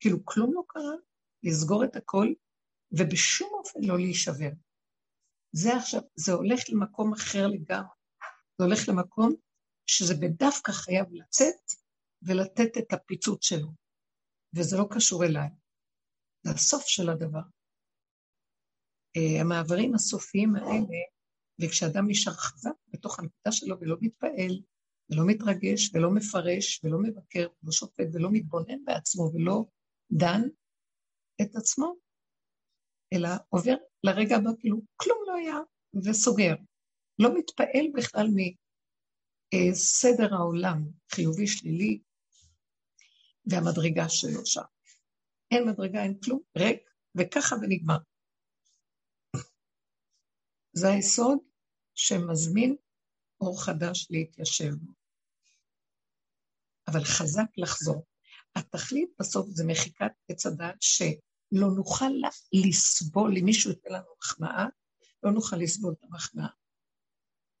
כאילו 0.00 0.24
כלום 0.24 0.54
לא 0.54 0.62
קרה, 0.68 0.94
לסגור 1.42 1.84
את 1.84 1.96
הכל, 1.96 2.26
ובשום 2.92 3.50
אופן 3.52 3.80
לא 3.82 3.96
להישבר. 3.96 4.50
זה 5.52 5.76
עכשיו, 5.76 6.00
זה 6.16 6.32
הולך 6.32 6.60
למקום 6.68 7.12
אחר 7.12 7.46
לגמרי. 7.46 7.96
זה 8.58 8.64
הולך 8.64 8.88
למקום 8.88 9.34
שזה 9.86 10.14
בדווקא 10.14 10.72
חייב 10.72 11.06
לצאת 11.12 11.72
ולתת 12.22 12.78
את 12.78 12.92
הפיצוץ 12.92 13.44
שלו. 13.44 13.68
וזה 14.56 14.76
לא 14.76 14.84
קשור 14.90 15.24
אליי. 15.24 15.48
זה 16.42 16.50
הסוף 16.50 16.84
של 16.86 17.10
הדבר. 17.10 17.42
אה, 19.16 19.40
המעברים 19.40 19.94
הסופיים 19.94 20.56
האלה, 20.56 20.98
וכשאדם 21.60 22.04
נשאר 22.08 22.32
חזק 22.32 22.70
בתוך 22.88 23.18
הנקודה 23.18 23.52
שלו 23.52 23.80
ולא 23.80 23.96
מתפעל, 24.00 24.62
ולא 25.10 25.22
מתרגש, 25.26 25.90
ולא 25.94 26.10
מפרש, 26.10 26.80
ולא 26.84 26.98
מבקר, 27.02 27.46
ולא 27.62 27.72
שופט, 27.72 28.06
ולא 28.12 28.28
מתבונן 28.32 28.84
בעצמו, 28.84 29.30
ולא 29.34 29.64
דן 30.12 30.42
את 31.42 31.56
עצמו, 31.56 31.94
אלא 33.12 33.28
עובר 33.48 33.74
לרגע 34.04 34.36
הבא 34.36 34.50
כאילו 34.58 34.80
כלום 34.96 35.18
לא 35.26 35.34
היה, 35.34 35.56
וסוגר. 36.04 36.54
לא 37.18 37.38
מתפעל 37.38 37.86
בכלל 37.94 38.26
מסדר 39.54 40.34
העולם, 40.34 40.88
חיובי, 41.14 41.46
שלילי, 41.46 42.00
והמדרגה 43.46 44.08
שלו 44.08 44.46
שם. 44.46 44.62
אין 45.50 45.68
מדרגה, 45.68 46.02
אין 46.02 46.18
כלום, 46.24 46.40
ריק, 46.58 46.90
וככה 47.18 47.56
ונגמר. 47.56 47.98
זה 50.72 50.88
היסוד 50.88 51.38
שמזמין 51.94 52.76
אור 53.40 53.64
חדש 53.64 54.06
להתיישב 54.10 54.74
בו. 54.74 54.92
אבל 56.88 57.04
חזק 57.04 57.46
לחזור. 57.56 58.06
התכלית 58.56 59.10
בסוף 59.18 59.48
זה 59.48 59.64
מחיקת 59.66 60.12
עץ 60.28 60.46
הדעת 60.46 60.76
שלא 60.80 61.70
נוכל 61.76 62.12
לסבול, 62.52 63.36
אם 63.38 63.44
מישהו 63.44 63.70
ייתן 63.70 63.92
לנו 63.92 64.14
מחמאה, 64.18 64.66
לא 65.22 65.32
נוכל 65.32 65.56
לסבול 65.56 65.94
את 65.98 66.04
המחמאה. 66.04 66.48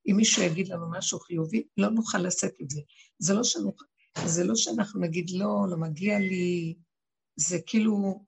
אם 0.06 0.16
מישהו 0.16 0.42
יגיד 0.42 0.68
לנו 0.68 0.90
משהו 0.90 1.20
חיובי, 1.20 1.66
לא 1.76 1.90
נוכל 1.90 2.18
לשאת 2.18 2.54
את 2.62 2.70
זה. 2.70 2.80
זה 3.18 3.34
לא, 3.34 3.44
שנוכל, 3.44 3.84
זה 4.26 4.44
לא 4.44 4.54
שאנחנו 4.54 5.00
נגיד, 5.00 5.30
לא, 5.30 5.66
לא 5.70 5.76
מגיע 5.76 6.18
לי, 6.18 6.74
זה 7.36 7.58
כאילו, 7.66 8.24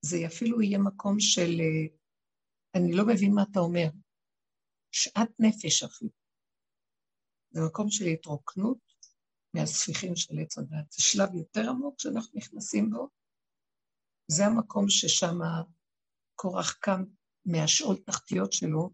זה 0.00 0.26
אפילו 0.26 0.62
יהיה 0.62 0.78
מקום 0.78 1.20
של, 1.20 1.60
אה, 1.60 1.96
אני 2.74 2.92
לא 2.92 3.06
מבין 3.06 3.34
מה 3.34 3.42
אתה 3.50 3.60
אומר. 3.60 3.88
שאט 4.92 5.30
נפש 5.38 5.82
אפילו. 5.82 6.10
זה 7.50 7.60
מקום 7.66 7.90
של 7.90 8.04
התרוקנות 8.04 8.78
מהספיחים 9.54 10.16
של 10.16 10.34
עץ 10.42 10.58
הדת. 10.58 10.92
זה 10.92 11.02
שלב 11.02 11.34
יותר 11.34 11.70
עמוק 11.70 12.00
שאנחנו 12.00 12.38
נכנסים 12.38 12.90
בו. 12.90 13.08
זה 14.28 14.46
המקום 14.46 14.84
ששם 14.88 15.38
קורח 16.34 16.72
קם 16.72 17.04
מהשאול 17.46 17.96
תחתיות 18.06 18.52
שלו, 18.52 18.90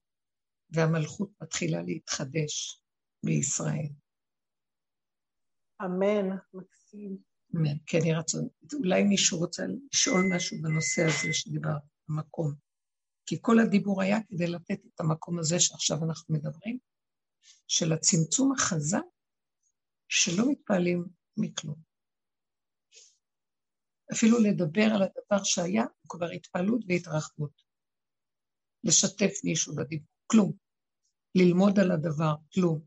והמלכות 0.70 1.30
מתחילה 1.42 1.82
להתחדש 1.82 2.82
בישראל. 3.24 3.88
אמן, 5.84 6.36
מקסים. 6.54 7.18
אמן, 7.56 7.78
כן, 7.86 7.98
יהי 8.04 8.14
רצון. 8.14 8.48
אולי 8.72 9.02
מישהו 9.02 9.38
רוצה 9.38 9.62
לשאול 9.92 10.20
משהו 10.36 10.56
בנושא 10.62 11.02
הזה 11.02 11.32
שדיבר, 11.32 11.76
המקום. 12.08 12.67
כי 13.28 13.36
כל 13.40 13.58
הדיבור 13.58 14.02
היה 14.02 14.18
כדי 14.28 14.46
לתת 14.46 14.80
את 14.86 15.00
המקום 15.00 15.38
הזה 15.38 15.60
שעכשיו 15.60 15.98
אנחנו 16.04 16.34
מדברים, 16.34 16.78
של 17.68 17.92
הצמצום 17.92 18.52
החזק, 18.52 19.06
שלא 20.08 20.44
מתפעלים 20.50 21.04
מכלום. 21.36 21.76
אפילו 24.12 24.38
לדבר 24.38 24.86
על 24.94 25.02
הדבר 25.02 25.44
שהיה, 25.44 25.82
הוא 25.82 26.08
כבר 26.08 26.30
התפעלות 26.30 26.80
והתרחבות. 26.88 27.62
לשתף 28.84 29.44
מישהו 29.44 29.74
בדיבור, 29.76 30.08
כלום. 30.26 30.52
ללמוד 31.34 31.78
על 31.78 31.90
הדבר, 31.90 32.34
כלום. 32.54 32.80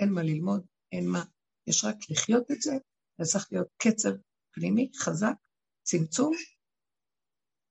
אין 0.00 0.12
מה 0.12 0.22
ללמוד, 0.22 0.66
אין 0.92 1.08
מה. 1.08 1.24
יש 1.66 1.84
רק 1.84 1.96
לחיות 2.10 2.50
את 2.50 2.62
זה, 2.62 2.72
זה 3.18 3.24
צריך 3.32 3.48
להיות 3.52 3.68
קצב 3.76 4.10
פנימי, 4.52 4.90
חזק, 4.96 5.34
צמצום, 5.82 6.32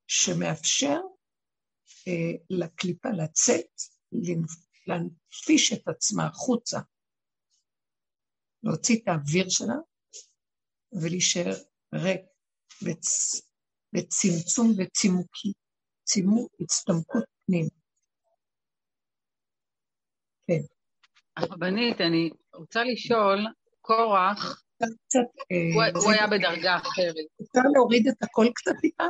שמאפשר 0.07 1.10
לקליפה 2.49 3.09
לצאת, 3.09 3.71
להנפיש 4.87 5.73
את 5.73 5.87
עצמה 5.87 6.25
החוצה, 6.25 6.79
להוציא 8.63 8.99
את 9.03 9.07
האוויר 9.07 9.45
שלה 9.49 9.75
ולהישאר 11.01 11.53
ריק 11.93 12.21
בצ... 12.85 13.41
בצמצום 13.93 14.67
וצימוקי, 14.77 15.51
צימוק, 16.03 16.51
הצטמקות 16.59 17.23
פנים. 17.45 17.67
כן. 20.47 20.61
הרבנית, 21.37 22.01
אני 22.01 22.29
רוצה 22.53 22.83
לשאול, 22.83 23.39
קורח, 23.81 24.63
קצת, 24.75 25.19
הוא, 25.73 26.03
הוא 26.03 26.11
היה 26.11 26.27
בדרגה 26.27 26.77
אחרת. 26.77 27.25
אפשר 27.41 27.61
להוריד 27.73 28.07
את 28.07 28.23
הכל 28.23 28.45
קצת 28.55 28.71
טיפה? 28.81 29.03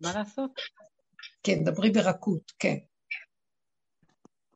מה 0.00 0.12
לעשות? 0.14 0.50
כן, 1.42 1.64
דברי 1.64 1.90
ברכות, 1.90 2.52
כן. 2.58 2.76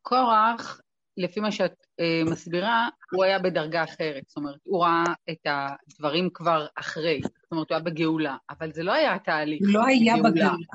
קורח, 0.01 0.81
לפי 1.17 1.39
מה 1.39 1.51
שאת 1.51 1.73
אה, 1.99 2.31
מסבירה, 2.31 2.89
הוא 3.11 3.23
היה 3.23 3.39
בדרגה 3.39 3.83
אחרת. 3.83 4.23
זאת 4.27 4.37
אומרת, 4.37 4.59
הוא 4.63 4.83
ראה 4.83 5.03
את 5.29 5.45
הדברים 5.45 6.29
כבר 6.33 6.67
אחרי. 6.75 7.21
זאת 7.23 7.51
אומרת, 7.51 7.69
הוא 7.69 7.75
היה 7.75 7.85
בגאולה, 7.85 8.37
אבל 8.49 8.73
זה 8.73 8.83
לא 8.83 8.93
היה 8.93 9.15
התהליך. 9.15 9.61
לא 9.61 9.85
היה 9.85 10.15
בגאולה. 10.15 10.31
בגאולה. 10.31 10.65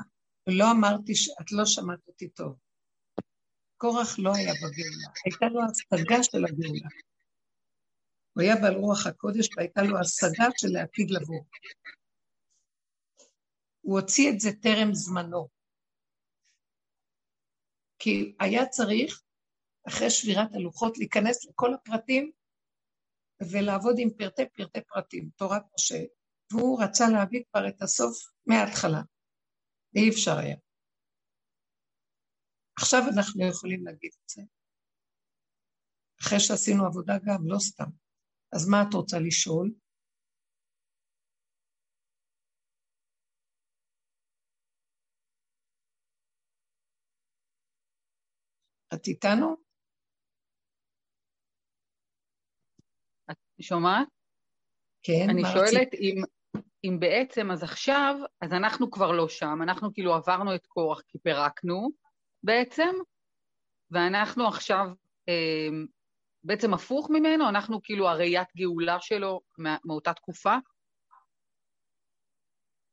לא 0.47 0.71
אמרתי, 0.71 1.15
ש... 1.15 1.29
את 1.41 1.51
לא 1.51 1.65
שמעת 1.65 1.99
אותי 2.07 2.29
טוב. 2.29 2.55
קורח 3.77 4.19
לא 4.19 4.35
היה 4.35 4.53
בגאולה, 4.53 5.07
הייתה 5.25 5.45
לו 5.45 5.61
השגה 5.63 6.23
של 6.23 6.45
הגאולה. 6.45 6.89
הוא 8.33 8.43
היה 8.43 8.55
בעל 8.55 8.73
רוח 8.73 9.07
הקודש 9.07 9.49
והייתה 9.57 9.81
לו 9.81 9.99
השגה 9.99 10.47
של 10.57 10.75
העתיד 10.75 11.11
לבוא. 11.11 11.43
הוא 13.87 13.99
הוציא 13.99 14.31
את 14.31 14.39
זה 14.39 14.49
טרם 14.61 14.93
זמנו. 14.93 15.47
כי 17.99 18.35
היה 18.39 18.65
צריך, 18.65 19.23
אחרי 19.87 20.09
שבירת 20.09 20.49
הלוחות, 20.53 20.97
להיכנס 20.97 21.45
לכל 21.45 21.73
הפרטים 21.73 22.31
ולעבוד 23.51 23.95
עם 23.97 24.09
פרטי 24.17 24.49
פרטי 24.49 24.79
פרטים, 24.81 25.29
תורת 25.35 25.61
משה. 25.75 26.03
והוא 26.51 26.83
רצה 26.83 27.03
להביא 27.13 27.43
כבר 27.49 27.67
את 27.69 27.81
הסוף 27.81 28.15
מההתחלה, 28.45 29.01
ואי 29.93 30.09
אפשר 30.09 30.37
היה. 30.37 30.57
עכשיו 32.79 33.01
אנחנו 33.15 33.47
יכולים 33.49 33.85
להגיד 33.85 34.11
את 34.23 34.29
זה. 34.29 34.41
אחרי 36.21 36.39
שעשינו 36.39 36.85
עבודה 36.85 37.13
גם, 37.25 37.47
לא 37.47 37.59
סתם. 37.59 37.89
אז 38.55 38.67
מה 38.69 38.77
את 38.89 38.93
רוצה 38.93 39.17
לשאול? 39.19 39.71
את 48.97 49.07
איתנו? 49.07 49.55
את 53.31 53.37
שומעת? 53.61 54.07
כן, 55.03 55.27
אני 55.29 55.41
שואלת 55.53 55.93
אם, 55.93 56.21
אם 56.83 56.99
בעצם, 56.99 57.51
אז 57.51 57.63
עכשיו, 57.63 58.15
אז 58.41 58.53
אנחנו 58.53 58.91
כבר 58.91 59.11
לא 59.11 59.29
שם, 59.29 59.59
אנחנו 59.63 59.93
כאילו 59.93 60.13
עברנו 60.13 60.55
את 60.55 60.65
קורח 60.67 61.01
כי 61.07 61.19
פירקנו 61.19 61.89
בעצם, 62.43 62.95
ואנחנו 63.91 64.47
עכשיו 64.47 64.85
אה, 65.29 65.69
בעצם 66.43 66.73
הפוך 66.73 67.09
ממנו, 67.09 67.49
אנחנו 67.49 67.81
כאילו 67.83 68.09
הראיית 68.09 68.47
גאולה 68.57 68.97
שלו 69.01 69.41
מא, 69.57 69.75
מאותה 69.85 70.13
תקופה. 70.13 70.55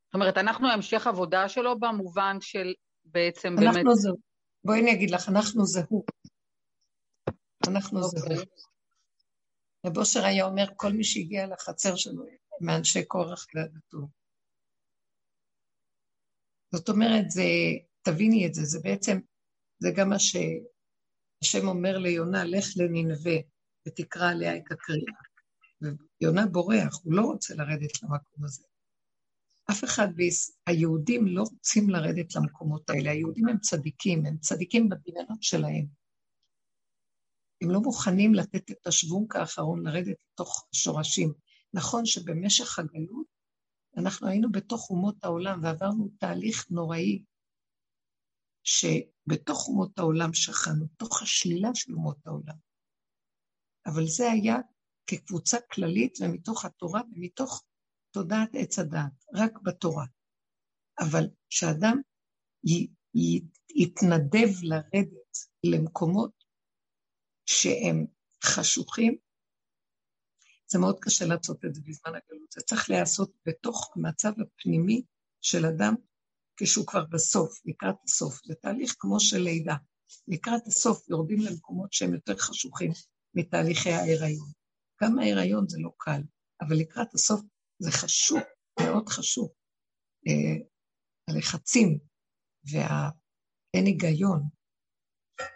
זאת 0.07 0.15
אומרת, 0.15 0.39
אנחנו 0.39 0.69
המשך 0.69 1.07
עבודה 1.07 1.49
שלו 1.49 1.79
במובן 1.81 2.37
של 2.41 2.75
בעצם 3.05 3.49
אנחנו 3.49 3.65
באמת... 3.65 3.77
אנחנו 3.77 3.95
זהו. 3.95 4.34
בואי 4.65 4.81
אני 4.81 4.93
אגיד 4.93 5.11
לך, 5.11 5.29
אנחנו 5.29 5.67
זה 5.67 5.81
הוא. 5.89 6.05
אנחנו. 7.69 8.03
זה 8.03 8.17
הוא. 8.21 8.33
אוקיי. 8.33 8.47
רב 9.87 9.99
אושר 9.99 10.25
היה 10.25 10.45
אומר, 10.45 10.65
כל 10.77 10.93
מי 10.93 11.05
שהגיע 11.05 11.47
לחצר 11.47 11.97
שלו, 11.97 12.25
מאנשי 12.61 13.05
קורח 13.05 13.47
ועדתו. 13.55 13.99
זאת 16.75 16.89
אומרת, 16.89 17.31
זה, 17.31 17.43
תביני 18.03 18.47
את 18.47 18.55
זה, 18.55 18.65
זה 18.65 18.79
בעצם, 18.83 19.19
זה 19.79 19.89
גם 19.97 20.09
מה 20.09 20.19
שהשם 20.19 21.69
אומר 21.69 21.99
ליונה, 21.99 22.45
לך 22.45 22.67
לננבה 22.77 23.37
ותקרא 23.89 24.31
עליה 24.31 24.57
את 24.57 24.73
הקריאה. 24.73 25.15
ויונה 26.21 26.47
בורח, 26.47 27.01
הוא 27.05 27.15
לא 27.15 27.23
רוצה 27.23 27.55
לרדת 27.55 28.03
למקום 28.03 28.45
הזה. 28.45 28.65
אף 29.71 29.85
אחד, 29.85 30.09
היהודים 30.67 31.27
לא 31.27 31.43
רוצים 31.43 31.91
לרדת 31.91 32.35
למקומות 32.35 32.91
האלה. 32.91 33.11
היהודים 33.11 33.49
הם 33.49 33.59
צדיקים, 33.59 34.27
הם 34.27 34.39
צדיקים 34.39 34.89
בדמיונות 34.89 35.43
שלהם. 35.43 35.87
הם 37.63 37.71
לא 37.71 37.81
מוכנים 37.81 38.35
לתת 38.35 38.71
את 38.71 38.87
השוונק 38.87 39.37
האחרון, 39.37 39.87
לרדת 39.87 40.17
לתוך 40.33 40.67
שורשים. 40.73 41.33
נכון 41.75 42.07
שבמשך 42.07 42.79
הגלות 42.79 43.27
אנחנו 43.97 44.29
היינו 44.29 44.53
בתוך 44.53 44.91
אומות 44.91 45.25
העולם 45.25 45.61
ועברנו 45.63 46.09
תהליך 46.19 46.71
נוראי, 46.71 47.23
שבתוך 48.65 49.69
אומות 49.69 49.99
העולם 49.99 50.35
שכנו, 50.35 50.87
תוך 50.97 51.23
השלילה 51.23 51.69
של 51.75 51.93
אומות 51.93 52.27
העולם. 52.27 52.57
אבל 53.87 54.07
זה 54.07 54.31
היה 54.31 54.57
כקבוצה 55.07 55.57
כללית 55.73 56.19
ומתוך 56.21 56.65
התורה 56.65 57.01
ומתוך 57.13 57.65
תודעת 58.15 58.51
עץ 58.55 58.79
הדעת, 58.79 59.25
רק 59.35 59.59
בתורה. 59.63 60.05
אבל 61.01 61.25
כשאדם 61.51 62.01
יתנדב 63.75 64.49
לרדת 64.63 65.39
למקומות 65.65 66.45
שהם 67.47 68.07
חשוכים, 68.45 69.17
זה 70.67 70.79
מאוד 70.79 71.01
קשה 71.01 71.27
לעשות 71.27 71.65
את 71.65 71.75
זה 71.75 71.81
בזמן 71.81 72.13
הגלות. 72.15 72.53
זה 72.53 72.61
צריך 72.61 72.91
להיעשות 72.91 73.33
בתוך 73.47 73.93
המצב 73.97 74.33
הפנימי 74.41 75.03
של 75.41 75.67
אדם 75.67 75.95
כשהוא 76.57 76.87
כבר 76.87 77.05
בסוף, 77.05 77.61
לקראת 77.65 77.97
הסוף. 78.05 78.41
זה 78.45 78.55
תהליך 78.55 78.95
כמו 78.99 79.21
של 79.21 79.39
לידה. 79.39 79.75
לקראת 80.29 80.67
הסוף 80.67 81.09
יורדים 81.09 81.39
למקומות 81.41 81.93
שהם 81.93 82.15
יותר 82.15 82.37
חשוכים 82.37 82.93
מתהליכי 83.35 83.91
ההיריון. 83.91 84.51
גם 85.03 85.19
ההיריון 85.19 85.69
זה 85.69 85.79
לא 85.81 85.91
קל, 85.99 86.23
אבל 86.61 86.77
לקראת 86.77 87.15
הסוף 87.15 87.41
זה 87.85 87.91
חשוב, 87.91 88.41
מאוד 88.81 89.09
חשוב. 89.09 89.49
אה, 90.29 90.67
הלחצים 91.29 91.99
והאין 92.73 93.87
היגיון 93.87 94.43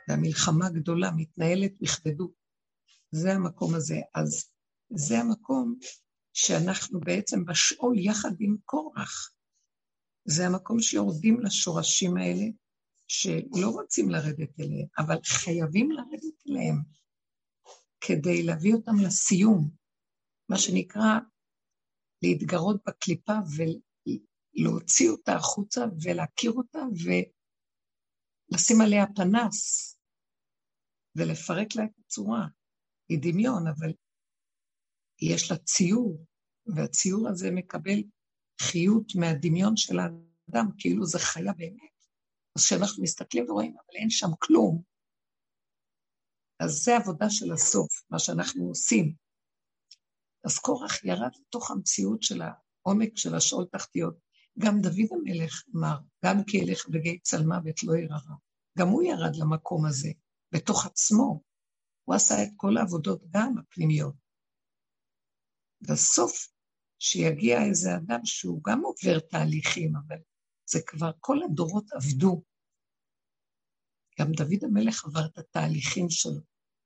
והמלחמה 0.09 0.67
הגדולה 0.67 1.11
מתנהלת 1.17 1.73
בכבדות. 1.81 2.33
זה 3.11 3.33
המקום 3.33 3.75
הזה. 3.75 3.97
אז 4.15 4.51
זה 4.91 5.19
המקום 5.19 5.79
שאנחנו 6.33 7.01
בעצם 7.01 7.45
בשאול 7.45 7.99
יחד 7.99 8.33
עם 8.41 8.57
קורח. 8.65 9.31
זה 10.25 10.47
המקום 10.47 10.81
שיורדים 10.81 11.41
לשורשים 11.41 12.17
האלה, 12.17 12.45
שלא 13.09 13.69
רוצים 13.69 14.11
לרדת 14.11 14.61
אליהם, 14.61 14.87
אבל 14.99 15.17
חייבים 15.25 15.91
לרדת 15.91 16.47
אליהם 16.49 16.77
כדי 18.01 18.43
להביא 18.43 18.75
אותם 18.75 18.97
לסיום, 19.07 19.71
מה 20.49 20.59
שנקרא 20.59 21.19
להתגרות 22.23 22.81
בקליפה 22.87 23.33
ולהוציא 23.57 25.11
אותה 25.11 25.37
החוצה 25.37 25.81
ולהכיר 26.03 26.53
אותה 26.53 26.79
ולשים 28.53 28.81
עליה 28.81 29.05
פנס 29.17 29.95
ולפרק 31.17 31.77
לה 31.77 31.85
את 31.85 31.99
הצורה. 31.99 32.47
היא 33.09 33.19
דמיון, 33.23 33.67
אבל 33.67 33.93
יש 35.23 35.51
לה 35.51 35.57
ציור, 35.59 36.25
והציור 36.77 37.29
הזה 37.29 37.51
מקבל 37.51 38.03
חיות 38.63 39.13
מהדמיון 39.15 39.77
של 39.77 39.99
האדם, 39.99 40.67
כאילו 40.79 41.07
זה 41.07 41.19
חיה 41.19 41.53
באמת. 41.53 41.99
אז 42.57 42.65
כשאנחנו 42.65 43.03
מסתכלים 43.03 43.51
ורואים, 43.51 43.73
אבל 43.73 43.97
אין 44.01 44.11
שם 44.11 44.29
כלום, 44.39 44.83
אז 46.61 46.71
זה 46.71 46.97
עבודה 46.97 47.27
של 47.31 47.53
הסוף, 47.53 48.03
מה 48.11 48.19
שאנחנו 48.19 48.69
עושים. 48.69 49.28
אז 50.45 50.59
קורח 50.59 51.05
ירד 51.05 51.31
לתוך 51.41 51.71
המציאות 51.71 52.23
של 52.23 52.43
העומק 52.43 53.17
של 53.17 53.35
השאול 53.35 53.65
תחתיות. 53.73 54.19
גם 54.59 54.81
דוד 54.81 55.09
המלך 55.11 55.63
אמר, 55.77 55.99
גם 56.25 56.45
כי 56.47 56.57
ילך 56.57 56.89
בגיא 56.89 57.19
צלמוות 57.23 57.83
לא 57.83 57.97
ירא 57.97 58.19
גם 58.79 58.89
הוא 58.89 59.03
ירד 59.03 59.37
למקום 59.37 59.87
הזה, 59.87 60.09
בתוך 60.53 60.87
עצמו. 60.87 61.43
הוא 62.05 62.15
עשה 62.15 62.35
את 62.43 62.49
כל 62.57 62.77
העבודות, 62.77 63.23
גם 63.31 63.59
הפנימיות. 63.59 64.15
בסוף, 65.81 66.49
שיגיע 66.99 67.65
איזה 67.65 67.97
אדם 67.97 68.21
שהוא 68.25 68.63
גם 68.65 68.81
עובר 68.81 69.19
תהליכים, 69.31 69.97
אבל 69.97 70.17
זה 70.71 70.79
כבר 70.87 71.11
כל 71.21 71.37
הדורות 71.43 71.93
עבדו. 71.93 72.43
גם 74.21 74.33
דוד 74.33 74.65
המלך 74.65 75.05
עבר 75.05 75.27
את 75.33 75.39
התהליכים 75.39 76.11
שלו, 76.11 76.41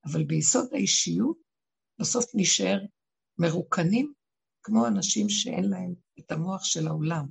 אבל 0.05 0.25
ביסוד 0.25 0.69
האישיות 0.73 1.37
בסוף 2.01 2.25
נשאר 2.35 2.79
מרוקנים 3.43 4.12
כמו 4.62 4.86
אנשים 4.86 5.28
שאין 5.28 5.70
להם 5.70 5.95
את 6.18 6.32
המוח 6.32 6.64
של 6.64 6.86
העולם. 6.86 7.28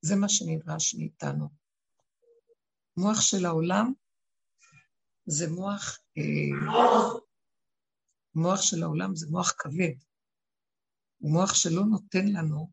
זה 0.00 0.16
מה 0.16 0.28
שנדרש 0.28 0.94
מאיתנו. 0.94 1.48
מוח 2.96 3.20
של 3.20 3.46
העולם 3.46 3.92
זה 5.26 5.50
מוח, 5.50 5.98
אה, 6.18 6.78
מוח 8.34 8.62
של 8.62 8.82
העולם 8.82 9.16
זה 9.16 9.26
מוח 9.30 9.54
כבד. 9.58 9.94
הוא 11.18 11.32
מוח 11.32 11.54
שלא 11.54 11.84
נותן 11.84 12.26
לנו 12.28 12.70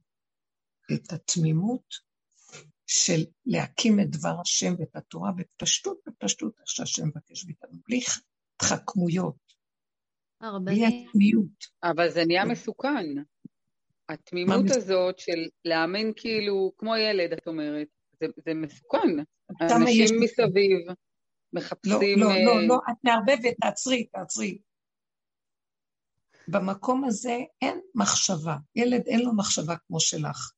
את 0.93 1.13
התמימות 1.13 1.93
של 2.87 3.25
להקים 3.45 3.99
את 3.99 4.09
דבר 4.09 4.35
השם 4.41 4.73
ואת 4.79 4.95
התורה 4.95 5.31
בפשטות, 5.31 5.97
בפשטות, 6.05 6.59
איך 6.59 6.67
שהשם 6.67 7.07
מבקש 7.07 7.45
מאיתנו, 7.45 7.79
בלי 7.87 8.01
התחכמויות. 8.55 9.42
בלי 10.63 10.85
התמימות. 10.85 11.63
אבל 11.83 12.09
זה 12.09 12.25
נהיה 12.25 12.45
מסוכן. 12.45 13.05
התמימות 14.09 14.65
הזאת 14.69 15.19
של 15.19 15.47
להאמין 15.65 16.13
כאילו, 16.15 16.71
כמו 16.77 16.95
ילד, 16.95 17.33
את 17.33 17.47
אומרת, 17.47 17.87
זה, 18.19 18.25
זה 18.45 18.53
מסוכן. 18.53 19.23
אנשים 19.61 20.19
מסביב 20.21 20.87
מחפשים... 21.53 22.19
לא, 22.19 22.27
לא, 22.27 22.45
לא, 22.45 22.51
אה, 22.51 22.67
לא, 22.67 22.77
את 22.91 22.97
מערבבת, 23.03 23.55
תעצרי, 23.61 24.05
תעצרי. 24.05 24.57
במקום 26.47 27.03
הזה 27.05 27.37
אין 27.61 27.81
מחשבה. 27.95 28.55
ילד 28.75 29.01
אין 29.07 29.19
לו 29.19 29.35
מחשבה 29.35 29.75
כמו 29.87 29.99
שלך. 29.99 30.51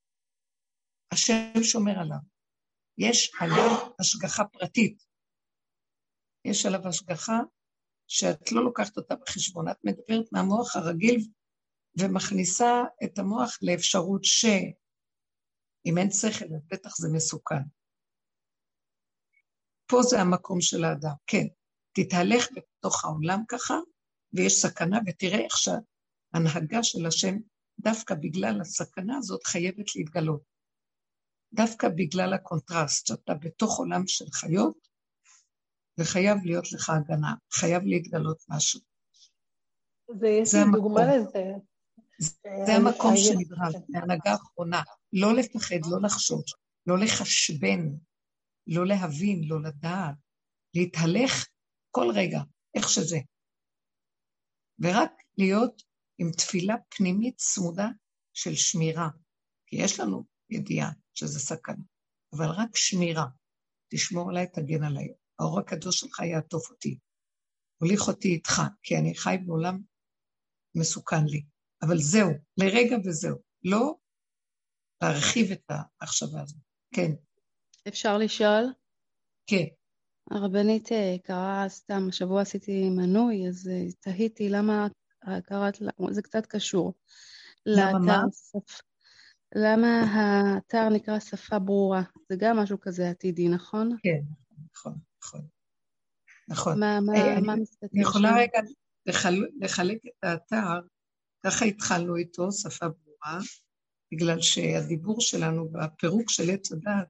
השם 1.11 1.63
שומר 1.63 1.99
עליו. 1.99 2.17
יש 2.97 3.31
עליו 3.41 3.93
השגחה 3.99 4.43
פרטית. 4.45 5.03
יש 6.45 6.65
עליו 6.65 6.87
השגחה 6.87 7.39
שאת 8.07 8.51
לא 8.51 8.63
לוקחת 8.63 8.97
אותה 8.97 9.15
בחשבון. 9.15 9.69
את 9.69 9.77
מדברת 9.83 10.25
מהמוח 10.31 10.75
הרגיל 10.75 11.27
ומכניסה 11.99 12.83
את 13.03 13.19
המוח 13.19 13.57
לאפשרות 13.61 14.23
ש... 14.23 14.45
אם 15.85 15.97
אין 15.97 16.11
שכל, 16.11 16.45
אז 16.45 16.61
בטח 16.71 16.95
זה 16.97 17.07
מסוכן. 17.13 17.61
פה 19.87 20.03
זה 20.03 20.21
המקום 20.21 20.61
של 20.61 20.83
האדם, 20.83 21.13
כן. 21.27 21.47
תתהלך 21.91 22.47
בתוך 22.55 23.05
העולם 23.05 23.39
ככה, 23.47 23.73
ויש 24.33 24.53
סכנה, 24.53 24.99
ותראה 25.07 25.39
איך 25.39 25.57
שההנהגה 25.57 26.83
של 26.83 27.05
השם, 27.05 27.35
דווקא 27.79 28.15
בגלל 28.15 28.61
הסכנה 28.61 29.17
הזאת, 29.17 29.43
חייבת 29.43 29.95
להתגלות. 29.95 30.41
דווקא 31.53 31.87
בגלל 31.89 32.33
הקונטרסט, 32.33 33.07
שאתה 33.07 33.33
בתוך 33.33 33.77
עולם 33.77 34.07
של 34.07 34.25
חיות, 34.31 34.84
וחייב 35.99 36.37
להיות 36.45 36.71
לך 36.71 36.89
הגנה, 36.89 37.33
חייב 37.53 37.83
להתגלות 37.83 38.43
משהו. 38.49 38.79
ויש 40.19 40.53
לי 40.53 40.59
דוגמה 40.73 41.01
לזה. 41.05 41.43
זה 42.65 42.73
המקום 42.75 43.13
שנדרש, 43.15 43.75
מהנהגה 43.89 44.31
האחרונה. 44.31 44.81
לא 45.13 45.33
לפחד, 45.35 45.75
לא 45.91 46.01
לחשוש, 46.01 46.53
לא 46.87 46.99
לחשבן, 46.99 47.79
לא 48.67 48.85
להבין, 48.85 49.41
לא 49.47 49.61
לדעת, 49.61 50.15
להתהלך 50.73 51.47
כל 51.91 52.07
רגע, 52.15 52.39
איך 52.75 52.89
שזה. 52.89 53.17
ורק 54.79 55.11
להיות 55.37 55.83
עם 56.17 56.31
תפילה 56.31 56.75
פנימית 56.89 57.37
צמודה 57.37 57.87
של 58.33 58.55
שמירה, 58.55 59.09
כי 59.67 59.75
יש 59.75 59.99
לנו 59.99 60.23
ידיעה 60.49 60.91
שזה 61.13 61.39
סכנה, 61.39 61.83
אבל 62.33 62.45
רק 62.45 62.75
שמירה. 62.75 63.25
תשמור 63.91 64.29
עליי, 64.29 64.47
תגן 64.47 64.83
עליי. 64.83 65.07
האור 65.39 65.59
הקדוש 65.59 65.99
שלך 65.99 66.19
יעטוף 66.19 66.69
אותי. 66.69 66.97
הוליך 67.81 68.07
אותי 68.07 68.27
איתך, 68.27 68.61
כי 68.83 68.97
אני 68.97 69.15
חי 69.15 69.37
בעולם 69.45 69.81
מסוכן 70.75 71.25
לי. 71.25 71.43
אבל 71.81 71.97
זהו, 71.97 72.29
לרגע 72.57 72.97
וזהו. 73.05 73.37
לא 73.63 73.95
להרחיב 75.03 75.51
את 75.51 75.63
המחשבה 75.69 76.41
הזאת. 76.41 76.61
כן. 76.95 77.11
אפשר 77.87 78.17
לשאול? 78.17 78.73
כן. 79.47 79.65
הרבנית 80.31 80.91
אה, 80.91 81.15
קראה 81.23 81.65
סתם, 81.69 82.07
השבוע 82.09 82.41
עשיתי 82.41 82.89
מנוי, 82.89 83.47
אז 83.47 83.67
אה, 83.67 83.91
תהיתי 83.99 84.49
למה 84.49 84.87
קראת, 85.43 85.77
זה 86.11 86.21
קצת 86.21 86.45
קשור. 86.45 86.93
למה 87.65 87.99
מה? 87.99 88.21
שפ... 88.31 88.81
למה 89.55 90.01
האתר 90.13 90.89
נקרא 90.89 91.19
שפה 91.19 91.59
ברורה? 91.59 92.01
זה 92.29 92.35
גם 92.39 92.57
משהו 92.57 92.79
כזה 92.79 93.09
עתידי, 93.09 93.47
נכון? 93.47 93.97
כן, 94.03 94.21
נכון, 94.73 94.97
נכון. 95.25 95.47
נכון. 96.47 96.79
מה, 96.79 96.99
מה, 97.01 97.13
אה, 97.15 97.41
מה 97.41 97.55
מסתכל 97.55 97.87
אני 97.93 98.01
יכולה? 98.01 98.35
רגע 98.37 98.59
לחל... 99.05 99.45
לחלק 99.61 99.97
את 100.05 100.23
האתר, 100.23 100.79
ככה 101.45 101.65
התחלנו 101.65 102.15
איתו, 102.15 102.51
שפה 102.51 102.85
ברורה, 102.87 103.39
בגלל 104.11 104.41
שהדיבור 104.41 105.21
שלנו 105.21 105.69
בפירוק 105.69 106.29
של 106.29 106.49
עץ 106.49 106.71
הדת 106.71 107.07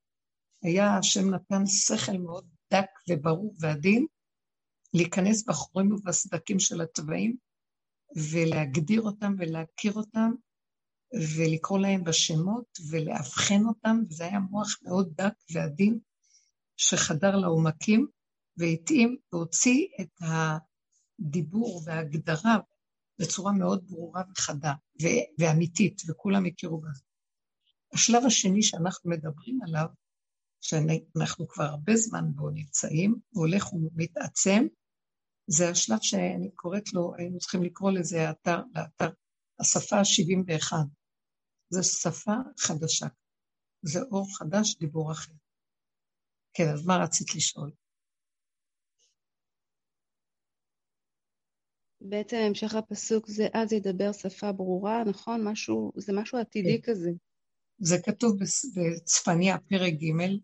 היה, 0.63 0.97
השם 0.97 1.33
נתן 1.33 1.65
שכל 1.65 2.17
מאוד 2.17 2.47
דק 2.73 2.89
וברור 3.09 3.53
ועדין, 3.59 4.05
להיכנס 4.93 5.45
בחורים 5.45 5.91
ובסדקים 5.91 6.59
של 6.59 6.81
התוואים 6.81 7.35
ולהגדיר 8.31 9.01
אותם 9.01 9.35
ולהכיר 9.37 9.93
אותם 9.93 10.31
ולקרוא 11.37 11.79
להם 11.79 12.03
בשמות 12.03 12.79
ולאבחן 12.91 13.65
אותם, 13.67 13.97
וזה 14.09 14.25
היה 14.25 14.39
מוח 14.39 14.79
מאוד 14.83 15.13
דק 15.15 15.33
ועדין 15.53 15.99
שחדר 16.77 17.35
לעומקים 17.35 18.07
והתאים 18.57 19.17
והוציא 19.33 19.87
את 20.01 20.21
הדיבור 20.21 21.81
וההגדרה 21.85 22.57
בצורה 23.19 23.51
מאוד 23.51 23.87
ברורה 23.87 24.23
וחדה 24.31 24.73
ואמיתית, 25.39 26.01
וכולם 26.09 26.45
הכירו 26.45 26.81
בזה. 26.81 27.03
השלב 27.93 28.25
השני 28.25 28.63
שאנחנו 28.63 29.09
מדברים 29.09 29.59
עליו, 29.67 29.85
שאנחנו 30.61 31.47
כבר 31.47 31.63
הרבה 31.63 31.95
זמן 31.95 32.25
בו 32.35 32.49
נמצאים, 32.49 33.15
הולך 33.29 33.73
ומתעצם, 33.73 34.67
זה 35.47 35.69
השלב 35.69 35.97
שאני 36.01 36.51
קוראת 36.51 36.93
לו, 36.93 37.13
היינו 37.17 37.39
צריכים 37.39 37.63
לקרוא 37.63 37.91
לזה 37.91 38.27
האתר, 38.27 38.61
לאתר, 38.75 39.09
השפה 39.59 39.95
ה-71. 39.95 40.73
זו 41.69 41.83
שפה 41.83 42.33
חדשה. 42.59 43.07
זה 43.81 43.99
אור 44.11 44.37
חדש, 44.37 44.75
דיבור 44.79 45.11
אחר. 45.11 45.33
כן, 46.57 46.69
אז 46.73 46.85
מה 46.85 46.97
רצית 46.97 47.35
לשאול? 47.35 47.71
בעצם 52.01 52.37
המשך 52.37 52.75
הפסוק 52.75 53.27
זה 53.27 53.47
אז 53.53 53.73
ידבר 53.73 54.11
שפה 54.11 54.51
ברורה, 54.51 55.03
נכון? 55.03 55.47
משהו, 55.47 55.91
זה 55.95 56.13
משהו 56.13 56.37
עתידי 56.37 56.81
כן. 56.81 56.91
כזה. 56.91 57.09
זה 57.77 57.95
כתוב 58.05 58.37
בצפניה, 58.39 59.57
פרק 59.59 59.93
ג', 59.93 60.37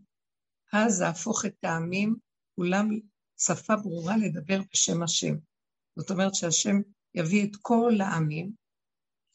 אז 0.73 1.01
אהפוך 1.01 1.45
את 1.45 1.63
העמים, 1.63 2.15
כולם 2.55 2.89
שפה 3.37 3.75
ברורה 3.75 4.17
לדבר 4.17 4.61
בשם 4.73 5.03
השם. 5.03 5.35
זאת 5.95 6.11
אומרת 6.11 6.35
שהשם 6.35 6.75
יביא 7.15 7.43
את 7.43 7.55
כל 7.61 7.93
העמים 8.01 8.51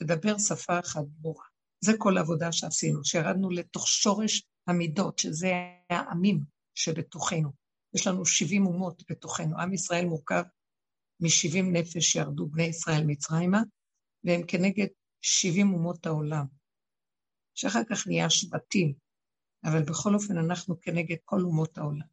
לדבר 0.01 0.39
שפה 0.39 0.79
אחת 0.79 1.05
ברורה. 1.09 1.45
זה 1.81 1.93
כל 1.99 2.17
העבודה 2.17 2.53
שעשינו, 2.53 3.05
שירדנו 3.05 3.51
לתוך 3.51 3.89
שורש 3.89 4.43
המידות, 4.67 5.19
שזה 5.19 5.53
העמים 5.91 6.56
שבתוכנו. 6.77 7.51
יש 7.95 8.07
לנו 8.07 8.27
70 8.27 8.67
אומות 8.67 9.03
בתוכנו. 9.11 9.61
עם 9.61 9.75
ישראל 9.75 10.05
מורכב 10.05 10.43
מ-70 11.21 11.63
נפש 11.73 12.05
שירדו 12.05 12.47
בני 12.47 12.63
ישראל 12.63 13.05
מצרימה, 13.07 13.63
והם 14.25 14.41
כנגד 14.49 14.87
70 15.21 15.73
אומות 15.73 16.07
העולם. 16.07 16.47
שאחר 17.55 17.83
כך 17.91 18.07
נהיה 18.07 18.31
שבטים, 18.31 18.95
אבל 19.65 19.83
בכל 19.83 20.15
אופן 20.15 20.39
אנחנו 20.39 20.81
כנגד 20.81 21.17
כל 21.25 21.41
אומות 21.41 21.79
העולם. 21.79 22.07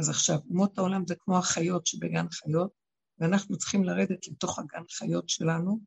אז 0.00 0.08
עכשיו, 0.08 0.38
אומות 0.50 0.78
העולם 0.78 1.06
זה 1.06 1.14
כמו 1.18 1.38
החיות 1.38 1.86
שבגן 1.86 2.26
חיות, 2.30 2.72
ואנחנו 3.18 3.58
צריכים 3.58 3.84
לרדת 3.84 4.28
לתוך 4.28 4.58
הגן 4.58 4.82
חיות 4.90 5.28
שלנו, 5.28 5.80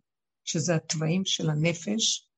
שזה 0.44 0.76
התוואים 0.76 1.26
של 1.26 1.50
הנפש, 1.50 2.30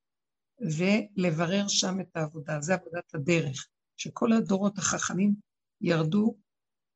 ולברר 0.62 1.68
שם 1.68 2.01
את 2.01 2.16
העבודה. 2.16 2.62
זה 2.62 2.74
עבודת 2.74 3.16
הדרך, 3.16 3.68
שכל 3.97 4.34
הדורות 4.34 4.78
החכמים 4.78 5.36
ירדו, 5.82 6.38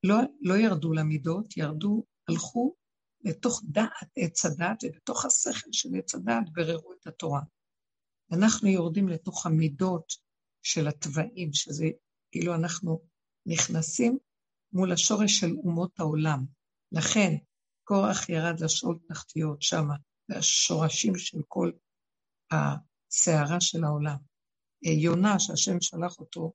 לא, 0.03 0.15
לא 0.41 0.53
ירדו 0.53 0.93
למידות, 0.93 1.57
ירדו, 1.57 2.03
הלכו 2.29 2.75
לתוך 3.23 3.61
דעת 3.65 4.09
עץ 4.15 4.45
הדת, 4.45 4.83
ובתוך 4.83 5.25
השכל 5.25 5.69
של 5.71 5.89
עץ 5.97 6.15
הדת 6.15 6.49
בררו 6.53 6.93
את 6.93 7.07
התורה. 7.07 7.41
אנחנו 8.31 8.67
יורדים 8.67 9.07
לתוך 9.07 9.45
המידות 9.45 10.13
של 10.63 10.87
התוואים, 10.87 11.53
שזה 11.53 11.85
כאילו 12.31 12.55
אנחנו 12.55 13.01
נכנסים 13.45 14.17
מול 14.73 14.91
השורש 14.91 15.39
של 15.39 15.51
אומות 15.57 15.99
העולם. 15.99 16.45
לכן, 16.91 17.35
קורח 17.83 18.29
ירד 18.29 18.59
לשאול 18.59 18.99
תחתיות 19.07 19.61
שמה, 19.61 19.95
והשורשים 20.29 21.15
של 21.15 21.37
כל 21.47 21.71
הסערה 22.51 23.61
של 23.61 23.83
העולם. 23.83 24.17
יונה, 24.81 25.39
שהשם 25.39 25.81
שלח 25.81 26.19
אותו 26.19 26.53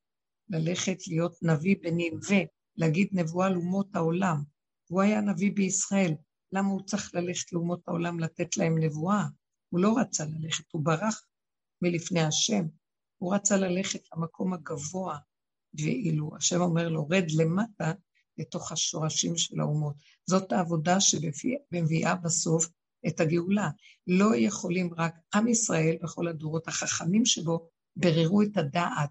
ללכת 0.50 1.08
להיות 1.08 1.42
נביא 1.42 1.76
בנלווה, 1.82 2.38
להגיד 2.76 3.08
נבואה 3.12 3.50
לאומות 3.50 3.96
העולם. 3.96 4.42
הוא 4.90 5.02
היה 5.02 5.20
נביא 5.20 5.52
בישראל, 5.52 6.14
למה 6.52 6.68
הוא 6.68 6.82
צריך 6.82 7.14
ללכת 7.14 7.52
לאומות 7.52 7.88
העולם 7.88 8.20
לתת 8.20 8.56
להם 8.56 8.78
נבואה? 8.78 9.24
הוא 9.68 9.80
לא 9.80 9.98
רצה 9.98 10.24
ללכת, 10.24 10.64
הוא 10.72 10.84
ברח 10.84 11.22
מלפני 11.82 12.22
השם. 12.22 12.66
הוא 13.18 13.34
רצה 13.34 13.56
ללכת 13.56 14.00
למקום 14.12 14.52
הגבוה, 14.52 15.18
ואילו 15.74 16.30
השם 16.36 16.60
אומר 16.60 16.88
לו, 16.88 17.08
רד 17.08 17.30
למטה 17.30 17.92
לתוך 18.38 18.72
השורשים 18.72 19.36
של 19.36 19.60
האומות. 19.60 19.94
זאת 20.26 20.52
העבודה 20.52 21.00
שמביאה 21.00 22.14
בסוף 22.14 22.68
את 23.06 23.20
הגאולה. 23.20 23.70
לא 24.06 24.36
יכולים 24.36 24.94
רק 24.94 25.14
עם 25.34 25.48
ישראל 25.48 25.96
וכל 26.04 26.28
הדורות 26.28 26.68
החכמים 26.68 27.26
שבו 27.26 27.68
בררו 27.96 28.42
את 28.42 28.56
הדעת, 28.56 29.10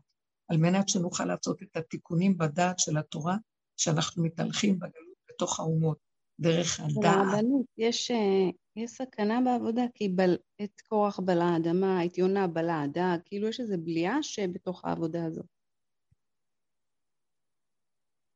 על 0.50 0.58
מנת 0.58 0.90
שנוכל 0.90 1.26
לעשות 1.26 1.64
את 1.64 1.78
התיקונים 1.78 2.38
בדעת 2.38 2.80
של 2.80 2.98
התורה, 2.98 3.38
שאנחנו 3.78 4.24
מתהלכים 4.24 4.80
בגלות 4.80 5.18
בתוך 5.30 5.60
האומות. 5.60 5.98
דרך 6.40 6.80
הדעת. 6.80 6.94
ברבנות, 6.96 7.66
יש, 7.78 8.12
אה, 8.12 8.50
יש 8.76 8.92
סכנה 8.92 9.40
בעבודה, 9.46 9.82
כי 9.94 10.10
בל, 10.10 10.38
את 10.64 10.82
קורח 10.82 11.20
בלה 11.20 11.46
האדמה, 11.46 12.06
את 12.06 12.18
יונה 12.18 12.48
בלה 12.48 12.82
הדג, 12.82 13.18
כאילו 13.26 13.48
יש 13.48 13.60
איזו 13.60 13.76
בליעה 13.84 14.24
שבתוך 14.24 14.86
העבודה 14.86 15.26
הזאת. 15.26 15.46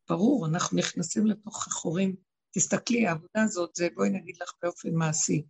ברור, 0.10 0.48
אנחנו 0.48 0.78
נכנסים 0.78 1.28
לתוך 1.28 1.68
החורים. 1.68 2.16
תסתכלי, 2.56 3.08
העבודה 3.08 3.44
הזאת 3.44 3.76
זה, 3.76 3.88
בואי 3.96 4.10
נגיד 4.10 4.36
לך 4.42 4.54
באופן 4.64 4.90
מעשי, 4.94 5.44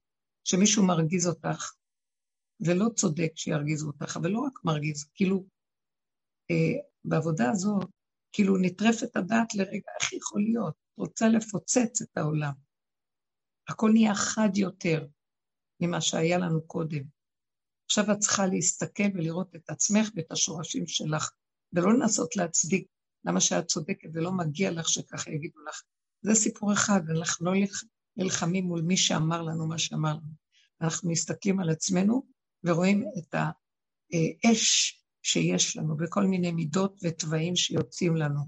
שמישהו 0.43 0.85
מרגיז 0.87 1.27
אותך, 1.27 1.71
ולא 2.59 2.89
צודק 2.95 3.31
שירגיזו 3.35 3.87
אותך, 3.87 4.17
אבל 4.17 4.29
לא 4.29 4.39
רק 4.39 4.59
מרגיז, 4.63 5.05
כאילו, 5.15 5.45
בעבודה 7.05 7.51
הזאת, 7.51 7.85
כאילו 8.31 8.57
נטרפת 8.57 9.15
הדעת 9.15 9.55
לרגע, 9.55 9.91
איך 10.01 10.13
יכול 10.13 10.41
להיות? 10.41 10.73
רוצה 10.97 11.27
לפוצץ 11.27 12.01
את 12.01 12.17
העולם. 12.17 12.53
הכל 13.67 13.91
נהיה 13.93 14.15
חד 14.15 14.49
יותר 14.55 15.05
ממה 15.79 16.01
שהיה 16.01 16.37
לנו 16.37 16.67
קודם. 16.67 17.03
עכשיו 17.85 18.11
את 18.11 18.19
צריכה 18.19 18.45
להסתכל 18.45 19.03
ולראות 19.13 19.55
את 19.55 19.69
עצמך 19.69 20.09
ואת 20.15 20.31
השורשים 20.31 20.87
שלך, 20.87 21.31
ולא 21.73 21.93
לנסות 21.93 22.35
להצדיק 22.35 22.87
למה 23.25 23.41
שאת 23.41 23.67
צודקת 23.67 24.09
ולא 24.13 24.31
מגיע 24.31 24.71
לך 24.71 24.89
שככה 24.89 25.31
יגידו 25.31 25.59
לך. 25.69 25.81
זה 26.21 26.33
סיפור 26.33 26.73
אחד, 26.73 27.01
אנחנו 27.09 27.45
לא 27.45 27.53
נלחמים 28.17 28.65
מול 28.65 28.81
מי 28.81 28.97
שאמר 28.97 29.41
לנו 29.41 29.67
מה 29.67 29.77
שאמר 29.77 30.13
לנו. 30.13 30.33
אנחנו 30.81 31.09
מסתכלים 31.09 31.59
על 31.59 31.69
עצמנו 31.69 32.23
ורואים 32.63 33.05
את 33.17 33.35
האש 33.35 35.02
שיש 35.23 35.77
לנו 35.77 35.97
בכל 35.97 36.23
מיני 36.23 36.51
מידות 36.51 36.99
ותוואים 37.03 37.55
שיוצאים 37.55 38.15
לנו. 38.15 38.41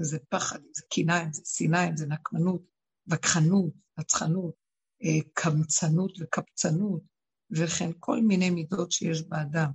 זה 0.00 0.18
פחד, 0.28 0.58
זה 0.72 0.82
קנאה, 0.94 1.24
זה 1.32 1.42
שנאה, 1.44 1.88
זה 1.94 2.06
נקמנות, 2.06 2.62
וכחנות, 3.06 3.72
רצחנות, 3.98 4.54
אה, 5.02 5.30
קמצנות 5.32 6.18
וקפצנות, 6.20 7.02
וכן 7.50 7.90
כל 7.98 8.20
מיני 8.20 8.50
מידות 8.50 8.92
שיש 8.92 9.22
באדם. 9.22 9.70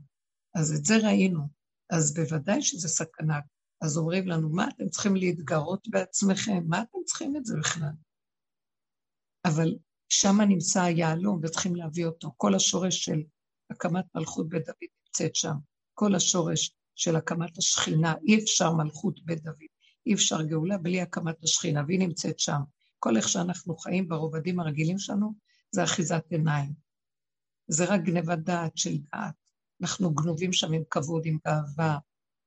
אז 0.55 0.73
את 0.73 0.85
זה 0.85 0.97
ראינו. 0.97 1.47
אז 1.89 2.13
בוודאי 2.13 2.61
שזה 2.61 2.87
סכנה. 2.87 3.39
אז 3.81 3.97
אומרים 3.97 4.27
לנו, 4.27 4.49
מה 4.49 4.67
אתם 4.69 4.89
צריכים 4.89 5.15
להתגרות 5.15 5.87
בעצמכם? 5.87 6.63
מה 6.67 6.81
אתם 6.81 6.97
צריכים 7.05 7.35
את 7.37 7.45
זה 7.45 7.57
בכלל? 7.59 7.91
אבל 9.45 9.77
שם 10.09 10.41
נמצא 10.47 10.81
היהלום 10.81 11.39
וצריכים 11.43 11.75
להביא 11.75 12.05
אותו. 12.05 12.31
כל 12.37 12.55
השורש 12.55 13.05
של 13.05 13.23
הקמת 13.71 14.05
מלכות 14.15 14.49
בית 14.49 14.65
דוד 14.65 14.89
נמצאת 15.05 15.35
שם. 15.35 15.68
כל 15.99 16.15
השורש 16.15 16.71
של 16.95 17.15
הקמת 17.15 17.57
השכינה, 17.57 18.13
אי 18.27 18.39
אפשר 18.43 18.73
מלכות 18.73 19.25
בית 19.25 19.43
דוד, 19.43 19.57
אי 20.05 20.13
אפשר 20.13 20.41
גאולה 20.41 20.77
בלי 20.77 21.01
הקמת 21.01 21.43
השכינה, 21.43 21.83
והיא 21.87 21.99
נמצאת 21.99 22.39
שם. 22.39 22.59
כל 22.99 23.17
איך 23.17 23.29
שאנחנו 23.29 23.77
חיים 23.77 24.07
ברובדים 24.07 24.59
הרגילים 24.59 24.99
שלנו, 24.99 25.33
זה 25.71 25.83
אחיזת 25.83 26.23
עיניים. 26.29 26.73
זה 27.67 27.85
רק 27.85 28.01
גנבת 28.01 28.37
דעת 28.37 28.77
של 28.77 28.97
דעת. 28.97 29.35
אנחנו 29.81 30.13
גנובים 30.13 30.53
שם 30.53 30.73
עם 30.73 30.83
כבוד, 30.89 31.21
עם 31.25 31.37
גאווה. 31.47 31.97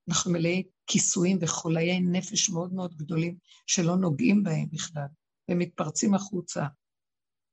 אנחנו 0.09 0.31
מלאי 0.31 0.63
כיסויים 0.87 1.37
וחוליי 1.41 1.99
נפש 1.99 2.49
מאוד 2.49 2.73
מאוד 2.73 2.95
גדולים 2.95 3.37
שלא 3.67 3.95
נוגעים 3.95 4.43
בהם 4.43 4.65
בכלל, 4.71 5.07
והם 5.47 5.59
מתפרצים 5.59 6.13
החוצה. 6.13 6.65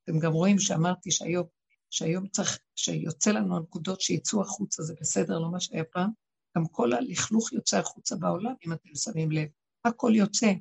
אתם 0.03 0.19
גם 0.19 0.31
רואים 0.31 0.59
שאמרתי 0.59 1.11
שהיום, 1.11 1.45
שהיום 1.91 2.27
צריך, 2.27 2.59
שיוצא 2.75 3.31
לנו 3.31 3.57
הנקודות 3.57 4.01
שיצאו 4.01 4.41
החוצה, 4.41 4.83
זה 4.83 4.93
בסדר, 5.01 5.39
לא 5.39 5.51
מה 5.51 5.59
שהיה 5.59 5.83
פעם, 5.83 6.09
גם 6.57 6.67
כל 6.67 6.93
הלכלוך 6.93 7.53
יוצא 7.53 7.79
החוצה 7.79 8.15
בעולם, 8.15 8.53
אם 8.65 8.73
אתם 8.73 8.89
שמים 8.95 9.31
לב. 9.31 9.47
הכל 9.85 10.11
יוצא, 10.15 10.53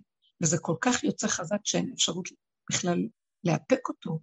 וזה 0.43 0.59
כל 0.59 0.77
כך 0.81 1.05
יוצא 1.05 1.29
חזק 1.29 1.61
שאין 1.65 1.91
אפשרות 1.95 2.29
בכלל 2.71 3.09
לאפק 3.45 3.89
אותו, 3.89 4.21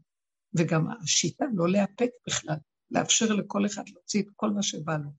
וגם 0.58 0.88
השיטה 1.04 1.46
לא 1.54 1.70
לאפק 1.70 2.10
בכלל, 2.28 2.56
לאפשר 2.92 3.26
לכל 3.26 3.66
אחד 3.66 3.90
להוציא 3.90 4.22
את 4.22 4.28
כל 4.36 4.50
מה 4.50 4.64
שבא 4.64 4.98
לו, 4.98 5.10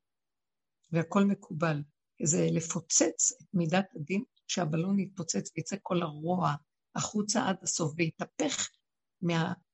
והכל 0.92 1.24
מקובל. 1.24 1.82
זה 2.22 2.46
לפוצץ 2.52 3.32
את 3.32 3.46
מידת 3.54 3.86
הדין, 3.96 4.24
שהבלון 4.48 4.98
יתפוצץ 4.98 5.50
ויצא 5.56 5.76
כל 5.82 6.02
הרוע 6.02 6.54
החוצה 6.94 7.48
עד 7.48 7.56
הסוף, 7.62 7.92
ויתהפך 7.96 8.68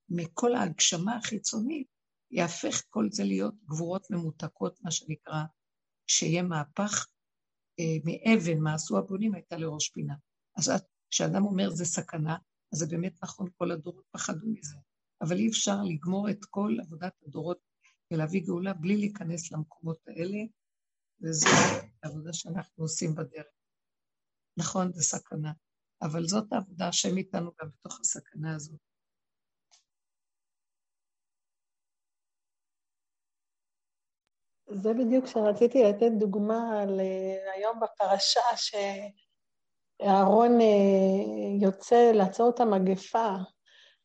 מכל 0.08 0.54
ההגשמה 0.54 1.16
החיצונית, 1.16 1.93
יהפך 2.34 2.82
כל 2.90 3.08
זה 3.10 3.24
להיות 3.24 3.54
גבורות 3.64 4.10
ממותקות, 4.10 4.80
מה 4.82 4.90
שנקרא, 4.90 5.42
שיהיה 6.06 6.42
מהפך 6.42 7.06
אה, 7.80 7.96
מאבן, 8.04 8.58
מה 8.58 8.74
עשו 8.74 8.98
הבונים, 8.98 9.34
הייתה 9.34 9.56
לראש 9.56 9.88
פינה. 9.88 10.14
אז 10.56 10.70
כשאדם 11.10 11.44
אומר 11.44 11.70
זה 11.70 11.84
סכנה, 11.84 12.36
אז 12.72 12.78
זה 12.78 12.86
באמת 12.86 13.22
נכון, 13.22 13.48
כל 13.56 13.70
הדורות 13.70 14.04
פחדו 14.10 14.46
מזה. 14.46 14.76
אבל 15.20 15.36
אי 15.36 15.48
אפשר 15.48 15.76
לגמור 15.82 16.30
את 16.30 16.44
כל 16.50 16.76
עבודת 16.80 17.12
הדורות 17.26 17.58
ולהביא 18.12 18.44
גאולה 18.46 18.72
בלי 18.74 18.96
להיכנס 18.96 19.52
למקומות 19.52 19.98
האלה, 20.06 20.38
וזו 21.20 21.48
העבודה 22.02 22.32
שאנחנו 22.32 22.84
עושים 22.84 23.14
בדרך. 23.14 23.46
נכון, 24.56 24.92
זה 24.92 25.02
סכנה, 25.02 25.52
אבל 26.02 26.26
זאת 26.26 26.52
העבודה, 26.52 26.88
השם 26.88 27.16
איתנו 27.16 27.50
גם 27.60 27.68
בתוך 27.68 28.00
הסכנה 28.00 28.54
הזאת. 28.54 28.80
זה 34.82 34.94
בדיוק 34.94 35.26
שרציתי 35.26 35.82
לתת 35.82 36.10
דוגמה 36.18 36.82
על 36.82 37.00
אה, 37.00 37.52
היום 37.54 37.80
בפרשה, 37.80 38.40
שאהרון 40.00 40.60
אה, 40.60 40.66
יוצא 41.60 42.12
לעצור 42.14 42.50
את 42.50 42.60
המגפה. 42.60 43.28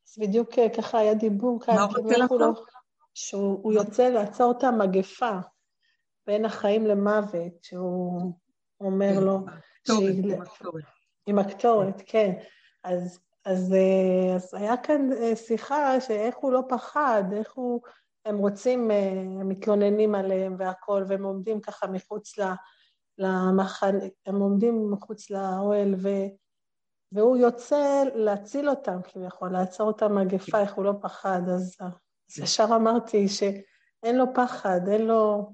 אז 0.08 0.18
בדיוק 0.20 0.60
אה, 0.60 0.70
ככה 0.70 1.00
היה 1.00 1.14
דיבור 1.14 1.60
כאן. 1.62 1.76
מה 1.76 1.84
הוא 1.84 1.98
רוצה 1.98 2.18
לעצור? 2.18 2.66
שהוא 3.14 3.74
יוצא 3.74 4.10
לעצור 4.10 4.54
את 4.58 4.64
המגפה 4.64 5.38
בין 6.28 6.46
החיים 6.46 6.86
למוות, 6.88 7.64
שהוא 7.64 8.34
אומר 8.82 9.20
לו... 9.20 9.40
עם 11.26 11.40
הקטורת, 11.40 12.02
כן. 12.06 12.32
אז, 12.84 13.20
אז, 13.46 13.76
אז 14.36 14.54
היה 14.54 14.78
כאן 14.78 15.10
שיחה 15.36 16.02
שאיך 16.02 16.38
הוא 16.38 16.52
לא 16.52 16.62
פחד, 16.70 17.24
איך 17.34 17.54
הוא... 17.54 17.82
הם 18.30 18.38
רוצים, 18.38 18.92
אה, 18.92 19.10
הם 19.22 19.50
מתלוננים 19.50 20.16
עליהם 20.16 20.56
והכול, 20.60 21.06
והם 21.08 21.24
עומדים 21.24 21.62
ככה 21.62 21.88
מחוץ 21.88 22.34
למחנה, 23.18 24.00
הם 24.26 24.36
עומדים 24.36 24.92
מחוץ 24.92 25.30
לאוהל, 25.30 25.96
ו, 25.98 26.10
והוא 27.12 27.38
יוצא 27.38 28.04
להציל 28.16 28.70
אותם 28.70 29.00
כביכול, 29.04 29.52
לעצור 29.52 29.90
את 29.90 30.02
המגפה, 30.02 30.60
איך 30.62 30.74
הוא 30.74 30.86
לא 30.86 30.94
פחד. 31.02 31.42
אז, 31.56 31.78
אז 31.80 32.40
ישר 32.40 32.68
אמרתי 32.76 33.28
שאין 33.28 34.18
לו 34.18 34.26
פחד, 34.34 34.80
אין 34.88 35.08
לו, 35.08 35.52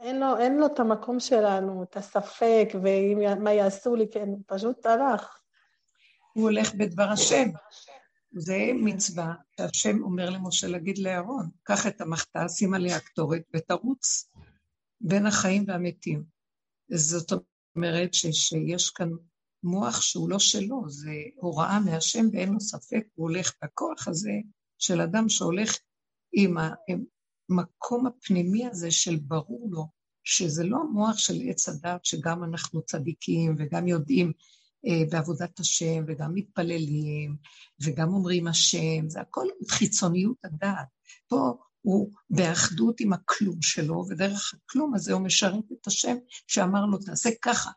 אין 0.00 0.20
לו, 0.20 0.38
אין 0.38 0.58
לו 0.58 0.66
את 0.66 0.80
המקום 0.80 1.20
שלנו, 1.20 1.82
את 1.82 1.96
הספק, 1.96 2.68
ומה 2.74 3.52
יעשו 3.52 3.96
לי, 3.96 4.10
כן, 4.10 4.28
פשוט 4.46 4.86
הלך. 4.86 5.40
הוא 6.32 6.42
הולך 6.44 6.74
בדבר 6.74 7.10
השם. 7.10 7.48
זה 8.36 8.70
מצווה 8.74 9.34
שהשם 9.56 10.02
אומר 10.02 10.30
למשה 10.30 10.66
להגיד 10.66 10.98
לאהרון, 10.98 11.50
קח 11.62 11.86
את 11.86 12.00
המחטאה, 12.00 12.48
שים 12.48 12.74
עליה 12.74 13.00
קטורת 13.00 13.42
ותרוץ 13.54 14.30
בין 15.00 15.26
החיים 15.26 15.64
והמתים. 15.66 16.24
זאת 16.94 17.32
אומרת 17.76 18.14
ש, 18.14 18.26
שיש 18.26 18.90
כאן 18.90 19.08
מוח 19.62 20.00
שהוא 20.00 20.30
לא 20.30 20.38
שלו, 20.38 20.82
זה 20.88 21.10
הוראה 21.36 21.80
מהשם 21.80 22.26
ואין 22.32 22.52
לו 22.52 22.60
ספק, 22.60 23.06
הוא 23.14 23.28
הולך 23.28 23.52
בכוח 23.64 24.08
הזה 24.08 24.32
של 24.78 25.00
אדם 25.00 25.28
שהולך 25.28 25.78
עם 26.32 26.56
המקום 27.50 28.06
הפנימי 28.06 28.66
הזה 28.66 28.90
של 28.90 29.16
ברור 29.16 29.68
לו, 29.70 29.86
שזה 30.24 30.64
לא 30.64 30.76
המוח 30.76 31.18
של 31.18 31.34
עץ 31.48 31.68
הדת, 31.68 32.04
שגם 32.04 32.44
אנחנו 32.44 32.82
צדיקים 32.82 33.54
וגם 33.58 33.88
יודעים 33.88 34.32
בעבודת 35.10 35.60
השם, 35.60 36.04
וגם 36.06 36.34
מתפללים, 36.34 37.36
וגם 37.84 38.08
אומרים 38.08 38.46
השם, 38.46 39.08
זה 39.08 39.20
הכל 39.20 39.46
חיצוניות 39.70 40.36
הדעת. 40.44 40.86
פה 41.28 41.56
הוא 41.80 42.10
באחדות 42.30 43.00
עם 43.00 43.12
הכלום 43.12 43.62
שלו, 43.62 44.04
ודרך 44.08 44.54
הכלום 44.54 44.94
הזה 44.94 45.12
הוא 45.12 45.20
משרת 45.20 45.64
את 45.80 45.86
השם 45.86 46.16
שאמר 46.46 46.86
לו, 46.86 46.98
תעשה 46.98 47.30
ככה. 47.42 47.70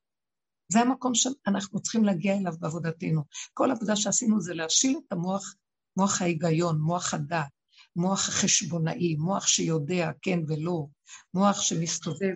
זה 0.71 0.79
המקום 0.79 1.15
שאנחנו 1.15 1.79
צריכים 1.81 2.03
להגיע 2.03 2.37
אליו 2.37 2.53
בעבודתנו. 2.59 3.21
כל 3.53 3.71
עבודה 3.71 3.95
שעשינו 3.95 4.41
זה 4.41 4.53
להשיל 4.53 4.99
את 5.07 5.11
המוח, 5.11 5.55
מוח 5.97 6.21
ההיגיון, 6.21 6.81
מוח 6.81 7.13
הדעת, 7.13 7.49
מוח 7.95 8.29
החשבונאי, 8.29 9.15
מוח 9.15 9.47
שיודע 9.47 10.11
כן 10.21 10.39
ולא, 10.47 10.85
מוח 11.33 11.61
שמסתובב 11.61 12.33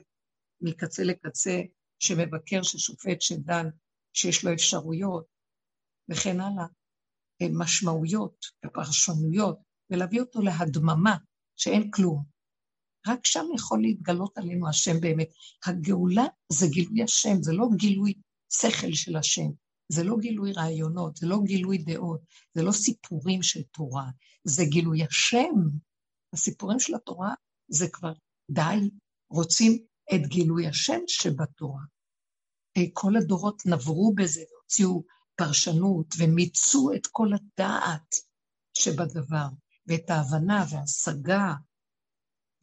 מקצה 0.61 1.03
לקצה, 1.03 1.61
שמבקר, 1.99 2.63
ששופט, 2.63 3.21
שדן, 3.21 3.69
שיש 4.13 4.45
לו 4.45 4.53
אפשרויות 4.53 5.25
וכן 6.09 6.39
הלאה, 6.39 6.65
משמעויות 7.49 8.45
ופרשנויות, 8.65 9.57
ולהביא 9.89 10.21
אותו 10.21 10.41
להדממה 10.41 11.17
שאין 11.55 11.91
כלום. 11.91 12.23
רק 13.07 13.25
שם 13.25 13.45
יכול 13.55 13.81
להתגלות 13.81 14.37
עלינו 14.37 14.69
השם 14.69 14.99
באמת. 15.01 15.29
הגאולה 15.65 16.25
זה 16.51 16.67
גילוי 16.67 17.03
השם, 17.03 17.43
זה 17.43 17.53
לא 17.53 17.67
גילוי 17.75 18.13
שכל 18.53 18.93
של 18.93 19.15
השם, 19.15 19.49
זה 19.91 20.03
לא 20.03 20.15
גילוי 20.19 20.51
רעיונות, 20.51 21.15
זה 21.15 21.27
לא 21.27 21.37
גילוי 21.43 21.77
דעות, 21.77 22.21
זה 22.53 22.63
לא 22.63 22.71
סיפורים 22.71 23.43
של 23.43 23.63
תורה, 23.63 24.09
זה 24.43 24.63
גילוי 24.65 25.03
השם. 25.03 25.55
הסיפורים 26.33 26.79
של 26.79 26.95
התורה 26.95 27.33
זה 27.67 27.85
כבר 27.93 28.13
די, 28.51 28.89
רוצים 29.29 29.85
את 30.15 30.27
גילוי 30.27 30.67
השם 30.67 30.99
שבתורה. 31.07 31.81
אה, 32.77 32.81
כל 32.93 33.15
הדורות 33.17 33.65
נברו 33.65 34.13
בזה 34.15 34.41
והוציאו 34.51 35.03
פרשנות, 35.35 36.15
ומיצו 36.17 36.91
את 36.95 37.07
כל 37.07 37.27
הדעת 37.33 38.15
שבדבר, 38.73 39.47
ואת 39.87 40.09
ההבנה 40.09 40.65
וההשגה, 40.69 41.53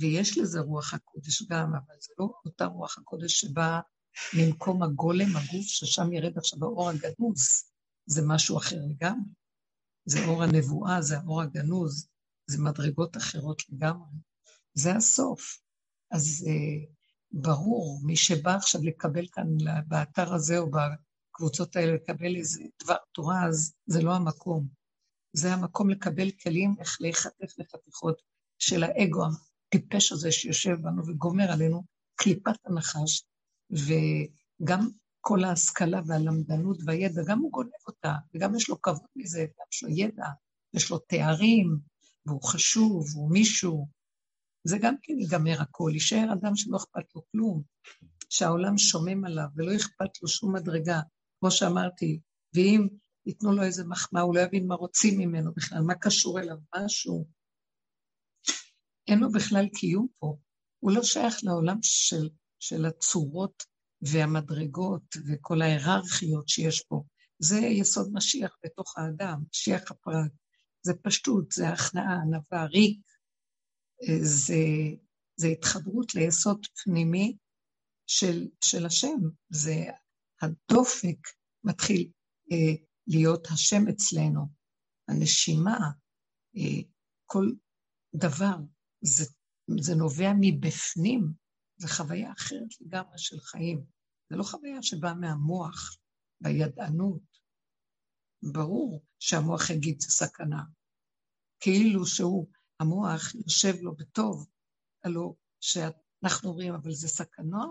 ויש 0.00 0.38
לזה 0.38 0.60
רוח 0.60 0.94
הקודש 0.94 1.42
גם, 1.42 1.74
אבל 1.74 1.94
זה 2.00 2.12
לא 2.18 2.28
אותה 2.44 2.64
רוח 2.64 2.98
הקודש 2.98 3.40
שבאה 3.40 3.80
ממקום 4.36 4.82
הגולם, 4.82 5.36
הגוף, 5.36 5.66
ששם 5.66 6.12
ירד 6.12 6.38
עכשיו 6.38 6.64
האור 6.64 6.90
הגנוז, 6.90 7.64
זה 8.06 8.22
משהו 8.26 8.58
אחר 8.58 8.76
לגמרי. 8.90 9.30
זה 10.04 10.26
אור 10.26 10.42
הנבואה, 10.42 11.02
זה 11.02 11.18
האור 11.18 11.42
הגנוז, 11.42 12.08
זה 12.46 12.62
מדרגות 12.62 13.16
אחרות 13.16 13.62
לגמרי. 13.68 14.18
זה 14.74 14.96
הסוף. 14.96 15.58
אז 16.10 16.46
אה, 16.48 16.92
ברור, 17.32 18.00
מי 18.04 18.16
שבא 18.16 18.54
עכשיו 18.54 18.80
לקבל 18.84 19.26
כאן 19.32 19.46
באתר 19.88 20.34
הזה 20.34 20.58
או 20.58 20.70
בקבוצות 20.70 21.76
האלה, 21.76 21.94
לקבל 21.94 22.36
איזה 22.36 22.62
דבר 22.82 22.96
תורה, 23.12 23.46
אז 23.46 23.74
זה 23.86 24.02
לא 24.02 24.14
המקום. 24.14 24.68
זה 25.32 25.52
המקום 25.52 25.90
לקבל 25.90 26.30
כלים 26.30 26.74
איך 26.78 26.96
להיחטף 27.00 27.58
לחתיכות 27.58 28.22
של 28.58 28.82
האגו 28.82 29.24
הטיפש 29.68 30.12
הזה 30.12 30.32
שיושב 30.32 30.76
בנו 30.82 31.06
וגומר 31.06 31.52
עלינו, 31.52 31.84
קליפת 32.14 32.66
הנחש, 32.66 33.24
וגם 33.70 34.88
כל 35.20 35.44
ההשכלה 35.44 36.00
והלמדנות 36.06 36.78
והידע, 36.84 37.22
גם 37.26 37.38
הוא 37.38 37.52
גונב 37.52 37.70
אותה, 37.86 38.14
וגם 38.34 38.54
יש 38.54 38.68
לו 38.68 38.82
כבוד 38.82 39.08
מזה, 39.16 39.46
יש 39.72 39.82
לו 39.82 39.88
ידע, 39.88 40.26
יש 40.74 40.90
לו 40.90 40.98
תארים, 40.98 41.78
והוא 42.26 42.42
חשוב, 42.42 43.06
והוא 43.14 43.32
מישהו. 43.32 43.88
זה 44.68 44.78
גם 44.78 44.94
כן 45.02 45.18
ייגמר 45.18 45.62
הכול, 45.62 45.94
יישאר 45.94 46.32
אדם 46.32 46.56
שלא 46.56 46.76
אכפת 46.76 47.14
לו 47.14 47.22
כלום, 47.32 47.62
שהעולם 48.30 48.78
שומם 48.78 49.24
עליו 49.24 49.46
ולא 49.56 49.76
אכפת 49.76 50.22
לו 50.22 50.28
שום 50.28 50.54
מדרגה. 50.54 51.00
כמו 51.40 51.50
שאמרתי, 51.50 52.20
ואם 52.54 52.88
ייתנו 53.26 53.52
לו 53.52 53.62
איזה 53.62 53.84
מחמאה, 53.84 54.22
הוא 54.22 54.34
לא 54.34 54.40
יבין 54.40 54.66
מה 54.66 54.74
רוצים 54.74 55.18
ממנו 55.18 55.52
בכלל, 55.54 55.82
מה 55.82 55.94
קשור 55.94 56.40
אליו 56.40 56.56
משהו. 56.76 57.28
אין 59.08 59.18
לו 59.18 59.32
בכלל 59.32 59.68
קיום 59.68 60.06
פה. 60.18 60.36
הוא 60.78 60.92
לא 60.92 61.02
שייך 61.02 61.36
לעולם 61.42 61.78
של, 61.82 62.28
של 62.58 62.86
הצורות 62.86 63.62
והמדרגות 64.02 65.16
וכל 65.28 65.62
ההיררכיות 65.62 66.48
שיש 66.48 66.82
פה. 66.88 67.02
זה 67.38 67.58
יסוד 67.58 68.10
משיח 68.12 68.56
בתוך 68.64 68.98
האדם, 68.98 69.42
משיח 69.50 69.90
הפרט. 69.90 70.32
זה 70.82 70.92
פשטות, 71.02 71.52
זה 71.52 71.68
הכנעה, 71.68 72.14
ענווה, 72.14 72.64
ריק. 72.64 73.07
זה, 74.22 74.54
זה 75.36 75.46
התחברות 75.46 76.14
ליסוד 76.14 76.66
פנימי 76.84 77.36
של, 78.06 78.48
של 78.64 78.86
השם. 78.86 79.18
זה 79.50 79.84
הדופק 80.42 81.18
מתחיל 81.64 82.10
אה, 82.52 82.84
להיות 83.06 83.46
השם 83.50 83.88
אצלנו. 83.88 84.46
הנשימה, 85.08 85.78
אה, 86.56 86.82
כל 87.26 87.46
דבר, 88.14 88.56
זה, 89.00 89.24
זה 89.80 89.94
נובע 89.94 90.32
מבפנים, 90.40 91.32
זו 91.78 91.88
חוויה 91.88 92.32
אחרת 92.32 92.80
לגמרי 92.80 93.18
של 93.18 93.40
חיים. 93.40 93.84
זו 94.30 94.38
לא 94.38 94.42
חוויה 94.42 94.82
שבאה 94.82 95.14
מהמוח, 95.14 95.98
בידענות. 96.40 97.22
ברור 98.52 99.04
שהמוח 99.18 99.70
יגיד 99.70 100.00
זה 100.00 100.08
סכנה. 100.10 100.62
כאילו 101.60 102.06
שהוא, 102.06 102.46
המוח 102.80 103.34
יושב 103.34 103.74
לו 103.80 103.96
בטוב, 103.96 104.46
הלוא 105.04 105.34
שאנחנו 105.60 106.50
אומרים, 106.50 106.74
אבל 106.74 106.92
זה 106.92 107.08
סכנה, 107.08 107.64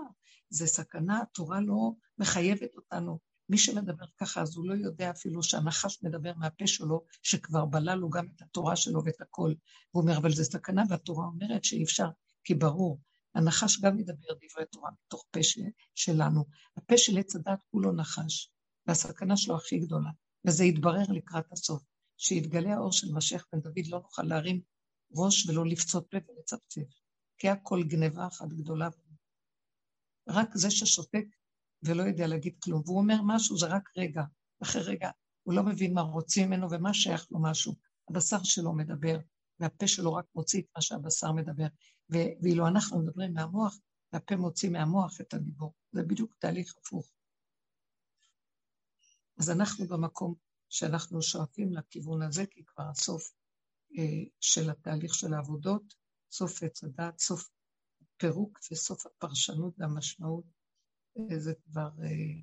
זה 0.49 0.67
סכנה, 0.67 1.21
התורה 1.21 1.61
לא 1.61 1.91
מחייבת 2.17 2.75
אותנו 2.75 3.19
מי 3.49 3.57
שמדבר 3.57 4.05
ככה, 4.17 4.41
אז 4.41 4.57
הוא 4.57 4.67
לא 4.67 4.73
יודע 4.73 5.11
אפילו 5.11 5.43
שהנחש 5.43 6.03
מדבר 6.03 6.33
מהפה 6.37 6.67
שלו, 6.67 7.05
שכבר 7.21 7.65
בלה 7.65 7.95
לו 7.95 8.09
גם 8.09 8.25
את 8.35 8.41
התורה 8.41 8.75
שלו 8.75 9.03
ואת 9.05 9.21
הכל. 9.21 9.53
הוא 9.91 10.01
אומר, 10.01 10.17
אבל 10.17 10.31
זה 10.31 10.43
סכנה, 10.43 10.83
והתורה 10.89 11.25
אומרת 11.25 11.63
שאי 11.63 11.83
אפשר, 11.83 12.07
כי 12.43 12.53
ברור, 12.53 12.99
הנחש 13.35 13.81
גם 13.81 13.97
מדבר 13.97 14.27
דברי 14.33 14.65
תורה 14.71 14.89
מתוך 15.05 15.25
פה 15.31 15.39
שלנו. 15.95 16.45
הפה 16.77 16.97
של 16.97 17.17
עץ 17.17 17.35
הדת 17.35 17.63
כולו 17.71 17.91
נחש, 17.91 18.51
והסכנה 18.87 19.37
שלו 19.37 19.55
הכי 19.55 19.79
גדולה. 19.79 20.09
וזה 20.45 20.63
יתברר 20.63 21.05
לקראת 21.09 21.51
הסוף. 21.51 21.83
שיתגלה 22.17 22.73
האור 22.73 22.91
של 22.91 23.07
משיח 23.13 23.45
בן 23.53 23.59
דוד, 23.59 23.87
לא 23.87 23.99
נוכל 23.99 24.23
להרים 24.23 24.61
ראש 25.11 25.49
ולא 25.49 25.65
לפצות 25.65 26.07
פה 26.11 26.17
ולצפצף. 26.17 26.81
כי 27.37 27.49
הכל 27.49 27.83
גניבה 27.83 28.27
אחת 28.27 28.47
גדולה. 28.47 28.89
רק 30.29 30.49
זה 30.55 30.71
ששותק 30.71 31.25
ולא 31.83 32.03
יודע 32.03 32.27
להגיד 32.27 32.55
כלום. 32.63 32.81
והוא 32.85 32.97
אומר 32.97 33.21
משהו, 33.25 33.57
זה 33.57 33.67
רק 33.67 33.89
רגע, 33.97 34.23
אחרי 34.63 34.81
רגע. 34.81 35.09
הוא 35.43 35.53
לא 35.53 35.63
מבין 35.63 35.93
מה 35.93 36.01
רוצים 36.01 36.47
ממנו 36.47 36.71
ומה 36.71 36.93
שייך 36.93 37.27
לו 37.31 37.41
משהו. 37.41 37.75
הבשר 38.09 38.43
שלו 38.43 38.73
מדבר, 38.73 39.19
והפה 39.59 39.87
שלו 39.87 40.13
רק 40.13 40.25
מוציא 40.35 40.61
את 40.61 40.65
מה 40.75 40.81
שהבשר 40.81 41.31
מדבר. 41.31 41.67
ואילו 42.09 42.67
אנחנו 42.67 42.99
מדברים 42.99 43.33
מהמוח, 43.33 43.77
והפה 44.13 44.35
מוציא 44.35 44.69
מהמוח 44.69 45.21
את 45.21 45.33
הדיבור. 45.33 45.73
זה 45.91 46.03
בדיוק 46.03 46.35
תהליך 46.39 46.75
הפוך. 46.77 47.11
אז 49.39 49.49
אנחנו 49.49 49.87
במקום 49.87 50.35
שאנחנו 50.69 51.21
שואפים 51.21 51.73
לכיוון 51.73 52.21
הזה, 52.21 52.45
כי 52.45 52.63
כבר 52.65 52.83
הסוף 52.89 53.31
של 54.41 54.69
התהליך 54.69 55.13
של 55.13 55.33
העבודות, 55.33 55.93
סוף 56.31 56.63
עץ 56.63 56.83
הדת, 56.83 57.19
סוף 57.19 57.49
פירוק 58.17 58.59
וסוף 58.71 59.05
הפרשנות 59.05 59.73
והמשמעות 59.77 60.45
זה 61.37 61.53
כבר, 61.65 61.89
אה, 62.03 62.41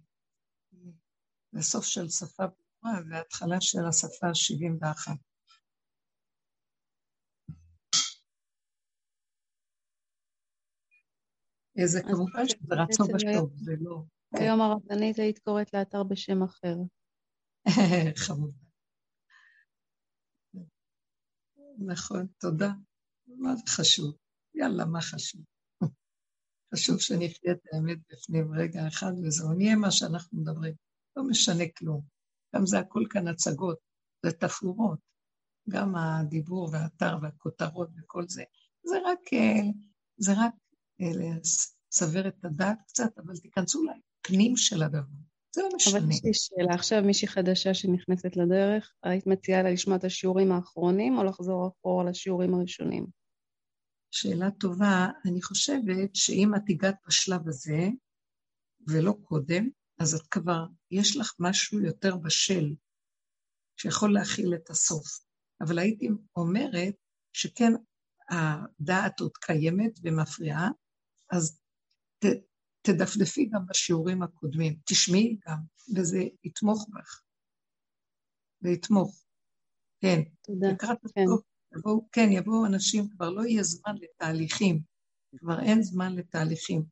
זה 1.53 1.63
סוף 1.63 1.85
של 1.85 2.09
שפה 2.09 2.45
ברורה 2.47 3.01
והתחלה 3.11 3.57
של 3.61 3.87
השפה 3.89 4.27
ה-71. 4.27 5.17
זה 11.85 12.01
כמובן 12.03 12.49
שזה 12.49 12.75
רצון 12.83 13.07
בשטוב, 13.15 13.53
זה 13.57 13.73
לא... 13.81 14.03
היום 14.35 14.61
הרבנית 14.61 15.19
היית 15.19 15.39
קוראת 15.39 15.75
לאתר 15.75 16.03
בשם 16.03 16.43
אחר. 16.43 16.77
חמוד. 18.27 18.64
נכון, 21.79 22.27
תודה. 22.39 22.71
מה 23.27 23.57
זה 23.57 23.63
חשוב? 23.69 24.15
יאללה, 24.55 24.85
מה 24.85 25.01
חשוב? 25.01 25.41
חשוב 26.75 27.01
שנחיה 27.01 27.53
את 27.53 27.61
האמת 27.73 27.99
בפנים 28.13 28.55
רגע 28.55 28.89
אחד 28.89 29.13
וזהו, 29.23 29.53
נהיה 29.53 29.77
מה 29.77 29.91
שאנחנו 29.91 30.41
מדברים. 30.41 30.75
לא 31.17 31.25
משנה 31.25 31.65
כלום. 31.79 32.03
גם 32.55 32.67
זה 32.67 32.79
הכל 32.79 33.03
כאן 33.11 33.29
הצגות, 33.29 33.79
זה 34.25 34.33
תפאורות. 34.33 34.99
גם 35.69 35.97
הדיבור 35.97 36.69
והאתר 36.73 37.19
והכותרות 37.23 37.89
וכל 37.97 38.25
זה. 38.29 38.43
זה 38.85 38.97
רק, 39.05 39.19
אה, 39.33 39.71
זה 40.17 40.33
רק 40.33 40.55
אה, 41.01 41.39
לסבר 41.41 42.29
את 42.29 42.45
הדעת 42.45 42.79
קצת, 42.87 43.19
אבל 43.19 43.37
תיכנסו 43.37 43.83
לפנים 43.85 44.57
של 44.57 44.83
הדבר. 44.83 45.34
זה 45.55 45.63
לא 45.63 45.69
משנה. 45.77 45.99
אבל 45.99 46.11
יש 46.11 46.25
לי 46.25 46.35
שאלה, 46.35 46.75
עכשיו 46.75 47.03
מישהי 47.03 47.29
חדשה 47.29 47.75
שנכנסת 47.75 48.37
לדרך, 48.37 48.93
היית 49.03 49.27
מציעה 49.27 49.63
לה 49.63 49.71
לשמוע 49.71 49.97
את 49.97 50.05
השיעורים 50.05 50.53
האחרונים 50.53 51.19
או 51.19 51.25
לחזור 51.25 51.69
אחורה 51.69 52.05
לשיעורים 52.11 52.55
הראשונים? 52.55 53.07
שאלה 54.11 54.51
טובה. 54.51 55.09
אני 55.27 55.43
חושבת 55.43 56.11
שאם 56.15 56.55
את 56.57 56.63
הגעת 56.69 56.97
בשלב 57.07 57.49
הזה, 57.49 57.89
ולא 58.89 59.15
קודם, 59.23 59.69
אז 59.99 60.15
את 60.15 60.27
כבר, 60.27 60.67
יש 60.91 61.17
לך 61.17 61.33
משהו 61.39 61.81
יותר 61.81 62.17
בשל, 62.17 62.75
שיכול 63.77 64.15
להכיל 64.15 64.55
את 64.55 64.71
הסוף. 64.71 65.07
אבל 65.61 65.79
הייתי 65.79 66.09
אומרת 66.37 66.95
שכן, 67.33 67.73
הדעת 68.31 69.21
עוד 69.21 69.37
קיימת 69.37 69.99
ומפריעה, 70.03 70.69
אז 71.31 71.61
ת, 72.19 72.27
תדפדפי 72.87 73.47
גם 73.47 73.67
בשיעורים 73.69 74.23
הקודמים, 74.23 74.77
תשמעי 74.85 75.37
גם, 75.49 75.59
וזה 75.97 76.19
יתמוך 76.45 76.89
בך. 76.89 77.21
זה 78.61 78.69
יתמוך. 78.69 79.25
כן. 80.01 80.21
תודה. 80.43 80.69
לקראת 80.73 80.99
כן. 81.15 81.23
הסוף 81.23 81.43
יבואו, 81.77 82.09
כן, 82.13 82.29
יבואו 82.33 82.67
אנשים, 82.67 83.09
כבר 83.09 83.31
לא 83.31 83.43
יהיה 83.43 83.63
זמן 83.63 83.95
לתהליכים, 84.01 84.81
כבר 85.37 85.61
אין 85.61 85.83
זמן 85.83 86.15
לתהליכים. 86.15 86.85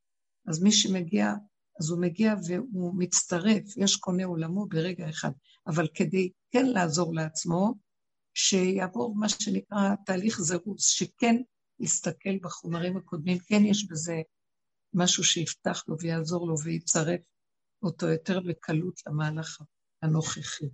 אז 0.48 0.62
מי 0.62 0.72
שמגיע, 0.72 1.32
אז 1.80 1.90
הוא 1.90 2.00
מגיע 2.00 2.34
והוא 2.46 2.94
מצטרף, 2.98 3.76
יש 3.76 3.96
קונה 3.96 4.24
עולמו 4.24 4.66
ברגע 4.66 5.10
אחד. 5.10 5.30
אבל 5.66 5.88
כדי 5.94 6.30
כן 6.50 6.66
לעזור 6.66 7.14
לעצמו, 7.14 7.74
שיעבור 8.34 9.14
מה 9.16 9.28
שנקרא 9.28 9.94
תהליך 10.06 10.40
זירוז, 10.40 10.82
שכן 10.82 11.36
יסתכל 11.80 12.38
בחומרים 12.42 12.96
הקודמים, 12.96 13.38
כן 13.38 13.64
יש 13.64 13.88
בזה 13.88 14.22
משהו 14.94 15.24
שיפתח 15.24 15.84
לו 15.88 15.96
ויעזור 16.00 16.46
לו 16.46 16.54
ויצרף 16.64 17.20
אותו 17.82 18.06
יותר 18.08 18.40
בקלות 18.40 19.00
למהלך 19.06 19.60
הנוכחי. 20.02 20.66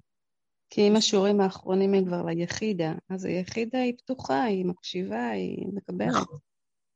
כי 0.70 0.88
אם 0.88 0.96
השיעורים 0.96 1.40
האחרונים 1.40 1.94
הם 1.94 2.04
כבר 2.04 2.24
ליחידה, 2.24 2.92
אז 3.08 3.24
היחידה 3.24 3.78
היא 3.78 3.94
פתוחה, 3.98 4.42
היא 4.42 4.64
מקשיבה, 4.64 5.28
היא 5.28 5.66
מקבלת. 5.74 6.08
נכון, 6.08 6.38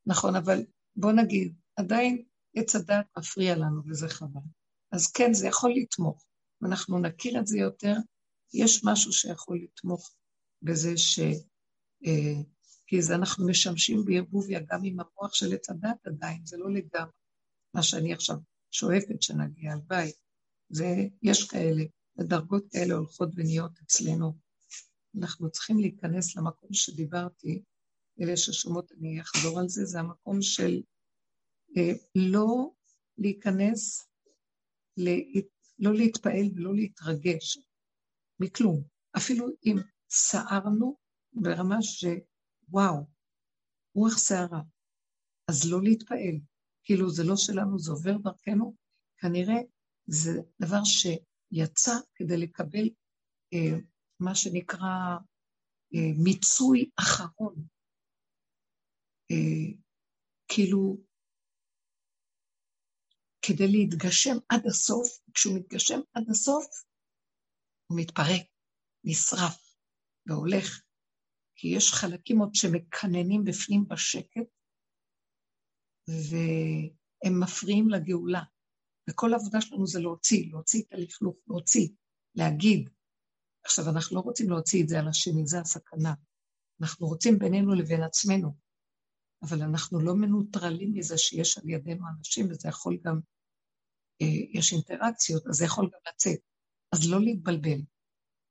נכון, 0.06 0.36
אבל 0.36 0.64
בוא 0.96 1.12
נגיד, 1.12 1.54
עדיין 1.76 2.24
עץ 2.56 2.76
הדעת 2.76 3.06
מפריע 3.18 3.56
לנו 3.56 3.82
וזה 3.88 4.08
חבל. 4.08 4.40
אז 4.92 5.06
כן, 5.06 5.32
זה 5.32 5.46
יכול 5.46 5.72
לתמוך, 5.76 6.24
אם 6.62 6.66
אנחנו 6.68 6.98
נכיר 6.98 7.40
את 7.40 7.46
זה 7.46 7.58
יותר, 7.58 7.94
יש 8.54 8.84
משהו 8.84 9.12
שיכול 9.12 9.58
לתמוך 9.62 10.14
בזה 10.62 10.96
ש... 10.96 11.18
אה, 12.06 12.42
כי 12.92 13.02
זה 13.02 13.14
אנחנו 13.14 13.46
משמשים 13.46 14.04
בערבוביה 14.04 14.60
גם 14.60 14.80
עם 14.84 14.96
המוח 15.00 15.34
של 15.34 15.54
עץ 15.54 15.70
הדת 15.70 16.06
עדיין, 16.06 16.46
זה 16.46 16.56
לא 16.56 16.70
לגמרי 16.70 17.12
מה 17.74 17.82
שאני 17.82 18.12
עכשיו 18.12 18.36
שואפת 18.70 19.22
שנגיע, 19.22 19.72
הלוואי. 19.72 20.12
זה, 20.68 20.84
יש 21.22 21.50
כאלה, 21.50 21.82
ודרגות 22.18 22.64
כאלה 22.70 22.94
הולכות 22.94 23.28
ונהיות 23.34 23.72
אצלנו. 23.84 24.38
אנחנו 25.18 25.50
צריכים 25.50 25.78
להיכנס 25.78 26.36
למקום 26.36 26.68
שדיברתי, 26.72 27.62
אלה 28.20 28.36
ששומעות, 28.36 28.92
אני 28.92 29.20
אחזור 29.20 29.60
על 29.60 29.68
זה, 29.68 29.84
זה 29.84 30.00
המקום 30.00 30.42
של 30.42 30.82
אה, 31.76 31.92
לא 32.14 32.70
להיכנס, 33.18 34.08
לה, 34.96 35.16
לא 35.78 35.94
להתפעל 35.94 36.46
ולא 36.54 36.74
להתרגש 36.74 37.58
מכלום. 38.40 38.82
אפילו 39.16 39.46
אם 39.66 39.76
סערנו 40.10 40.96
ברמה 41.32 41.82
שוואו, 42.66 43.06
רוח 43.94 44.18
סערה, 44.18 44.60
אז 45.48 45.70
לא 45.70 45.82
להתפעל. 45.82 46.40
כאילו 46.84 47.10
זה 47.10 47.22
לא 47.24 47.36
שלנו, 47.36 47.78
זה 47.78 47.92
עובר 47.92 48.18
דרכנו, 48.18 48.76
כנראה 49.16 49.60
זה 50.06 50.30
דבר 50.60 50.80
שיצא 50.84 51.92
כדי 52.14 52.36
לקבל 52.36 52.88
אה, 53.52 53.78
מה 54.20 54.34
שנקרא 54.34 55.16
אה, 55.94 56.10
מיצוי 56.24 56.90
אחרון. 56.96 57.54
אה, 59.30 59.78
כאילו, 60.48 60.96
כדי 63.42 63.68
להתגשם 63.68 64.36
עד 64.48 64.66
הסוף, 64.66 65.08
כשהוא 65.34 65.56
מתגשם 65.58 66.00
עד 66.14 66.24
הסוף, 66.30 66.64
הוא 67.86 68.00
מתפרק, 68.00 68.46
נשרף 69.04 69.76
והולך, 70.26 70.82
כי 71.62 71.68
יש 71.68 71.92
חלקים 71.92 72.38
עוד 72.38 72.54
שמקננים 72.54 73.44
בפנים 73.44 73.88
בשקט, 73.88 74.48
והם 76.08 77.40
מפריעים 77.40 77.90
לגאולה. 77.90 78.42
וכל 79.10 79.32
העבודה 79.32 79.60
שלנו 79.60 79.86
זה 79.86 80.00
להוציא, 80.00 80.50
להוציא 80.50 80.82
את 80.82 80.92
הלכלוך, 80.92 81.36
להוציא, 81.46 81.88
להגיד. 82.34 82.90
עכשיו, 83.64 83.84
אנחנו 83.88 84.16
לא 84.16 84.20
רוצים 84.20 84.50
להוציא 84.50 84.82
את 84.82 84.88
זה 84.88 84.98
על 84.98 85.08
השני, 85.08 85.46
זה 85.46 85.60
הסכנה. 85.60 86.14
אנחנו 86.80 87.06
רוצים 87.06 87.38
בינינו 87.38 87.74
לבין 87.74 88.02
עצמנו, 88.02 88.56
אבל 89.42 89.62
אנחנו 89.62 90.00
לא 90.00 90.14
מנוטרלים 90.14 90.92
מזה 90.94 91.18
שיש 91.18 91.58
על 91.58 91.70
ידינו 91.70 92.04
אנשים, 92.18 92.46
וזה 92.50 92.68
יכול 92.68 92.98
גם, 93.04 93.20
אה, 94.22 94.58
יש 94.60 94.72
אינטראקציות, 94.72 95.46
אז 95.46 95.54
זה 95.56 95.64
יכול 95.64 95.84
גם 95.84 96.00
לצאת. 96.14 96.40
אז 96.92 97.10
לא 97.10 97.20
להתבלבל, 97.20 97.80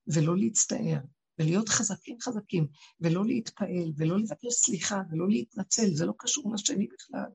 ולא 0.07 0.37
להצטער, 0.37 1.01
ולהיות 1.41 1.69
חזקים 1.69 2.17
חזקים, 2.21 2.67
ולא 2.99 3.25
להתפעל, 3.25 3.91
ולא 3.97 4.19
לבקש 4.19 4.53
סליחה, 4.53 5.01
ולא 5.11 5.29
להתנצל, 5.29 5.93
זה 5.93 6.05
לא 6.05 6.13
קשור 6.17 6.53
לשני 6.53 6.87
בכלל. 6.87 7.31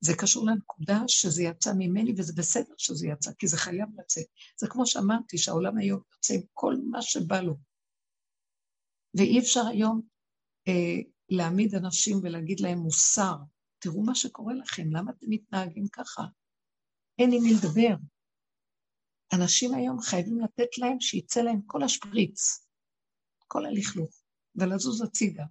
זה 0.00 0.12
קשור 0.18 0.46
לנקודה 0.46 1.02
שזה 1.06 1.42
יצא 1.42 1.72
ממני, 1.78 2.14
וזה 2.18 2.32
בסדר 2.36 2.74
שזה 2.78 3.06
יצא, 3.06 3.32
כי 3.38 3.46
זה 3.46 3.56
חייב 3.56 3.88
לצאת. 4.00 4.26
זה 4.60 4.66
כמו 4.68 4.86
שאמרתי, 4.86 5.38
שהעולם 5.38 5.78
היום 5.78 6.00
יוצא 6.14 6.34
עם 6.34 6.40
כל 6.52 6.74
מה 6.90 7.02
שבא 7.02 7.40
לו. 7.40 7.56
ואי 9.14 9.38
אפשר 9.38 9.66
היום 9.66 10.00
אה, 10.68 11.02
להעמיד 11.30 11.74
אנשים 11.74 12.16
ולהגיד 12.22 12.60
להם 12.60 12.78
מוסר. 12.78 13.36
תראו 13.78 14.02
מה 14.02 14.14
שקורה 14.14 14.54
לכם, 14.54 14.82
למה 14.90 15.10
אתם 15.10 15.26
מתנהגים 15.28 15.88
ככה? 15.92 16.22
אין 17.18 17.32
עם 17.32 17.42
מי 17.42 17.54
לדבר. 17.54 17.94
אנשים 19.34 19.74
היום 19.74 20.00
חייבים 20.00 20.40
לתת 20.40 20.78
להם 20.78 21.00
שיצא 21.00 21.40
להם 21.40 21.60
כל 21.66 21.82
השפריץ, 21.82 22.66
כל 23.46 23.66
הלכלוך, 23.66 24.22
ולזוז 24.56 25.02
הצידה. 25.02 25.44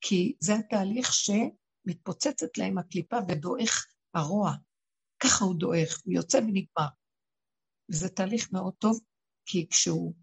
כי 0.00 0.36
זה 0.40 0.52
התהליך 0.54 1.08
שמתפוצצת 1.12 2.58
להם 2.58 2.78
הקליפה 2.78 3.16
ודועך 3.28 3.86
הרוע. 4.14 4.50
ככה 5.22 5.44
הוא 5.44 5.54
דועך, 5.58 6.00
הוא 6.04 6.14
יוצא 6.14 6.38
ונגמר. 6.38 6.88
וזה 7.90 8.08
תהליך 8.08 8.52
מאוד 8.52 8.74
טוב, 8.74 9.00
כי 9.46 9.68
כשהוא 9.70 10.14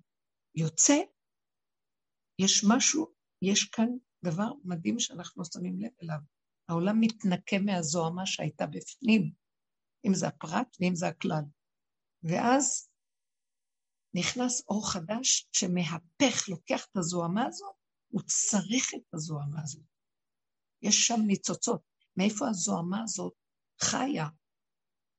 יוצא, 0.56 0.98
יש 2.42 2.66
משהו, 2.70 3.14
יש 3.42 3.64
כאן 3.64 3.88
דבר 4.26 4.52
מדהים 4.64 5.00
שאנחנו 5.00 5.46
שמים 5.46 5.82
לב 5.82 5.92
אליו. 6.04 6.20
העולם 6.70 7.00
מתנקה 7.00 7.58
מהזוהמה 7.66 8.26
שהייתה 8.26 8.68
בפנים, 8.68 9.32
אם 10.08 10.14
זה 10.14 10.28
הפרט 10.28 10.78
ואם 10.80 10.96
זה 10.96 11.08
הכלל. 11.08 11.44
ואז 12.24 12.90
נכנס 14.14 14.64
אור 14.68 14.92
חדש 14.92 15.50
שמהפך, 15.52 16.50
לוקח 16.50 16.86
את 16.92 16.98
הזוהמה 16.98 17.46
הזאת, 17.46 17.76
הוא 18.08 18.22
צריך 18.22 18.94
את 18.96 19.14
הזוהמה 19.14 19.62
הזאת. 19.64 19.86
יש 20.82 21.08
שם 21.08 21.22
ניצוצות. 21.28 21.82
מאיפה 22.18 22.48
הזוהמה 22.50 23.04
הזאת 23.04 23.34
חיה? 23.82 24.28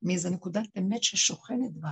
מאיזה 0.03 0.31
נקודת 0.31 0.67
אמת 0.79 1.03
ששוכנת 1.03 1.77
בה. 1.81 1.91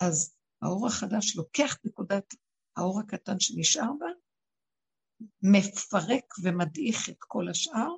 אז 0.00 0.36
האור 0.62 0.86
החדש 0.86 1.36
לוקח 1.36 1.76
נקודת 1.84 2.34
האור 2.76 3.00
הקטן 3.00 3.40
שנשאר 3.40 3.90
בה, 3.98 4.06
מפרק 5.42 6.34
ומדעיך 6.42 7.08
את 7.08 7.16
כל 7.18 7.48
השאר, 7.50 7.90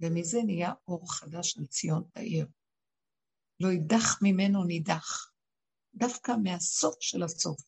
ומזה 0.00 0.38
נהיה 0.46 0.72
אור 0.88 1.12
חדש 1.12 1.58
על 1.58 1.66
ציון 1.66 2.04
תאיר. 2.12 2.46
לא 3.60 3.68
יידח 3.68 4.18
ממנו 4.22 4.64
נידח. 4.64 5.31
דווקא 5.94 6.32
מהסוף 6.42 6.94
של 7.00 7.22
הסוף. 7.22 7.60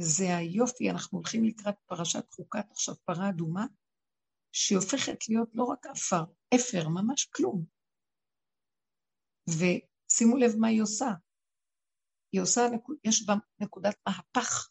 זה 0.00 0.36
היופי, 0.36 0.90
אנחנו 0.90 1.18
הולכים 1.18 1.44
לקראת 1.44 1.74
פרשת 1.86 2.32
חוקת 2.32 2.70
עכשיו 2.70 2.94
פרה 3.04 3.28
אדומה, 3.30 3.66
שהיא 4.52 4.78
הופכת 4.78 5.28
להיות 5.28 5.48
לא 5.54 5.64
רק 5.64 5.86
עפר, 5.86 6.24
אפר, 6.54 6.88
ממש 6.88 7.24
כלום. 7.24 7.64
ושימו 9.48 10.36
לב 10.36 10.52
מה 10.60 10.68
היא 10.68 10.82
עושה. 10.82 11.08
היא 12.32 12.40
עושה, 12.40 12.60
יש 13.04 13.26
בה 13.26 13.34
נקודת 13.58 13.94
מהפך. 14.06 14.70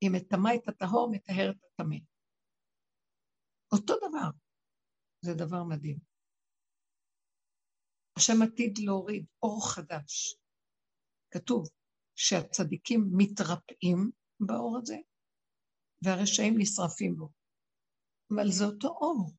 היא 0.00 0.10
מטמאה 0.10 0.54
את 0.54 0.68
הטהור, 0.68 1.10
מטהרת 1.12 1.56
את 1.56 1.64
הטמא. 1.64 1.96
אותו 3.72 3.94
דבר. 3.96 4.30
זה 5.20 5.34
דבר 5.34 5.64
מדהים. 5.64 6.09
השם 8.20 8.42
עתיד 8.42 8.78
להוריד 8.78 9.26
אור 9.42 9.72
חדש. 9.74 10.36
כתוב 11.30 11.68
שהצדיקים 12.16 13.00
מתרפאים 13.16 14.10
באור 14.40 14.78
הזה, 14.82 14.96
והרשעים 16.04 16.54
נשרפים 16.58 17.16
בו. 17.16 17.28
אבל 18.34 18.50
זה 18.50 18.64
אותו 18.64 18.88
אור. 18.88 19.30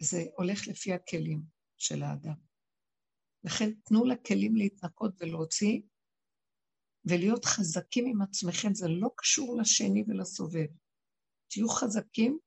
זה 0.00 0.18
הולך 0.36 0.68
לפי 0.68 0.92
הכלים 0.92 1.42
של 1.78 2.02
האדם. 2.02 2.38
לכן 3.44 3.70
תנו 3.84 4.04
לכלים 4.04 4.56
להתנקות 4.56 5.14
ולהוציא, 5.20 5.80
ולהיות 7.04 7.44
חזקים 7.44 8.04
עם 8.06 8.22
עצמכם, 8.22 8.74
זה 8.74 8.86
לא 8.88 9.08
קשור 9.16 9.58
לשני 9.60 10.04
ולסובב. 10.08 10.70
תהיו 11.50 11.68
חזקים 11.68 12.38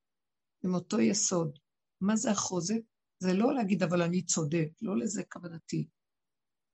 עם 0.64 0.74
אותו 0.74 1.00
יסוד. 1.00 1.60
מה 2.02 2.16
זה 2.16 2.32
החוזק? 2.32 2.82
זה 3.20 3.34
לא 3.34 3.54
להגיד, 3.54 3.84
אבל 3.84 4.02
אני 4.02 4.26
צודק, 4.26 4.70
לא 4.82 4.98
לזה 4.98 5.24
כוונתי. 5.24 5.88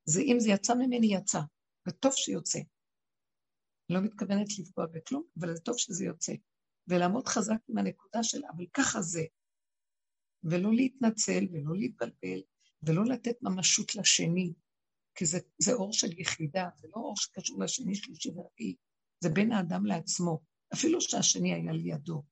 זה 0.06 0.22
אם 0.22 0.40
זה 0.40 0.50
יצא 0.50 0.74
ממני, 0.74 1.16
יצא, 1.16 1.40
וטוב 1.88 2.12
שיוצא. 2.16 2.60
אני 3.90 3.98
לא 3.98 4.02
מתכוונת 4.02 4.48
לפגוע 4.60 4.86
בכלום, 4.86 5.24
אבל 5.40 5.56
זה 5.56 5.62
טוב 5.62 5.78
שזה 5.78 6.06
יוצא. 6.06 6.34
ולעמוד 6.88 7.28
חזק 7.28 7.58
עם 7.70 7.78
הנקודה 7.78 8.24
של, 8.24 8.42
אבל 8.56 8.66
ככה 8.74 9.02
זה. 9.02 9.24
ולא 10.44 10.74
להתנצל, 10.74 11.44
ולא 11.52 11.76
להתבלבל, 11.76 12.42
ולא 12.84 13.06
לתת 13.06 13.36
ממשות 13.42 13.96
לשני, 13.96 14.54
כי 15.16 15.26
זה, 15.26 15.40
זה 15.58 15.74
אור 15.74 15.94
של 15.94 16.20
יחידה, 16.20 16.70
זה 16.76 16.88
לא 16.88 17.02
אור 17.02 17.18
שקשור 17.18 17.64
לשני, 17.64 17.96
שלישי 17.96 18.30
ורביעי, 18.30 18.76
זה 19.20 19.30
בין 19.30 19.52
האדם 19.52 19.86
לעצמו, 19.86 20.42
אפילו 20.74 21.02
שהשני 21.02 21.54
היה 21.54 21.72
לידו, 21.72 22.24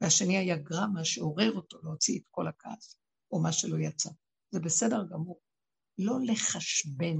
והשני 0.00 0.38
היה 0.38 0.56
גרמה 0.56 1.04
שעורר 1.04 1.52
אותו 1.52 1.78
להוציא 1.82 2.20
את 2.20 2.26
כל 2.30 2.48
הכעס. 2.48 2.98
או 3.32 3.42
מה 3.42 3.52
שלא 3.52 3.78
יצא. 3.78 4.10
זה 4.50 4.60
בסדר 4.60 5.06
גמור. 5.10 5.40
לא 5.98 6.18
לחשבן 6.26 7.16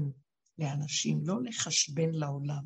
לאנשים, 0.59 1.21
לא 1.25 1.43
לחשבן 1.43 2.11
לעולם. 2.11 2.63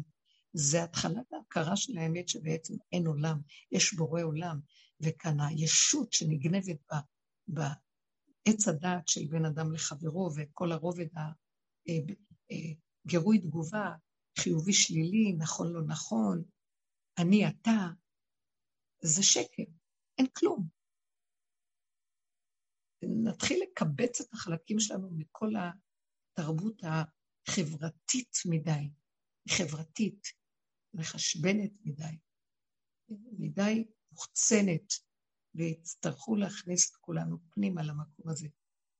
זה 0.53 0.85
התחלת 0.85 1.33
ההכרה 1.33 1.77
של 1.77 1.99
האמת 1.99 2.29
שבעצם 2.29 2.75
אין 2.93 3.07
עולם, 3.07 3.41
יש 3.73 3.95
בורא 3.95 4.23
עולם, 4.23 4.61
וכאן 5.01 5.41
הישות 5.41 6.13
שנגנבת 6.13 6.77
בעץ 7.49 8.69
הדעת 8.69 9.09
של 9.09 9.27
בן 9.31 9.45
אדם 9.45 9.73
לחברו, 9.73 10.31
וכל 10.37 10.73
הרובד 10.73 11.07
הגירוי 13.07 13.37
אה, 13.39 13.43
אה, 13.43 13.49
תגובה, 13.49 13.93
חיובי 14.39 14.73
שלילי, 14.73 15.33
נכון 15.33 15.73
לא 15.73 15.83
נכון, 15.83 16.43
אני 17.19 17.49
אתה, 17.49 17.89
זה 19.03 19.23
שקר, 19.23 19.63
אין 20.19 20.27
כלום. 20.27 20.82
נתחיל 23.09 23.63
לקבץ 23.63 24.21
את 24.21 24.33
החלקים 24.33 24.81
שלנו 24.81 25.11
מכל 25.13 25.53
התרבות 25.57 26.83
החברתית 26.85 28.37
מדי, 28.51 28.91
חברתית, 29.49 30.27
מחשבנת 30.95 31.73
מדי, 31.85 32.19
מדי 33.39 33.85
מוחצנת, 34.13 34.93
ויצטרכו 35.55 36.37
להכניס 36.37 36.91
את 36.91 36.97
כולנו 36.97 37.39
פנימה 37.51 37.83
למקום 37.83 38.29
הזה. 38.29 38.49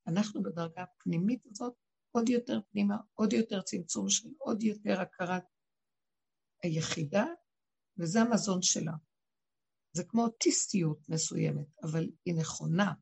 אנחנו 0.07 0.43
בדרגה 0.43 0.83
הפנימית 0.83 1.47
הזאת, 1.47 1.75
עוד 2.11 2.29
יותר 2.29 2.61
פנימה, 2.71 2.97
עוד 3.15 3.33
יותר 3.33 3.63
צמצום 3.63 4.09
של 4.09 4.29
עוד 4.39 4.63
יותר 4.63 5.01
הכרת 5.01 5.45
היחידה, 6.63 7.27
וזה 7.99 8.21
המזון 8.21 8.63
שלה. 8.63 8.93
זה 9.93 10.05
כמו 10.05 10.25
אוטיסטיות 10.25 11.09
מסוימת, 11.09 11.67
אבל 11.83 12.11
היא 12.25 12.35
נכונה, 12.35 12.93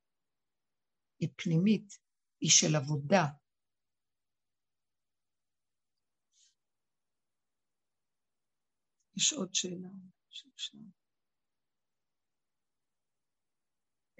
היא 1.20 1.28
פנימית, 1.36 1.98
היא 2.40 2.50
של 2.50 2.76
עבודה. 2.76 3.24
יש 9.16 9.32
עוד 9.32 9.54
שאלה. 9.54 9.88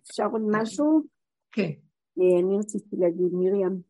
אפשר 0.01 0.25
עוד 0.33 0.43
משהו? 0.51 1.03
כן. 1.53 1.73
אה, 2.19 2.41
אני 2.41 2.59
רציתי 2.59 2.97
להגיד, 2.97 3.33
מרים, 3.33 3.83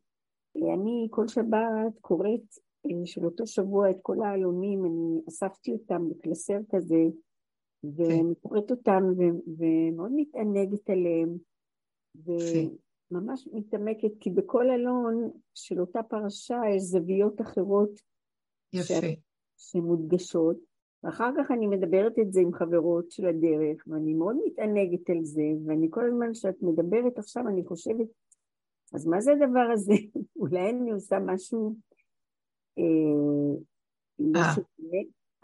אה, 0.56 0.74
אני 0.74 1.08
כל 1.10 1.28
שבת 1.28 1.98
קוראת 2.00 2.46
אה, 2.86 3.06
של 3.06 3.24
אותו 3.24 3.46
שבוע 3.46 3.90
את 3.90 3.96
כל 4.02 4.16
העלונים, 4.22 4.84
אני 4.84 5.20
אספתי 5.28 5.72
אותם 5.72 6.08
בקלסר 6.10 6.58
כזה, 6.70 7.02
ואני 7.84 8.34
קוראת 8.42 8.70
אותם 8.70 9.02
ומאוד 9.58 10.12
מתענגת 10.16 10.90
עליהם, 10.90 11.38
וממש 13.10 13.48
מתעמקת, 13.52 14.10
כי 14.20 14.30
בכל 14.30 14.70
אלון 14.70 15.30
של 15.54 15.80
אותה 15.80 16.02
פרשה 16.02 16.60
יש 16.76 16.82
זוויות 16.82 17.40
אחרות 17.40 17.90
יפה. 18.72 18.94
שמודגשות, 19.58 20.56
ואחר 21.04 21.30
כך 21.38 21.50
אני 21.50 21.66
מדברת 21.66 22.18
את 22.18 22.32
זה 22.32 22.40
עם 22.40 22.52
חברות 22.52 23.10
של 23.10 23.26
הדרך, 23.26 23.84
ואני 23.86 24.14
מאוד 24.14 24.36
מתענגת 24.46 25.10
על 25.10 25.24
זה, 25.24 25.42
ואני 25.66 25.86
כל 25.90 26.06
הזמן 26.06 26.32
כשאת 26.32 26.62
מדברת 26.62 27.18
עכשיו, 27.18 27.48
אני 27.48 27.64
חושבת, 27.64 28.06
אז 28.94 29.06
מה 29.06 29.20
זה 29.20 29.32
הדבר 29.32 29.70
הזה? 29.72 29.94
אולי 30.40 30.70
אני 30.70 30.90
עושה 30.90 31.18
משהו... 31.18 31.76
אה, 32.78 32.84
אה. 34.36 34.54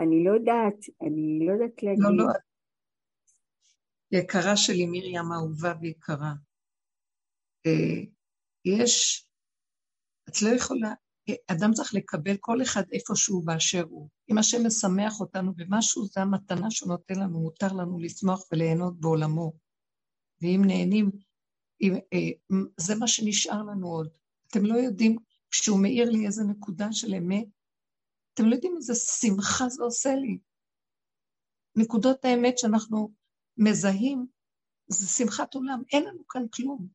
אני 0.01 0.25
לא 0.25 0.31
יודעת, 0.31 0.79
אני 1.03 1.47
לא 1.47 1.53
יודעת 1.53 1.83
להגיד. 1.83 2.05
לא, 2.05 2.17
לא. 2.17 2.33
יקרה 4.13 4.57
שלי, 4.57 4.87
מרים 4.87 5.33
אהובה 5.33 5.73
ויקרה. 5.81 6.33
יש, 8.65 9.27
את 10.29 10.43
לא 10.43 10.49
יכולה, 10.49 10.93
אדם 11.51 11.73
צריך 11.73 11.95
לקבל 11.95 12.37
כל 12.41 12.63
אחד 12.63 12.83
איפה 12.93 13.17
שהוא 13.17 13.47
באשר 13.47 13.85
הוא. 13.91 14.09
אם 14.31 14.39
השם 14.39 14.67
משמח 14.67 15.21
אותנו 15.21 15.55
במשהו, 15.57 16.05
זו 16.05 16.21
המתנה 16.21 16.71
שהוא 16.71 16.89
נותן 16.89 17.15
לנו, 17.15 17.41
מותר 17.41 17.73
לנו 17.73 17.99
לשמוח 17.99 18.43
וליהנות 18.53 19.01
בעולמו. 19.01 19.53
ואם 20.43 20.63
נהנים, 20.67 21.11
אם, 21.81 21.95
אה, 21.95 22.59
זה 22.81 22.95
מה 22.95 23.09
שנשאר 23.09 23.63
לנו 23.63 23.89
עוד. 23.89 24.09
אתם 24.51 24.65
לא 24.65 24.75
יודעים, 24.75 25.17
כשהוא 25.51 25.83
מאיר 25.83 26.11
לי 26.11 26.27
איזה 26.27 26.45
נקודה 26.45 26.93
של 26.93 27.15
אמת, 27.15 27.47
אתם 28.35 28.45
לא 28.45 28.55
יודעים 28.55 28.77
איזה 28.77 28.95
שמחה 28.95 29.69
זה 29.69 29.83
עושה 29.83 30.15
לי. 30.15 30.39
נקודות 31.77 32.25
האמת 32.25 32.59
שאנחנו 32.59 33.13
מזהים, 33.59 34.27
זה 34.89 35.09
שמחת 35.09 35.55
עולם, 35.55 35.83
אין 35.93 36.05
לנו 36.05 36.27
כאן 36.27 36.43
כלום. 36.55 36.89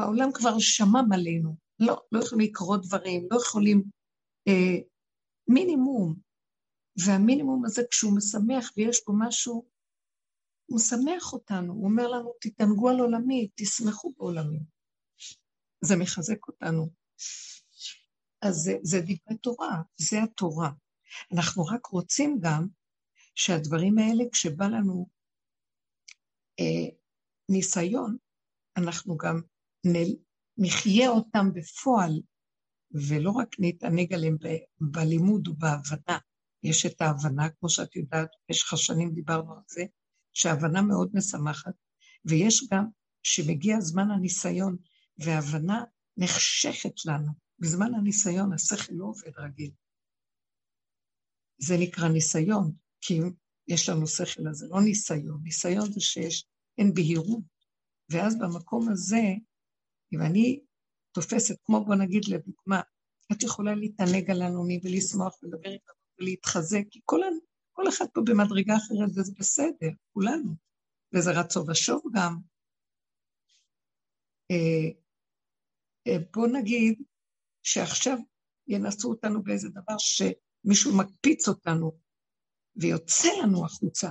בעולם 0.00 0.32
כבר 0.32 0.58
שמם 0.58 1.08
עלינו. 1.12 1.56
לא, 1.80 2.02
לא 2.12 2.20
יכולים 2.24 2.48
לקרות 2.48 2.86
דברים, 2.86 3.28
לא 3.30 3.36
יכולים... 3.36 3.84
אה, 4.48 4.78
מינימום. 5.48 6.14
והמינימום 7.06 7.64
הזה, 7.64 7.82
כשהוא 7.90 8.16
משמח 8.16 8.72
ויש 8.76 9.02
בו 9.06 9.12
משהו, 9.18 9.66
הוא 10.66 10.76
משמח 10.76 11.32
אותנו, 11.32 11.72
הוא 11.72 11.84
אומר 11.84 12.08
לנו, 12.08 12.32
תתענגו 12.40 12.88
על 12.88 13.00
עולמי, 13.00 13.48
תשמחו 13.54 14.12
בעולמי. 14.16 14.58
זה 15.84 15.96
מחזק 15.96 16.48
אותנו. 16.48 16.90
אז 18.42 18.54
זה, 18.54 18.72
זה 18.82 19.00
דברי 19.00 19.38
תורה, 19.42 19.82
זה 19.96 20.22
התורה. 20.22 20.70
אנחנו 21.34 21.64
רק 21.64 21.86
רוצים 21.86 22.38
גם 22.40 22.66
שהדברים 23.34 23.98
האלה, 23.98 24.24
כשבא 24.32 24.66
לנו 24.66 25.08
אה, 26.60 26.96
ניסיון, 27.48 28.16
אנחנו 28.76 29.16
גם 29.16 29.40
נחיה 30.58 31.08
אותם 31.08 31.52
בפועל, 31.54 32.20
ולא 33.08 33.30
רק 33.30 33.56
נתענג 33.58 34.12
עליהם 34.12 34.36
ב, 34.42 34.48
בלימוד 34.80 35.48
ובהבנה. 35.48 36.18
יש 36.62 36.86
את 36.86 37.00
ההבנה, 37.00 37.48
כמו 37.50 37.68
שאת 37.68 37.96
יודעת, 37.96 38.28
במשך 38.48 38.72
השנים 38.72 39.14
דיברנו 39.14 39.52
על 39.52 39.62
זה, 39.68 39.84
שההבנה 40.32 40.82
מאוד 40.82 41.10
משמחת, 41.14 41.74
ויש 42.24 42.68
גם 42.72 42.84
שמגיע 43.22 43.80
זמן 43.80 44.10
הניסיון, 44.10 44.76
וההבנה 45.18 45.84
נחשכת 46.16 46.94
לנו. 47.06 47.32
בזמן 47.58 47.94
הניסיון 47.94 48.52
השכל 48.52 48.92
לא 48.92 49.04
עובד 49.04 49.38
רגיל. 49.38 49.70
זה 51.58 51.74
נקרא 51.78 52.08
ניסיון, 52.08 52.72
כי 53.00 53.18
אם 53.18 53.30
יש 53.68 53.88
לנו 53.88 54.06
שכל, 54.06 54.48
אז 54.48 54.56
זה 54.56 54.66
לא 54.70 54.80
ניסיון. 54.80 55.40
ניסיון 55.42 55.92
זה 55.92 56.00
שיש, 56.00 56.46
אין 56.78 56.94
בהירות. 56.94 57.44
ואז 58.10 58.38
במקום 58.38 58.88
הזה, 58.88 59.22
אם 60.12 60.22
אני 60.22 60.60
תופסת, 61.14 61.54
כמו 61.64 61.84
בוא 61.84 61.94
נגיד 61.94 62.22
לדוגמה, 62.28 62.80
את 63.32 63.42
יכולה 63.42 63.74
להתענג 63.74 64.30
על 64.30 64.42
הנוני 64.42 64.80
ולשמוח 64.84 65.42
ולדבר 65.42 65.70
איתנו 65.70 65.94
ולהתחזק, 66.20 66.82
כי 66.90 67.00
כל, 67.04 67.20
כל 67.72 67.88
אחד 67.88 68.04
פה 68.14 68.20
במדרגה 68.26 68.76
אחרת 68.76 69.10
וזה 69.16 69.32
בסדר, 69.38 69.90
כולנו. 70.12 70.54
וזה 71.14 71.30
רצו 71.40 71.64
ושוב 71.68 72.02
גם. 72.14 72.36
אה, 74.50 74.90
אה, 76.06 76.18
בוא 76.34 76.46
נגיד 76.46 77.02
שעכשיו 77.62 78.18
ינסו 78.68 79.08
אותנו 79.08 79.42
באיזה 79.42 79.68
דבר 79.68 79.96
שמישהו 79.98 80.98
מקפיץ 80.98 81.48
אותנו 81.48 81.98
ויוצא 82.76 83.28
לנו 83.42 83.64
החוצה. 83.64 84.10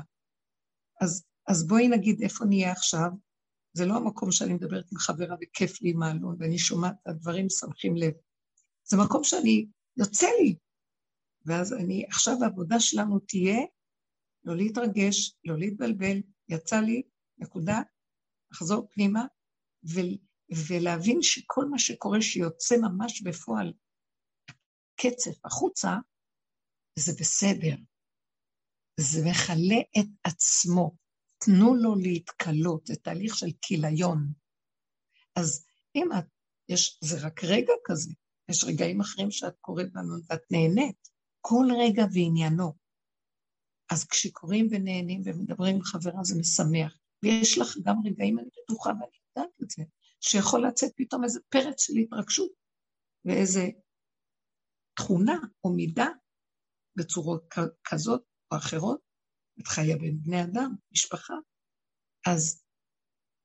אז, 1.02 1.26
אז 1.48 1.68
בואי 1.68 1.88
נגיד 1.88 2.22
איפה 2.22 2.46
נהיה 2.46 2.72
עכשיו. 2.72 3.10
זה 3.74 3.86
לא 3.86 3.96
המקום 3.98 4.32
שאני 4.32 4.54
מדברת 4.54 4.92
עם 4.92 4.98
חברה 4.98 5.36
וכיף 5.42 5.82
לי 5.82 5.90
עם 5.90 6.04
האלון, 6.04 6.36
ואני 6.40 6.58
שומעת 6.58 6.94
את 7.04 7.08
הדברים, 7.08 7.50
שמחים 7.50 7.96
לב. 7.96 8.14
זה 8.84 8.98
מקום 8.98 9.24
שאני, 9.24 9.66
יוצא 9.98 10.28
לי. 10.42 10.56
ואז 11.46 11.74
אני, 11.74 12.06
עכשיו 12.08 12.34
העבודה 12.44 12.80
שלנו 12.80 13.20
תהיה 13.20 13.60
לא 14.44 14.56
להתרגש, 14.56 15.36
לא 15.46 15.58
להתבלבל, 15.58 16.22
יצא 16.50 16.80
לי, 16.80 17.02
נקודה, 17.38 17.82
לחזור 18.52 18.88
פנימה, 18.92 19.26
ו, 19.86 20.00
ולהבין 20.70 21.22
שכל 21.22 21.66
מה 21.66 21.80
שקורה 21.80 22.22
שיוצא 22.22 22.76
ממש 22.78 23.22
בפועל, 23.22 23.74
קצף 24.96 25.46
החוצה, 25.46 25.90
זה 27.00 27.12
בסדר. 27.20 27.76
זה 29.00 29.22
מכלה 29.30 29.82
את 30.00 30.08
עצמו. 30.24 30.96
תנו 31.46 31.76
לו 31.76 31.96
להתכלות, 31.96 32.88
זה 32.88 32.96
תהליך 32.96 33.36
של 33.36 33.50
כיליון. 33.62 34.34
אז 35.36 35.66
אם 35.96 36.10
את, 36.20 36.26
יש, 36.70 37.00
זה 37.04 37.28
רק 37.28 37.44
רגע 37.44 37.74
כזה, 37.86 38.12
יש 38.50 38.64
רגעים 38.64 39.02
אחרים 39.02 39.32
שאת 39.32 39.56
קוראת 39.62 39.94
בנו 39.94 40.16
ואת 40.30 40.42
נהנית, 40.52 41.10
כל 41.42 41.66
רגע 41.80 42.04
ועניינו. 42.14 42.74
אז 43.92 44.08
כשקוראים 44.08 44.68
ונהנים 44.72 45.22
ומדברים 45.26 45.76
עם 45.76 45.82
חברה 45.82 46.24
זה 46.24 46.36
משמח. 46.40 46.94
ויש 47.24 47.58
לך 47.58 47.78
גם 47.84 47.96
רגעים, 48.06 48.40
אני 48.40 48.50
בטוחה 48.64 48.90
ואני 48.90 49.18
יודעת 49.30 49.54
את 49.64 49.70
זה, 49.70 49.84
שיכול 50.20 50.68
לצאת 50.68 50.92
פתאום 50.96 51.24
איזה 51.24 51.40
פרץ 51.50 51.82
של 51.82 51.94
התרגשות 51.98 52.52
ואיזה 53.26 53.68
תכונה 54.94 55.38
או 55.64 55.74
מידה 55.74 56.08
בצורות 56.96 57.44
כזאת 57.84 58.22
או 58.52 58.58
אחרות, 58.58 59.02
את 59.62 59.68
חיה 59.68 59.98
בין 59.98 60.20
בני 60.22 60.44
אדם, 60.44 60.76
משפחה, 60.92 61.34
אז 62.28 62.64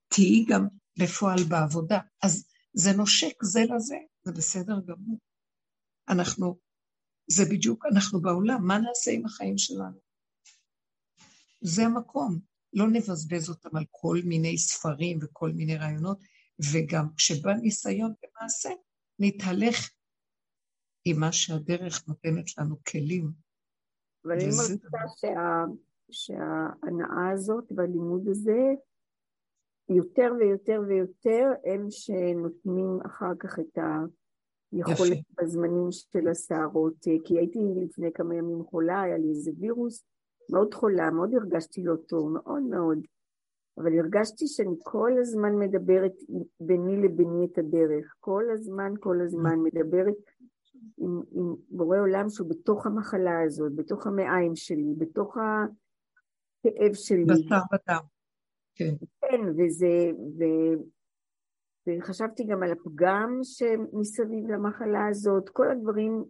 תהיי 0.08 0.44
גם 0.48 0.68
בפועל 0.98 1.38
בעבודה. 1.48 1.98
אז 2.22 2.46
זה 2.72 2.90
נושק 2.96 3.42
זה 3.42 3.60
לזה, 3.60 3.96
זה 4.22 4.32
בסדר 4.32 4.80
גמור. 4.86 5.18
אנחנו, 6.08 6.58
זה 7.30 7.44
בדיוק, 7.50 7.86
אנחנו 7.92 8.20
בעולם, 8.20 8.66
מה 8.66 8.78
נעשה 8.78 9.10
עם 9.10 9.26
החיים 9.26 9.58
שלנו? 9.58 9.98
זה 11.60 11.82
המקום. 11.82 12.40
לא 12.72 12.88
נבזבז 12.88 13.48
אותם 13.48 13.76
על 13.76 13.84
כל 13.90 14.16
מיני 14.24 14.58
ספרים 14.58 15.18
וכל 15.22 15.50
מיני 15.50 15.76
רעיונות, 15.76 16.18
וגם 16.72 17.08
כשבא 17.16 17.52
ניסיון 17.52 18.14
במעשה, 18.22 18.70
נתהלך 19.18 19.90
עם 21.04 21.20
מה 21.20 21.32
שהדרך 21.32 22.08
נותנת 22.08 22.58
לנו 22.58 22.76
כלים. 22.84 23.32
אבל 24.24 24.32
אני 24.32 24.44
מרגישה 24.44 24.88
שה... 25.20 25.28
שההנאה 26.14 27.30
הזאת 27.32 27.72
והלימוד 27.76 28.28
הזה, 28.28 28.60
יותר 29.88 30.32
ויותר 30.38 30.82
ויותר 30.88 31.52
הם 31.64 31.86
שנותנים 31.90 32.98
אחר 33.06 33.34
כך 33.38 33.58
את 33.58 33.78
יכולת 34.72 35.18
בזמנים 35.40 35.88
של 35.90 36.28
הסערות, 36.28 36.96
כי 37.24 37.38
הייתי 37.38 37.58
לפני 37.84 38.12
כמה 38.12 38.34
ימים 38.34 38.64
חולה, 38.64 39.02
היה 39.02 39.18
לי 39.18 39.28
איזה 39.28 39.50
וירוס, 39.60 40.04
מאוד 40.52 40.74
חולה, 40.74 41.10
מאוד 41.10 41.34
הרגשתי 41.34 41.82
לא 41.84 41.94
טוב, 41.96 42.28
מאוד 42.32 42.62
מאוד. 42.62 42.98
אבל 43.78 43.98
הרגשתי 43.98 44.46
שאני 44.46 44.76
כל 44.82 45.12
הזמן 45.20 45.58
מדברת 45.58 46.12
ביני 46.60 47.02
לביני 47.02 47.46
את 47.52 47.58
הדרך, 47.58 48.14
כל 48.20 48.44
הזמן, 48.52 48.92
כל 49.00 49.20
הזמן 49.20 49.58
מדברת 49.58 50.14
עם, 50.98 51.20
עם 51.32 51.54
בורא 51.70 51.98
עולם 51.98 52.28
שהוא 52.28 52.48
בתוך 52.48 52.86
המחלה 52.86 53.42
הזאת, 53.42 53.74
בתוך 53.74 54.06
המעיים 54.06 54.56
שלי, 54.56 54.94
בתוך 54.98 55.36
הכאב 56.66 56.94
שלי. 56.94 57.24
בשר 57.24 57.60
ודם. 57.72 58.00
כן. 58.74 58.94
כן, 59.20 59.40
וזה, 59.58 60.10
ו, 60.38 60.44
וחשבתי 61.86 62.44
גם 62.44 62.62
על 62.62 62.72
הפגם 62.72 63.38
שמסביב 63.42 64.50
למחלה 64.50 65.06
הזאת, 65.08 65.48
כל 65.48 65.70
הדברים. 65.70 66.24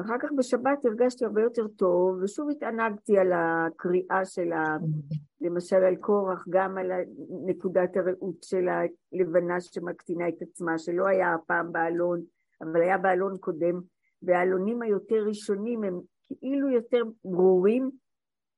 אחר 0.00 0.18
כך 0.22 0.28
בשבת 0.36 0.84
הרגשתי 0.84 1.24
הרבה 1.24 1.42
יותר 1.42 1.68
טוב, 1.68 2.22
ושוב 2.22 2.50
התענגתי 2.50 3.18
על 3.18 3.32
הקריאה 3.32 4.24
של 4.24 4.52
ה... 4.52 4.76
למשל 5.40 5.76
על 5.76 5.96
קורח, 5.96 6.44
גם 6.50 6.78
על 6.78 6.90
נקודת 7.46 7.96
הראות 7.96 8.42
של 8.42 8.66
הלבנה 8.68 9.60
שמקטינה 9.60 10.28
את 10.28 10.42
עצמה, 10.42 10.78
שלא 10.78 11.06
היה 11.06 11.34
הפעם 11.34 11.72
באלון, 11.72 12.22
אבל 12.60 12.82
היה 12.82 12.98
באלון 12.98 13.38
קודם, 13.38 13.80
והאלונים 14.22 14.82
היותר 14.82 15.24
ראשונים 15.26 15.84
הם 15.84 16.00
כאילו 16.38 16.70
יותר 16.70 17.02
ברורים, 17.24 17.90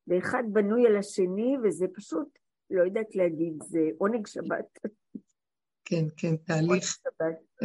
ואחד 0.07 0.43
בנוי 0.53 0.87
על 0.87 0.97
השני, 0.97 1.57
וזה 1.65 1.87
פשוט, 1.95 2.39
לא 2.71 2.83
יודעת 2.83 3.17
להגיד, 3.17 3.63
זה 3.63 3.81
עונג 3.99 4.27
שבת. 4.27 4.79
כן, 5.85 6.05
כן, 6.17 6.37
תהליך. 6.37 6.99
כן. 7.59 7.65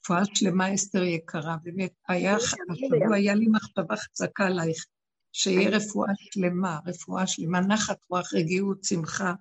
רפואה 0.00 0.24
שלמה, 0.24 0.74
אסתר 0.74 1.02
יקרה, 1.02 1.56
באמת, 1.62 1.92
היה, 2.08 2.36
השבוע 2.36 3.16
היה 3.16 3.34
לי 3.34 3.46
מחשבה 3.48 3.96
חזקה 3.96 4.46
עלייך, 4.46 4.86
שיהיה 5.32 5.70
רפואה 5.70 6.12
שלמה, 6.16 6.78
רפואה 6.86 7.26
שלמה, 7.26 7.60
נחת 7.60 7.98
רוח, 8.10 8.34
רגיעות, 8.34 8.84
שמחה. 8.84 9.34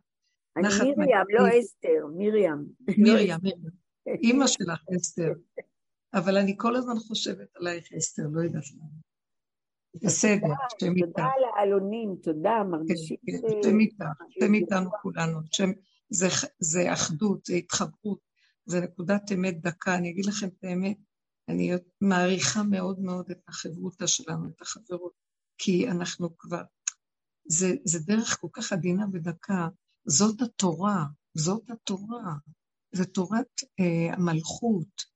אני 0.58 0.68
מרים, 0.68 0.96
לא 1.30 1.60
אסתר, 1.60 2.06
מרים. 2.18 2.66
מרים, 2.98 3.30
מרים. 3.44 3.84
אימא 4.08 4.48
שלך, 4.48 4.84
אסתר. 4.96 5.34
אבל 6.14 6.38
אני 6.38 6.54
כל 6.58 6.76
הזמן 6.76 6.96
חושבת 6.96 7.56
עלייך, 7.56 7.94
אסתר, 7.98 8.24
לא 8.32 8.42
יודעת 8.42 8.64
למה. 8.72 8.88
בסדר, 9.96 10.48
השם 10.48 10.96
איתה. 10.96 11.08
תודה 11.08 11.24
על 11.24 11.44
העלונים, 11.58 12.16
תודה, 12.24 12.64
מרגישים... 12.72 13.18
כן, 13.26 13.32
כן, 13.42 13.60
השם 13.60 13.80
איתה, 13.80 14.06
השם 14.28 14.54
איתנו 14.54 14.90
כולנו. 15.02 15.40
זה 16.60 16.94
אחדות, 16.94 17.46
זה 17.46 17.54
התחברות, 17.54 18.20
זה 18.66 18.82
נקודת 18.82 19.32
אמת 19.34 19.62
דקה. 19.62 19.96
אני 19.96 20.10
אגיד 20.10 20.26
לכם 20.26 20.48
את 20.48 20.64
האמת, 20.64 20.98
אני 21.50 21.72
מעריכה 22.02 22.64
מאוד 22.64 23.00
מאוד 23.00 23.32
את 23.32 23.40
החברותא 23.48 24.08
שלנו, 24.08 24.50
את 24.50 24.62
החברות, 24.62 25.14
כי 25.58 25.90
אנחנו 25.90 26.38
כבר... 26.38 26.62
זה, 27.46 27.74
זה 27.84 28.00
דרך 28.00 28.38
כל 28.42 28.48
כך 28.54 28.74
עדינה 28.74 29.06
ודקה. 29.14 29.68
זאת 30.06 30.42
התורה, 30.42 31.06
זאת 31.34 31.70
התורה. 31.70 32.34
זה 32.92 33.06
תורת 33.06 33.62
אה, 33.80 34.14
המלכות, 34.14 35.13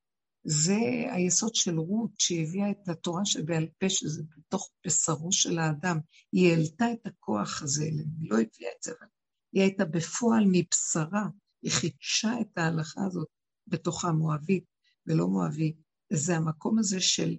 זה 0.49 0.79
היסוד 1.11 1.55
של 1.55 1.79
רות, 1.79 2.11
שהביאה 2.19 2.71
את 2.71 2.89
התורה 2.89 3.25
שבעל 3.25 3.67
פה, 3.79 3.89
שזה 3.89 4.23
בתוך 4.37 4.69
בשרו 4.85 5.31
של 5.31 5.59
האדם. 5.59 5.99
היא 6.31 6.51
העלתה 6.51 6.85
את 6.93 7.07
הכוח 7.07 7.61
הזה, 7.63 7.83
היא 7.83 8.29
לא 8.31 8.35
הביאה 8.35 8.71
את 8.77 8.83
זה, 8.83 8.91
אבל 8.91 9.07
היא 9.53 9.61
הייתה 9.61 9.85
בפועל 9.85 10.43
מבשרה, 10.51 11.27
היא 11.61 11.71
חידשה 11.71 12.41
את 12.41 12.57
ההלכה 12.57 13.05
הזאת 13.05 13.27
בתוכה 13.67 14.11
מואבית 14.11 14.63
ולא 15.05 15.27
מואבי. 15.27 15.75
זה 16.13 16.35
המקום 16.35 16.79
הזה 16.79 17.01
של, 17.01 17.35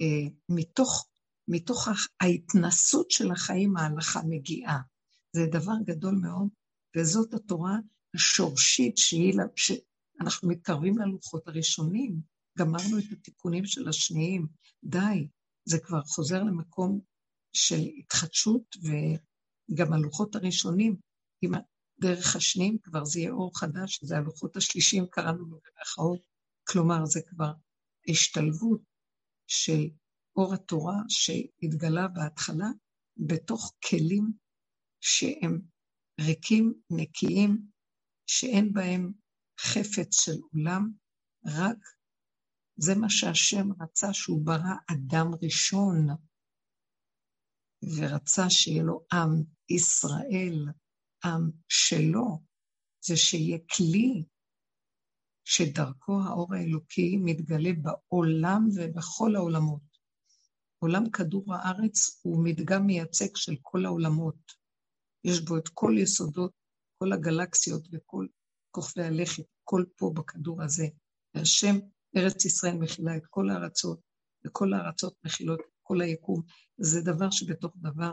אה, 0.00 0.28
מתוך, 0.48 1.08
מתוך 1.48 1.88
ההתנסות 2.20 3.10
של 3.10 3.30
החיים 3.30 3.76
ההלכה 3.76 4.20
מגיעה. 4.28 4.80
זה 5.32 5.46
דבר 5.46 5.74
גדול 5.84 6.14
מאוד, 6.14 6.48
וזאת 6.96 7.34
התורה 7.34 7.78
השורשית 8.14 8.98
שהיא, 8.98 9.34
שאנחנו 9.56 10.48
מתקרבים 10.48 10.98
ללוחות 10.98 11.48
הראשונים, 11.48 12.35
גמרנו 12.58 12.98
את 12.98 13.12
התיקונים 13.12 13.66
של 13.66 13.88
השניים, 13.88 14.46
די, 14.84 15.28
זה 15.64 15.78
כבר 15.78 16.02
חוזר 16.04 16.42
למקום 16.42 17.00
של 17.52 17.80
התחדשות, 17.98 18.76
וגם 18.82 19.92
הלוחות 19.92 20.34
הראשונים, 20.34 20.96
עם 21.42 21.52
דרך 22.00 22.36
השניים 22.36 22.78
כבר 22.82 23.04
זה 23.04 23.20
יהיה 23.20 23.30
אור 23.30 23.58
חדש, 23.58 24.04
זה 24.04 24.16
הלוחות 24.16 24.56
השלישים, 24.56 25.06
קראנו 25.10 25.38
לו 25.38 25.58
במירכאות, 25.64 26.20
כלומר 26.68 27.06
זה 27.06 27.20
כבר 27.26 27.52
השתלבות 28.08 28.80
של 29.46 29.88
אור 30.36 30.54
התורה 30.54 30.96
שהתגלה 31.08 32.08
בהתחלה 32.08 32.68
בתוך 33.16 33.72
כלים 33.88 34.32
שהם 35.00 35.60
ריקים, 36.20 36.74
נקיים, 36.90 37.66
שאין 38.26 38.72
בהם 38.72 39.12
חפץ 39.60 40.20
של 40.20 40.36
עולם, 40.52 40.90
רק 41.46 41.78
זה 42.76 42.94
מה 42.94 43.10
שהשם 43.10 43.68
רצה 43.80 44.12
שהוא 44.12 44.44
ברא 44.44 44.74
אדם 44.92 45.30
ראשון, 45.42 46.06
ורצה 47.96 48.50
שיהיה 48.50 48.82
לו 48.82 49.00
עם 49.12 49.42
ישראל, 49.68 50.66
עם 51.24 51.50
שלו, 51.68 52.42
זה 53.04 53.16
שיהיה 53.16 53.58
כלי 53.76 54.24
שדרכו 55.44 56.12
האור 56.24 56.54
האלוקי 56.54 57.16
מתגלה 57.16 57.70
בעולם 57.82 58.68
ובכל 58.74 59.36
העולמות. 59.36 59.96
עולם 60.78 61.10
כדור 61.10 61.54
הארץ 61.54 62.20
הוא 62.22 62.44
מדגם 62.44 62.86
מייצג 62.86 63.36
של 63.36 63.54
כל 63.62 63.84
העולמות. 63.84 64.52
יש 65.24 65.40
בו 65.40 65.58
את 65.58 65.68
כל 65.68 65.94
יסודות, 65.98 66.52
כל 66.98 67.12
הגלקסיות 67.12 67.88
וכל 67.92 68.26
כוכבי 68.70 69.04
הלכת, 69.04 69.44
כל 69.64 69.84
פה 69.96 70.12
בכדור 70.16 70.62
הזה. 70.62 70.86
והשם 71.34 71.76
ארץ 72.16 72.44
ישראל 72.44 72.76
מכילה 72.76 73.16
את 73.16 73.26
כל 73.30 73.50
הארצות, 73.50 74.00
וכל 74.46 74.74
הארצות 74.74 75.14
מכילות 75.24 75.60
את 75.60 75.80
כל 75.82 76.00
היקום. 76.00 76.42
זה 76.78 77.00
דבר 77.00 77.30
שבתוך 77.30 77.72
דבר, 77.76 78.12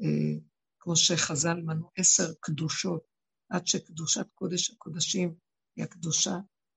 אה, 0.00 0.38
כמו 0.80 0.96
שחז"ל 0.96 1.60
מנו, 1.60 1.90
עשר 1.96 2.32
קדושות, 2.40 3.02
עד 3.48 3.66
שקדושת 3.66 4.26
קודש 4.34 4.70
הקודשים 4.70 5.34
היא 5.76 5.84
הקדושה 5.84 6.36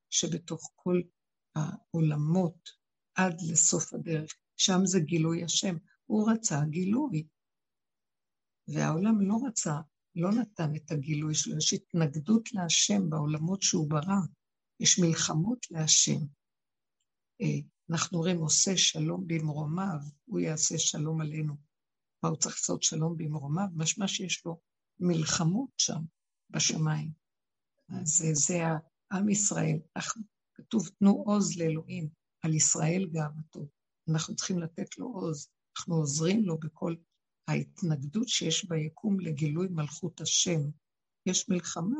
שבתוך 0.10 0.72
כל 0.76 1.02
העולמות, 1.56 2.70
עד 3.16 3.42
לסוף 3.52 3.94
הדרך. 3.94 4.34
שם 4.58 4.80
זה 4.86 5.00
גילוי 5.00 5.44
השם. 5.44 5.76
הוא 6.06 6.32
רצה 6.32 6.66
גילוי, 6.70 7.28
והעולם 8.68 9.22
לא 9.22 9.38
רצה, 9.48 9.76
לא 10.16 10.32
נתן 10.32 10.76
את 10.76 10.92
הגילוי 10.92 11.36
שלו. 11.36 11.58
יש 11.58 11.74
התנגדות 11.74 12.54
להשם 12.54 13.10
בעולמות 13.10 13.62
שהוא 13.62 13.90
ברא. 13.90 14.20
יש 14.80 15.00
מלחמות 15.00 15.66
להשם. 15.72 16.20
אה, 17.42 17.60
אנחנו 17.90 18.18
רואים, 18.18 18.38
עושה 18.38 18.78
שלום 18.78 19.28
במרומיו, 19.28 20.00
הוא 20.26 20.40
יעשה 20.40 20.78
שלום 20.78 21.22
עלינו. 21.22 21.56
מה 22.24 22.30
הוא 22.30 22.38
צריך 22.38 22.56
לעשות 22.56 22.84
שלום 22.84 23.18
במרומיו? 23.18 23.68
משמע 23.76 24.08
שיש 24.08 24.46
לו 24.46 24.60
מלחמות 25.00 25.70
שם, 25.78 26.02
בשמיים. 26.50 27.12
זה, 28.04 28.28
זה 28.34 28.60
עם 29.12 29.30
ישראל. 29.30 29.80
כתוב, 30.54 30.90
תנו 31.00 31.24
עוז 31.26 31.58
לאלוהים, 31.58 32.10
על 32.42 32.54
ישראל 32.54 33.10
גאוותו. 33.12 33.68
אנחנו 34.10 34.36
צריכים 34.36 34.60
לתת 34.60 34.98
לו 34.98 35.08
עוז. 35.08 35.50
אנחנו 35.78 35.96
עוזרים 35.96 36.46
לו 36.46 36.58
בכל 36.58 36.96
ההתנגדות 37.48 38.28
שיש 38.28 38.66
ביקום 38.66 39.20
לגילוי 39.20 39.68
מלכות 39.72 40.22
השם. 40.22 40.60
יש 41.26 41.50
מלחמה, 41.50 42.00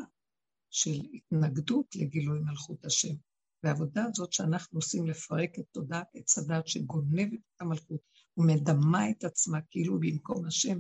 של 0.76 1.02
התנגדות 1.14 1.96
לגילוי 1.96 2.40
מלכות 2.40 2.86
השם. 2.86 3.16
והעבודה 3.64 4.06
הזאת 4.06 4.34
שאנחנו 4.34 4.78
עושים 4.80 5.08
לפרק 5.08 5.60
את 5.60 5.66
תודעת 5.72 6.08
עץ 6.14 6.38
הדת 6.38 6.68
שגונבת 6.68 7.40
את 7.56 7.62
המלכות 7.62 8.02
ומדמה 8.38 9.10
את 9.10 9.24
עצמה 9.24 9.60
כאילו 9.70 10.00
במקום 10.00 10.46
השם, 10.46 10.80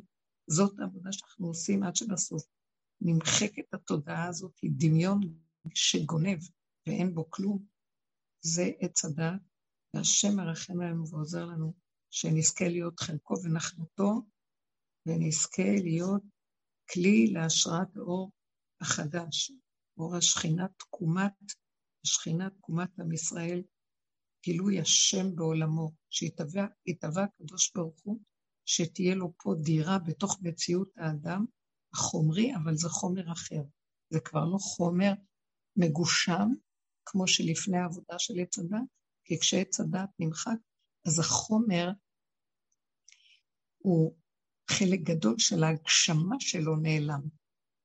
זאת 0.49 0.79
העבודה 0.79 1.11
שאנחנו 1.11 1.47
עושים 1.47 1.83
עד 1.83 1.95
שבסוף 1.95 2.43
נמחקת 3.01 3.73
התודעה 3.73 4.27
הזאת, 4.27 4.51
היא 4.61 4.71
דמיון 4.77 5.21
שגונב 5.73 6.39
ואין 6.87 7.15
בו 7.15 7.29
כלום. 7.29 7.65
זה 8.41 8.71
עץ 8.79 9.05
הדת, 9.05 9.41
והשם 9.93 10.35
מרחם 10.35 10.81
עלינו 10.81 11.09
ועוזר 11.09 11.45
לנו 11.45 11.73
שנזכה 12.09 12.67
להיות 12.67 12.99
חלקו 12.99 13.35
ונחלתו, 13.43 14.21
ונזכה 15.05 15.71
להיות 15.83 16.23
כלי 16.93 17.27
להשראת 17.27 17.97
האור 17.97 18.31
החדש, 18.81 19.51
אור 19.97 20.15
השכינה 20.15 20.67
תקומת, 20.77 21.33
השכינה 22.05 22.49
תקומת 22.49 22.99
עם 22.99 23.11
ישראל, 23.11 23.63
גילוי 24.43 24.79
השם 24.79 25.35
בעולמו, 25.35 25.91
שיתבע 26.09 27.23
הקדוש 27.23 27.71
ברוך 27.75 27.99
הוא, 28.03 28.19
שתהיה 28.65 29.15
לו 29.15 29.33
פה 29.37 29.53
דירה 29.61 29.99
בתוך 29.99 30.37
מציאות 30.41 30.89
האדם 30.97 31.45
החומרי, 31.93 32.55
אבל 32.55 32.75
זה 32.75 32.89
חומר 32.89 33.31
אחר. 33.31 33.61
זה 34.09 34.19
כבר 34.19 34.45
לא 34.45 34.57
חומר 34.57 35.11
מגושם, 35.75 36.49
כמו 37.05 37.27
שלפני 37.27 37.77
העבודה 37.77 38.19
של 38.19 38.33
עץ 38.39 38.59
הדת, 38.59 38.79
כי 39.23 39.39
כשעץ 39.39 39.79
הדעת 39.79 40.09
נמחק, 40.19 40.57
אז 41.07 41.19
החומר 41.19 41.91
הוא 43.77 44.15
חלק 44.69 44.99
גדול 44.99 45.35
של 45.37 45.63
ההגשמה 45.63 46.35
שלו 46.39 46.75
נעלם. 46.75 47.21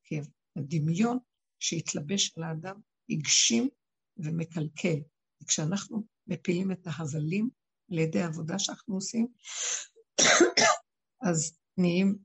כי 0.05 0.21
הדמיון 0.57 1.19
שהתלבש 1.61 2.39
על 2.39 2.43
האדם 2.43 2.81
הגשים 3.11 3.69
ומקלקל. 4.17 4.99
וכשאנחנו 5.43 6.07
מפילים 6.27 6.73
את 6.73 6.87
ההבלים 6.87 7.51
על 7.91 7.99
ידי 7.99 8.21
העבודה 8.21 8.59
שאנחנו 8.59 8.95
עושים, 8.95 9.29
אז 11.29 11.59
נהיים 11.79 12.19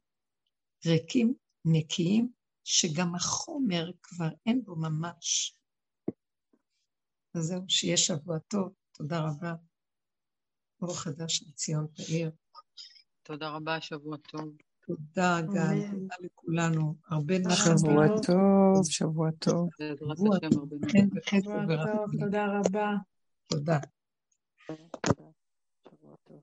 ריקים, 0.86 1.34
נקיים, 1.66 2.32
שגם 2.64 3.16
החומר 3.16 3.92
כבר 4.04 4.30
אין 4.46 4.64
בו 4.64 4.76
ממש. 4.76 5.58
אז 7.36 7.44
זהו, 7.44 7.62
שיהיה 7.68 7.98
שבוע 7.98 8.40
טוב, 8.40 8.74
תודה 8.92 9.20
רבה. 9.20 9.54
אור 10.82 10.98
חדש 11.00 11.44
לציון 11.44 11.88
תאיר. 11.88 12.32
תודה 13.24 13.50
רבה, 13.50 13.82
שבוע 13.82 14.18
טוב. 14.18 14.58
תודה, 14.88 15.42
גל, 15.42 15.82
תודה 15.92 16.16
לכולנו. 16.20 16.96
הרבה 17.10 17.40
נחת. 17.40 17.78
שבוע 17.78 18.08
טוב, 18.22 18.86
שבוע 18.90 19.32
טוב. 19.40 19.70
שבוע 19.80 20.16
טוב. 21.86 22.12
תודה 22.20 22.46
רבה. 22.46 22.94
תודה. 23.48 23.80
שבוע 24.68 26.16
טוב. 26.24 26.42